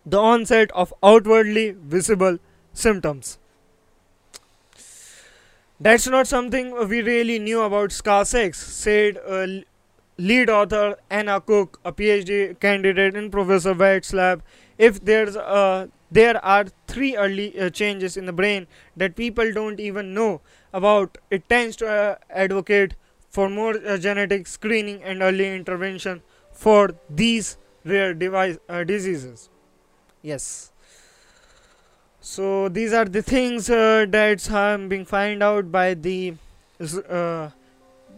the 0.05 0.19
onset 0.19 0.71
of 0.71 0.93
outwardly 1.03 1.71
visible 1.71 2.37
symptoms. 2.73 3.37
That's 5.79 6.07
not 6.07 6.27
something 6.27 6.71
we 6.87 7.01
really 7.01 7.37
knew 7.37 7.61
about 7.61 7.89
SCA6, 7.91 8.55
said 8.55 9.19
uh, 9.27 9.45
lead 10.17 10.49
author 10.49 10.97
Anna 11.09 11.39
Cook, 11.39 11.79
a 11.85 11.91
PhD 11.91 12.59
candidate 12.59 13.15
in 13.15 13.29
Professor 13.29 13.73
White's 13.73 14.13
lab. 14.13 14.41
If 14.77 15.03
there's 15.03 15.35
uh, 15.35 15.87
there 16.11 16.43
are 16.43 16.65
three 16.87 17.15
early 17.15 17.59
uh, 17.59 17.69
changes 17.69 18.17
in 18.17 18.25
the 18.25 18.33
brain 18.33 18.67
that 18.95 19.15
people 19.15 19.51
don't 19.53 19.79
even 19.79 20.13
know 20.13 20.41
about, 20.73 21.17
it 21.29 21.47
tends 21.49 21.75
to 21.77 21.87
uh, 21.87 22.15
advocate 22.29 22.95
for 23.29 23.49
more 23.49 23.75
uh, 23.85 23.97
genetic 23.97 24.47
screening 24.47 25.03
and 25.03 25.21
early 25.21 25.53
intervention 25.53 26.21
for 26.51 26.95
these 27.09 27.57
rare 27.83 28.13
device, 28.13 28.57
uh, 28.69 28.83
diseases. 28.83 29.49
Yes 30.21 30.71
so 32.27 32.67
these 32.67 32.91
are 32.91 33.05
the 33.05 33.21
things 33.21 33.69
uh, 33.69 34.05
that's 34.09 34.49
um, 34.51 34.89
being 34.89 35.05
found 35.05 35.41
out 35.41 35.71
by 35.71 35.93
the 35.93 36.33
uh, 37.09 37.49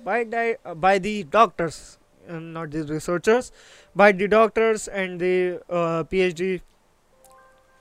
by 0.03 0.23
uh, 0.23 0.73
by 0.73 0.97
the 0.97 1.23
doctors 1.23 1.97
not 2.27 2.71
the 2.71 2.83
researchers 2.83 3.51
by 3.95 4.11
the 4.11 4.27
doctors 4.27 4.87
and 4.87 5.19
the 5.19 5.61
phd 6.11 6.61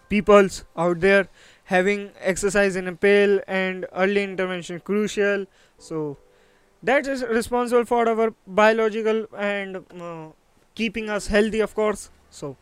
peoples 0.08 0.64
out 0.76 1.00
there 1.00 1.28
having 1.64 2.10
exercise 2.20 2.76
in 2.76 2.88
a 2.88 2.94
pill 2.94 3.40
and 3.46 3.86
early 3.94 4.22
intervention 4.22 4.80
crucial. 4.80 5.46
So 5.78 6.16
that 6.82 7.06
is 7.06 7.24
responsible 7.24 7.84
for 7.84 8.08
our 8.08 8.32
biological 8.46 9.26
and 9.36 9.84
uh, 10.00 10.28
keeping 10.74 11.10
us 11.10 11.26
healthy 11.26 11.60
of 11.60 11.74
course. 11.74 12.10
So 12.30 12.56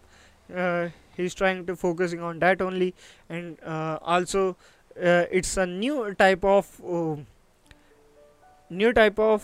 uh, 0.54 0.88
he's 1.16 1.34
trying 1.34 1.66
to 1.66 1.76
focusing 1.76 2.20
on 2.20 2.38
that 2.40 2.60
only. 2.60 2.94
And 3.28 3.58
uh, 3.64 3.98
also 4.02 4.56
uh, 5.00 5.24
it's 5.30 5.56
a 5.56 5.66
new 5.66 6.14
type 6.14 6.44
of 6.44 6.80
uh, 6.84 7.16
new 8.70 8.92
type 8.92 9.18
of 9.18 9.42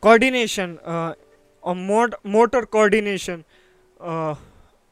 coordination 0.00 0.78
uh, 0.84 1.14
or 1.62 1.74
mod- 1.74 2.14
motor 2.24 2.66
coordination 2.66 3.44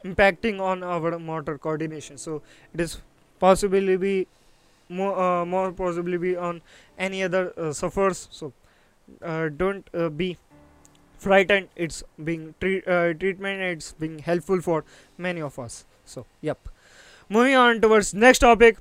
impacting 0.04 0.60
on 0.60 0.82
our 0.82 1.18
motor 1.18 1.58
coordination. 1.58 2.18
So 2.18 2.42
it 2.74 2.80
is 2.80 2.98
possibly 3.38 3.96
be 3.96 4.26
more 4.88 5.18
uh, 5.18 5.44
more 5.44 5.72
possibly 5.72 6.18
be 6.18 6.36
on 6.36 6.62
any 6.98 7.22
other 7.22 7.52
uh, 7.56 7.72
suffers 7.72 8.28
so 8.30 8.52
uh, 9.22 9.48
don't 9.48 9.88
uh, 9.94 10.08
be 10.08 10.36
frightened. 11.18 11.68
It's 11.76 12.02
being 12.22 12.54
treat, 12.60 12.86
uh, 12.88 13.14
treatment 13.14 13.60
it's 13.60 13.92
being 13.92 14.18
helpful 14.18 14.60
for 14.60 14.84
many 15.18 15.40
of 15.40 15.58
us. 15.58 15.84
So 16.04 16.26
yep. 16.40 16.58
Moving 17.28 17.54
on 17.54 17.80
towards 17.80 18.12
next 18.12 18.40
topic. 18.40 18.78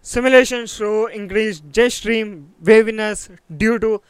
Simulations 0.00 0.74
show 0.74 1.06
increased 1.06 1.64
jet 1.70 1.92
stream 1.92 2.52
waviness 2.62 3.30
due 3.56 3.78
to 3.78 4.02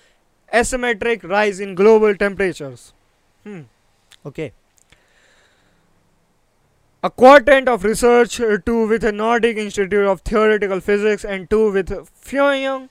asymmetric 0.53 1.23
rise 1.23 1.61
in 1.61 1.75
global 1.75 2.15
temperatures. 2.17 2.93
Hmm. 3.45 3.63
Okay 4.27 4.53
a 7.05 7.11
quartet 7.11 7.69
of 7.69 7.85
research, 7.85 8.41
uh, 8.41 8.57
two 8.65 8.89
with 8.89 9.03
the 9.03 9.13
Nordic 9.13 9.59
Institute 9.59 10.07
of 10.07 10.23
Theoretical 10.23 10.81
Physics 10.81 11.23
and 11.23 11.51
two 11.51 11.71
with 11.71 11.91
Pyongyang, 12.25 12.89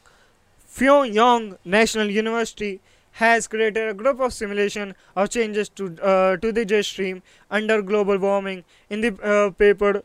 Pyongyang 0.72 1.57
National 1.66 2.11
University, 2.11 2.80
has 3.14 3.47
created 3.47 3.89
a 3.89 3.93
group 3.95 4.20
of 4.20 4.32
simulation 4.32 4.93
of 5.16 5.32
changes 5.32 5.68
to 5.70 5.97
uh, 6.03 6.38
to 6.38 6.51
the 6.51 6.64
jet 6.64 6.86
stream 6.86 7.24
under 7.49 7.82
global 7.82 8.20
warming. 8.20 8.64
In 8.88 9.01
the 9.01 9.11
uh, 9.24 9.49
paper, 9.49 10.03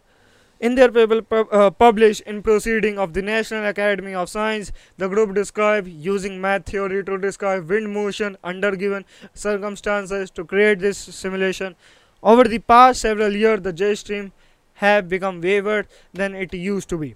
in 0.58 0.74
their 0.74 0.90
paper 0.90 1.44
uh, 1.52 1.68
published 1.68 2.22
in 2.22 2.42
Proceeding 2.42 2.98
of 2.98 3.12
the 3.12 3.20
National 3.20 3.66
Academy 3.66 4.14
of 4.14 4.30
Science, 4.30 4.72
the 4.96 5.08
group 5.08 5.34
described 5.34 5.86
using 5.86 6.40
math 6.40 6.64
theory 6.64 7.04
to 7.04 7.18
describe 7.18 7.68
wind 7.68 7.92
motion 7.92 8.38
under 8.42 8.74
given 8.74 9.04
circumstances 9.34 10.30
to 10.30 10.46
create 10.46 10.78
this 10.78 10.96
simulation. 10.96 11.76
Over 12.22 12.44
the 12.44 12.58
past 12.58 13.00
several 13.00 13.34
years, 13.34 13.60
the 13.62 13.72
jet 13.72 13.98
stream 13.98 14.32
have 14.74 15.08
become 15.08 15.40
waver 15.40 15.86
than 16.12 16.34
it 16.34 16.52
used 16.52 16.88
to 16.88 16.98
be. 16.98 17.14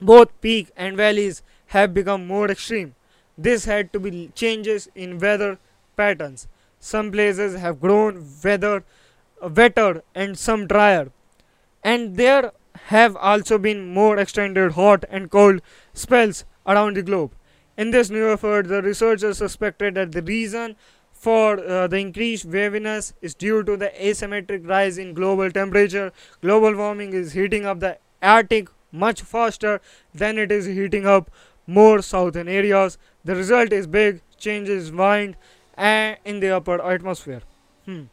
Both 0.00 0.40
peak 0.40 0.70
and 0.76 0.96
valleys 0.96 1.42
have 1.66 1.94
become 1.94 2.26
more 2.26 2.50
extreme. 2.50 2.94
This 3.38 3.64
had 3.64 3.92
to 3.92 4.00
be 4.00 4.30
changes 4.34 4.88
in 4.94 5.18
weather 5.18 5.58
patterns. 5.96 6.48
Some 6.80 7.10
places 7.12 7.58
have 7.58 7.80
grown 7.80 8.26
weather 8.42 8.84
wetter 9.42 10.02
and 10.14 10.38
some 10.38 10.66
drier. 10.66 11.10
And 11.84 12.16
there 12.16 12.52
have 12.86 13.16
also 13.16 13.58
been 13.58 13.92
more 13.92 14.18
extended 14.18 14.72
hot 14.72 15.04
and 15.08 15.30
cold 15.30 15.60
spells 15.92 16.44
around 16.66 16.96
the 16.96 17.02
globe. 17.02 17.32
In 17.76 17.90
this 17.90 18.10
new 18.10 18.30
effort, 18.30 18.68
the 18.68 18.82
researchers 18.82 19.38
suspected 19.38 19.94
that 19.94 20.12
the 20.12 20.22
reason 20.22 20.76
for 21.18 21.58
uh, 21.58 21.86
the 21.86 21.98
increased 21.98 22.44
waviness 22.44 23.12
is 23.20 23.34
due 23.34 23.62
to 23.64 23.76
the 23.76 23.90
asymmetric 24.08 24.68
rise 24.68 24.98
in 24.98 25.14
global 25.14 25.50
temperature. 25.50 26.12
Global 26.40 26.74
warming 26.76 27.12
is 27.12 27.32
heating 27.32 27.66
up 27.66 27.80
the 27.80 27.98
Arctic 28.22 28.68
much 28.92 29.22
faster 29.22 29.80
than 30.14 30.38
it 30.38 30.52
is 30.52 30.66
heating 30.66 31.06
up 31.06 31.30
more 31.66 32.02
southern 32.02 32.48
areas. 32.48 32.98
The 33.24 33.34
result 33.34 33.72
is 33.72 33.86
big 33.86 34.20
changes 34.38 34.92
wind 34.92 35.36
and 35.76 36.18
in 36.24 36.40
the 36.40 36.50
upper 36.50 36.80
atmosphere. 36.82 37.42
Hmm. 37.86 38.04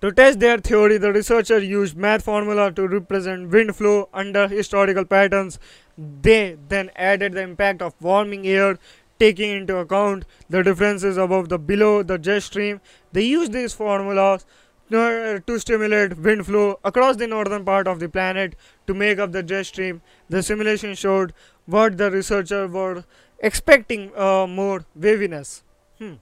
To 0.00 0.12
test 0.12 0.40
their 0.40 0.58
theory, 0.58 0.98
the 0.98 1.12
researcher 1.12 1.58
used 1.58 1.96
math 1.96 2.24
formula 2.24 2.70
to 2.72 2.86
represent 2.86 3.50
wind 3.50 3.74
flow 3.74 4.08
under 4.12 4.48
historical 4.48 5.04
patterns. 5.04 5.58
They 5.96 6.58
then 6.68 6.90
added 6.96 7.32
the 7.32 7.42
impact 7.42 7.80
of 7.80 7.94
warming 8.00 8.46
air 8.46 8.78
taking 9.18 9.50
into 9.50 9.76
account 9.76 10.24
the 10.48 10.62
differences 10.62 11.16
above 11.16 11.48
the 11.48 11.58
below 11.58 12.02
the 12.02 12.18
jet 12.18 12.42
stream. 12.42 12.80
They 13.12 13.22
used 13.22 13.52
these 13.52 13.72
formulas 13.72 14.44
uh, 14.92 15.38
to 15.46 15.58
stimulate 15.58 16.18
wind 16.18 16.46
flow 16.46 16.78
across 16.84 17.16
the 17.16 17.26
northern 17.26 17.64
part 17.64 17.86
of 17.88 18.00
the 18.00 18.08
planet 18.08 18.54
to 18.86 18.94
make 18.94 19.18
up 19.18 19.32
the 19.32 19.42
jet 19.42 19.66
stream. 19.66 20.02
The 20.28 20.42
simulation 20.42 20.94
showed 20.94 21.32
what 21.66 21.96
the 21.96 22.10
researchers 22.10 22.70
were 22.70 23.04
expecting 23.38 24.10
uh, 24.16 24.46
more 24.46 24.84
waviness. 24.94 25.62
Hmm. 25.98 26.14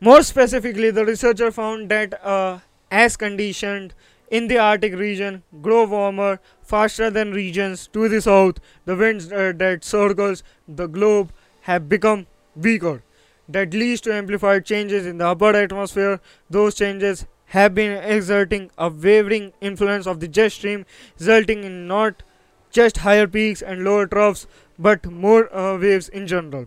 More 0.00 0.22
specifically, 0.22 0.90
the 0.90 1.04
researcher 1.04 1.50
found 1.50 1.90
that 1.90 2.22
uh, 2.24 2.60
as 2.90 3.16
conditioned 3.16 3.94
in 4.30 4.48
the 4.48 4.58
Arctic 4.58 4.94
region 4.94 5.42
grow 5.62 5.86
warmer 5.86 6.40
faster 6.62 7.10
than 7.10 7.32
regions 7.32 7.86
to 7.88 8.08
the 8.08 8.20
south, 8.20 8.58
the 8.84 8.96
winds 8.96 9.30
uh, 9.32 9.52
that 9.56 9.84
circles 9.84 10.42
the 10.66 10.86
globe 10.86 11.32
have 11.66 11.88
become 11.88 12.26
weaker. 12.54 13.02
That 13.48 13.74
leads 13.74 14.00
to 14.02 14.14
amplified 14.14 14.64
changes 14.64 15.06
in 15.06 15.18
the 15.18 15.26
upper 15.26 15.54
atmosphere. 15.54 16.20
Those 16.50 16.74
changes 16.74 17.26
have 17.46 17.74
been 17.74 17.92
exerting 18.02 18.70
a 18.76 18.88
wavering 18.88 19.52
influence 19.60 20.06
of 20.06 20.20
the 20.20 20.28
jet 20.28 20.52
stream, 20.52 20.84
resulting 21.18 21.64
in 21.64 21.86
not 21.86 22.22
just 22.70 22.98
higher 22.98 23.26
peaks 23.26 23.62
and 23.62 23.84
lower 23.84 24.06
troughs, 24.06 24.46
but 24.78 25.06
more 25.06 25.54
uh, 25.54 25.78
waves 25.78 26.08
in 26.08 26.26
general. 26.26 26.66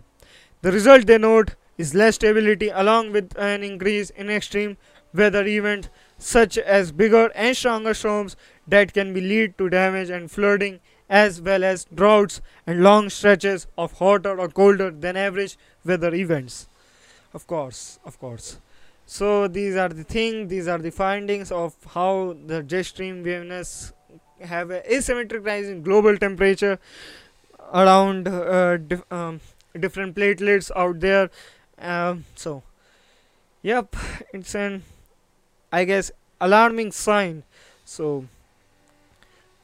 The 0.62 0.72
result 0.72 1.06
they 1.06 1.18
note 1.18 1.54
is 1.78 1.94
less 1.94 2.16
stability 2.16 2.68
along 2.68 3.12
with 3.12 3.32
an 3.38 3.62
increase 3.62 4.10
in 4.10 4.28
extreme 4.28 4.76
weather 5.14 5.46
events 5.46 5.88
such 6.18 6.58
as 6.58 6.92
bigger 6.92 7.30
and 7.34 7.56
stronger 7.56 7.94
storms 7.94 8.36
that 8.68 8.92
can 8.92 9.14
be 9.14 9.20
lead 9.20 9.56
to 9.58 9.68
damage 9.70 10.10
and 10.10 10.30
flooding 10.30 10.80
as 11.10 11.40
well 11.42 11.64
as 11.64 11.86
droughts 11.94 12.40
and 12.66 12.82
long 12.82 13.10
stretches 13.10 13.66
of 13.76 13.92
hotter 13.98 14.40
or 14.40 14.48
colder 14.48 14.90
than 14.90 15.16
average 15.16 15.58
weather 15.84 16.14
events. 16.14 16.68
Of 17.34 17.46
course, 17.46 17.98
of 18.04 18.18
course. 18.18 18.58
So 19.06 19.48
these 19.48 19.76
are 19.76 19.88
the 19.88 20.04
thing. 20.04 20.48
These 20.48 20.68
are 20.68 20.78
the 20.78 20.90
findings 20.90 21.50
of 21.52 21.74
how 21.94 22.36
the 22.46 22.62
jet 22.62 22.84
stream 22.86 23.24
waveness 23.24 23.92
have 24.40 24.70
a 24.70 24.80
asymmetric 24.82 25.44
rise 25.44 25.68
in 25.68 25.82
global 25.82 26.16
temperature 26.16 26.78
around 27.74 28.28
uh, 28.28 28.76
dif- 28.76 29.12
um, 29.12 29.40
different 29.78 30.16
platelets 30.16 30.70
out 30.76 31.00
there. 31.00 31.30
Um, 31.78 32.24
so, 32.36 32.62
yep, 33.62 33.96
it's 34.32 34.54
an 34.54 34.82
I 35.72 35.84
guess 35.84 36.10
alarming 36.40 36.92
sign. 36.92 37.44
So 37.84 38.26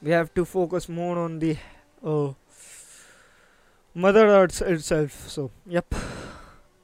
we 0.02 0.10
have 0.10 0.32
to 0.34 0.44
focus 0.44 0.88
more 0.88 1.18
on 1.18 1.38
the 1.38 1.56
uh, 2.04 2.32
Mother 3.94 4.26
Earth 4.28 4.60
itself. 4.62 5.28
So, 5.28 5.50
yep, 5.66 5.94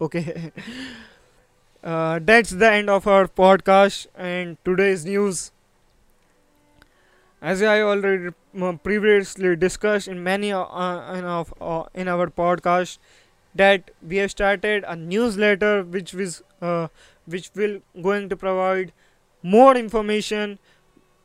okay. 0.01 0.53
uh, 1.85 2.21
that's 2.23 2.51
the 2.51 2.71
end 2.73 2.91
of 2.91 3.07
our 3.07 3.29
podcast 3.29 4.07
and 4.17 4.57
today's 4.65 5.05
news. 5.05 5.53
As 7.41 7.61
I 7.61 7.81
already 7.81 8.29
uh, 8.61 8.73
previously 8.75 9.57
discussed 9.57 10.07
in 10.09 10.23
many 10.23 10.53
uh, 10.53 11.15
in, 11.15 11.25
of, 11.25 11.53
uh, 11.61 11.85
in 11.93 12.09
our 12.09 12.29
podcast, 12.29 12.99
that 13.55 13.91
we 14.01 14.17
have 14.17 14.31
started 14.31 14.85
a 14.87 14.97
newsletter 14.97 15.83
which 15.83 16.15
is 16.15 16.43
uh, 16.63 16.89
which 17.27 17.51
will 17.55 17.81
going 18.01 18.29
to 18.29 18.37
provide 18.37 18.93
more 19.43 19.77
information 19.77 20.59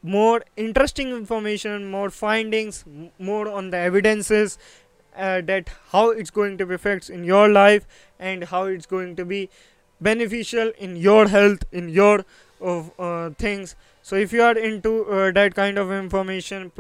more 0.04 0.44
interesting 0.56 1.10
information 1.10 1.90
more 1.90 2.10
findings 2.10 2.84
more 3.20 3.50
on 3.50 3.70
the 3.72 3.78
evidences 3.78 4.58
uh, 5.18 5.42
that 5.42 5.70
how 5.92 6.12
it's 6.12 6.30
going 6.30 6.58
to 6.58 6.66
be 6.66 6.76
effects 6.76 7.10
in 7.10 7.24
your 7.24 7.50
life 7.50 7.88
and 8.20 8.44
how 8.46 8.66
it's 8.66 8.86
going 8.86 9.16
to 9.16 9.26
be 9.26 9.50
beneficial 10.00 10.72
in 10.78 10.96
your 10.96 11.28
health 11.28 11.64
in 11.72 11.90
your 11.90 12.24
of 12.60 12.92
uh, 13.00 13.30
things. 13.38 13.76
So 14.02 14.16
if 14.16 14.32
you 14.34 14.42
are 14.42 14.58
into 14.58 15.06
uh, 15.06 15.32
that 15.32 15.56
kind 15.56 15.78
of 15.78 15.92
information 15.92 16.72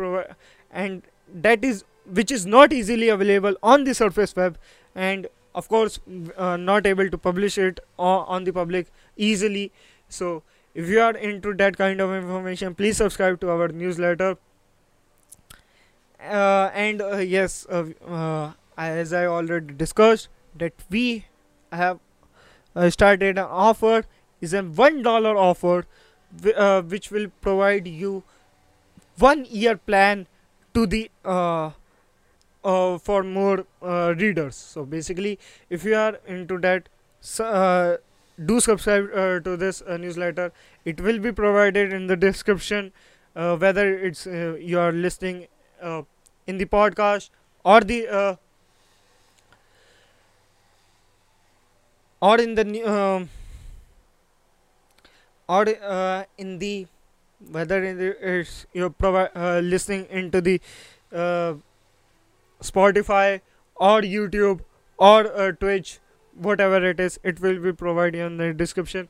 and 0.72 1.02
that 1.34 1.64
is 1.64 1.84
which 2.12 2.32
is 2.32 2.46
not 2.46 2.72
easily 2.72 3.10
available 3.10 3.56
on 3.62 3.84
the 3.84 3.94
surface 3.94 4.36
web 4.36 4.58
and 4.96 5.28
of 5.54 5.68
course 5.68 6.00
uh, 6.38 6.56
not 6.56 6.86
able 6.86 7.10
to 7.10 7.18
publish 7.18 7.58
it 7.58 7.80
on 8.00 8.44
the 8.44 8.54
public 8.54 8.88
easily. 9.18 9.72
So 10.10 10.44
if 10.78 10.90
you 10.90 11.02
are 11.02 11.16
into 11.30 11.54
that 11.62 11.78
kind 11.78 12.02
of 12.02 12.14
information 12.20 12.76
please 12.76 12.98
subscribe 12.98 13.40
to 13.42 13.50
our 13.52 13.68
newsletter. 13.70 14.38
Uh, 16.20 16.72
and 16.74 17.00
uh, 17.02 17.18
yes 17.18 17.68
uh, 17.70 17.86
uh, 18.08 18.52
as 18.76 19.14
i 19.14 19.26
already 19.26 19.72
discussed 19.76 20.30
that 20.56 20.74
we 20.90 21.26
have 21.72 22.00
uh, 22.76 22.90
started 22.90 23.38
an 23.38 23.46
offer. 23.46 24.06
Is 24.42 24.54
a 24.54 24.64
one 24.64 25.02
dollar 25.04 25.38
offer 25.38 25.86
uh, 26.56 26.82
which 26.84 27.12
will 27.12 27.28
provide 27.42 27.88
you 27.88 28.24
one 29.18 29.46
year 29.46 29.78
plan 29.78 30.28
to 30.74 30.88
the 30.88 31.10
for 32.64 33.24
more 33.24 33.66
readers. 33.82 34.56
So 34.56 34.86
basically 34.86 35.40
if 35.70 35.84
you 35.84 35.96
are 35.96 36.20
into 36.28 36.58
that 36.60 36.90
s- 37.22 37.40
uh, 37.40 37.98
do 38.46 38.60
subscribe 38.60 39.10
uh, 39.14 39.40
to 39.40 39.58
this 39.58 39.82
uh, 39.82 39.98
newsletter. 39.98 40.52
It 40.86 41.02
will 41.02 41.20
be 41.20 41.32
provided 41.32 41.92
in 41.94 42.08
the 42.08 42.16
description 42.16 42.92
uh, 43.36 43.56
whether 43.58 43.98
it's 43.98 44.26
uh, 44.28 44.58
you 44.60 44.80
are 44.80 44.92
listening 44.92 45.48
uh, 45.82 46.02
in 46.48 46.58
the 46.58 46.66
podcast 46.66 47.30
or 47.64 47.82
the 47.82 48.08
uh, 48.08 48.36
or 52.22 52.40
in 52.40 52.56
the 52.56 53.28
or 55.48 55.66
in 56.38 56.60
the 56.60 56.88
whether 57.52 57.84
in 57.84 57.98
the, 57.98 58.40
it's 58.40 58.66
you're 58.74 58.90
provi- 58.90 59.62
listening 59.62 60.06
into 60.10 60.42
the 60.42 60.60
Spotify 62.62 63.42
or 63.76 64.02
YouTube 64.02 64.62
or 64.98 65.54
Twitch 65.54 66.00
whatever 66.38 66.84
it 66.90 67.00
is 67.00 67.20
it 67.24 67.40
will 67.40 67.60
be 67.60 67.74
provided 67.74 68.20
in 68.20 68.38
the 68.38 68.54
description. 68.54 69.10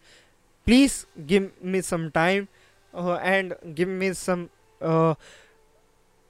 Please 0.66 1.06
give 1.26 1.52
me 1.64 1.82
some 1.82 2.12
time 2.12 2.48
uh, 2.94 3.16
and 3.16 3.56
give 3.76 3.88
me 3.88 4.14
some 4.14 4.50
uh, 4.82 5.16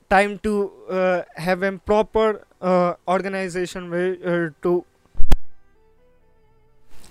time 0.09 0.39
to 0.39 0.71
uh, 0.89 1.21
have 1.35 1.63
a 1.63 1.71
proper 1.77 2.45
uh, 2.61 2.93
organization 3.07 3.89
way 3.89 4.17
uh, 4.23 4.49
to 4.61 4.85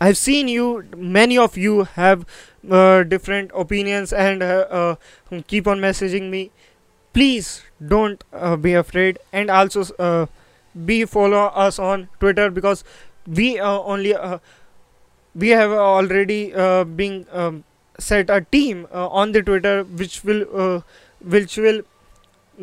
I've 0.00 0.16
seen 0.18 0.48
you 0.48 0.84
many 0.96 1.38
of 1.38 1.56
you 1.56 1.84
have 1.84 2.26
uh, 2.70 3.02
different 3.02 3.50
opinions 3.54 4.12
and 4.12 4.42
uh, 4.42 4.66
uh, 5.30 5.40
keep 5.46 5.66
on 5.66 5.80
messaging 5.80 6.28
me. 6.30 6.50
Please 7.14 7.62
don't 7.86 8.22
uh, 8.32 8.56
be 8.56 8.74
afraid 8.74 9.18
and 9.32 9.50
also 9.50 10.28
be 10.84 11.06
follow 11.06 11.46
us 11.66 11.78
on 11.78 12.06
twitter 12.20 12.50
because 12.50 12.84
we 13.26 13.58
uh, 13.58 13.78
only 13.80 14.14
uh, 14.14 14.38
we 15.34 15.50
have 15.50 15.70
already 15.70 16.54
uh, 16.54 16.84
been 16.84 17.26
um, 17.32 17.64
set 17.98 18.30
a 18.30 18.40
team 18.40 18.86
on 18.92 19.32
the 19.32 19.42
twitter 19.42 19.84
which 19.84 20.22
will 20.24 20.82
which 21.20 21.56
will 21.56 21.82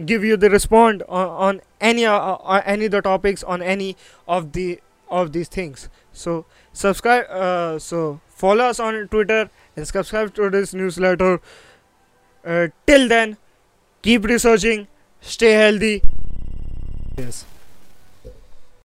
give 0.05 0.23
you 0.23 0.37
the 0.37 0.49
respond 0.49 1.03
on, 1.07 1.27
on 1.27 1.61
any 1.81 2.05
uh, 2.05 2.35
any 2.65 2.85
of 2.85 2.91
the 2.91 3.01
topics 3.01 3.43
on 3.43 3.61
any 3.61 3.95
of 4.27 4.51
the 4.53 4.79
of 5.09 5.31
these 5.31 5.47
things. 5.47 5.89
So 6.11 6.45
subscribe 6.71 7.25
uh, 7.29 7.79
so 7.79 8.19
follow 8.27 8.65
us 8.65 8.79
on 8.79 9.07
twitter 9.09 9.49
and 9.75 9.87
subscribe 9.87 10.33
to 10.35 10.49
this 10.49 10.73
newsletter. 10.73 11.41
Uh, 12.45 12.67
till 12.85 13.07
then 13.07 13.37
keep 14.01 14.25
researching 14.25 14.87
stay 15.21 15.51
healthy. 15.51 16.03
Yes 17.17 17.45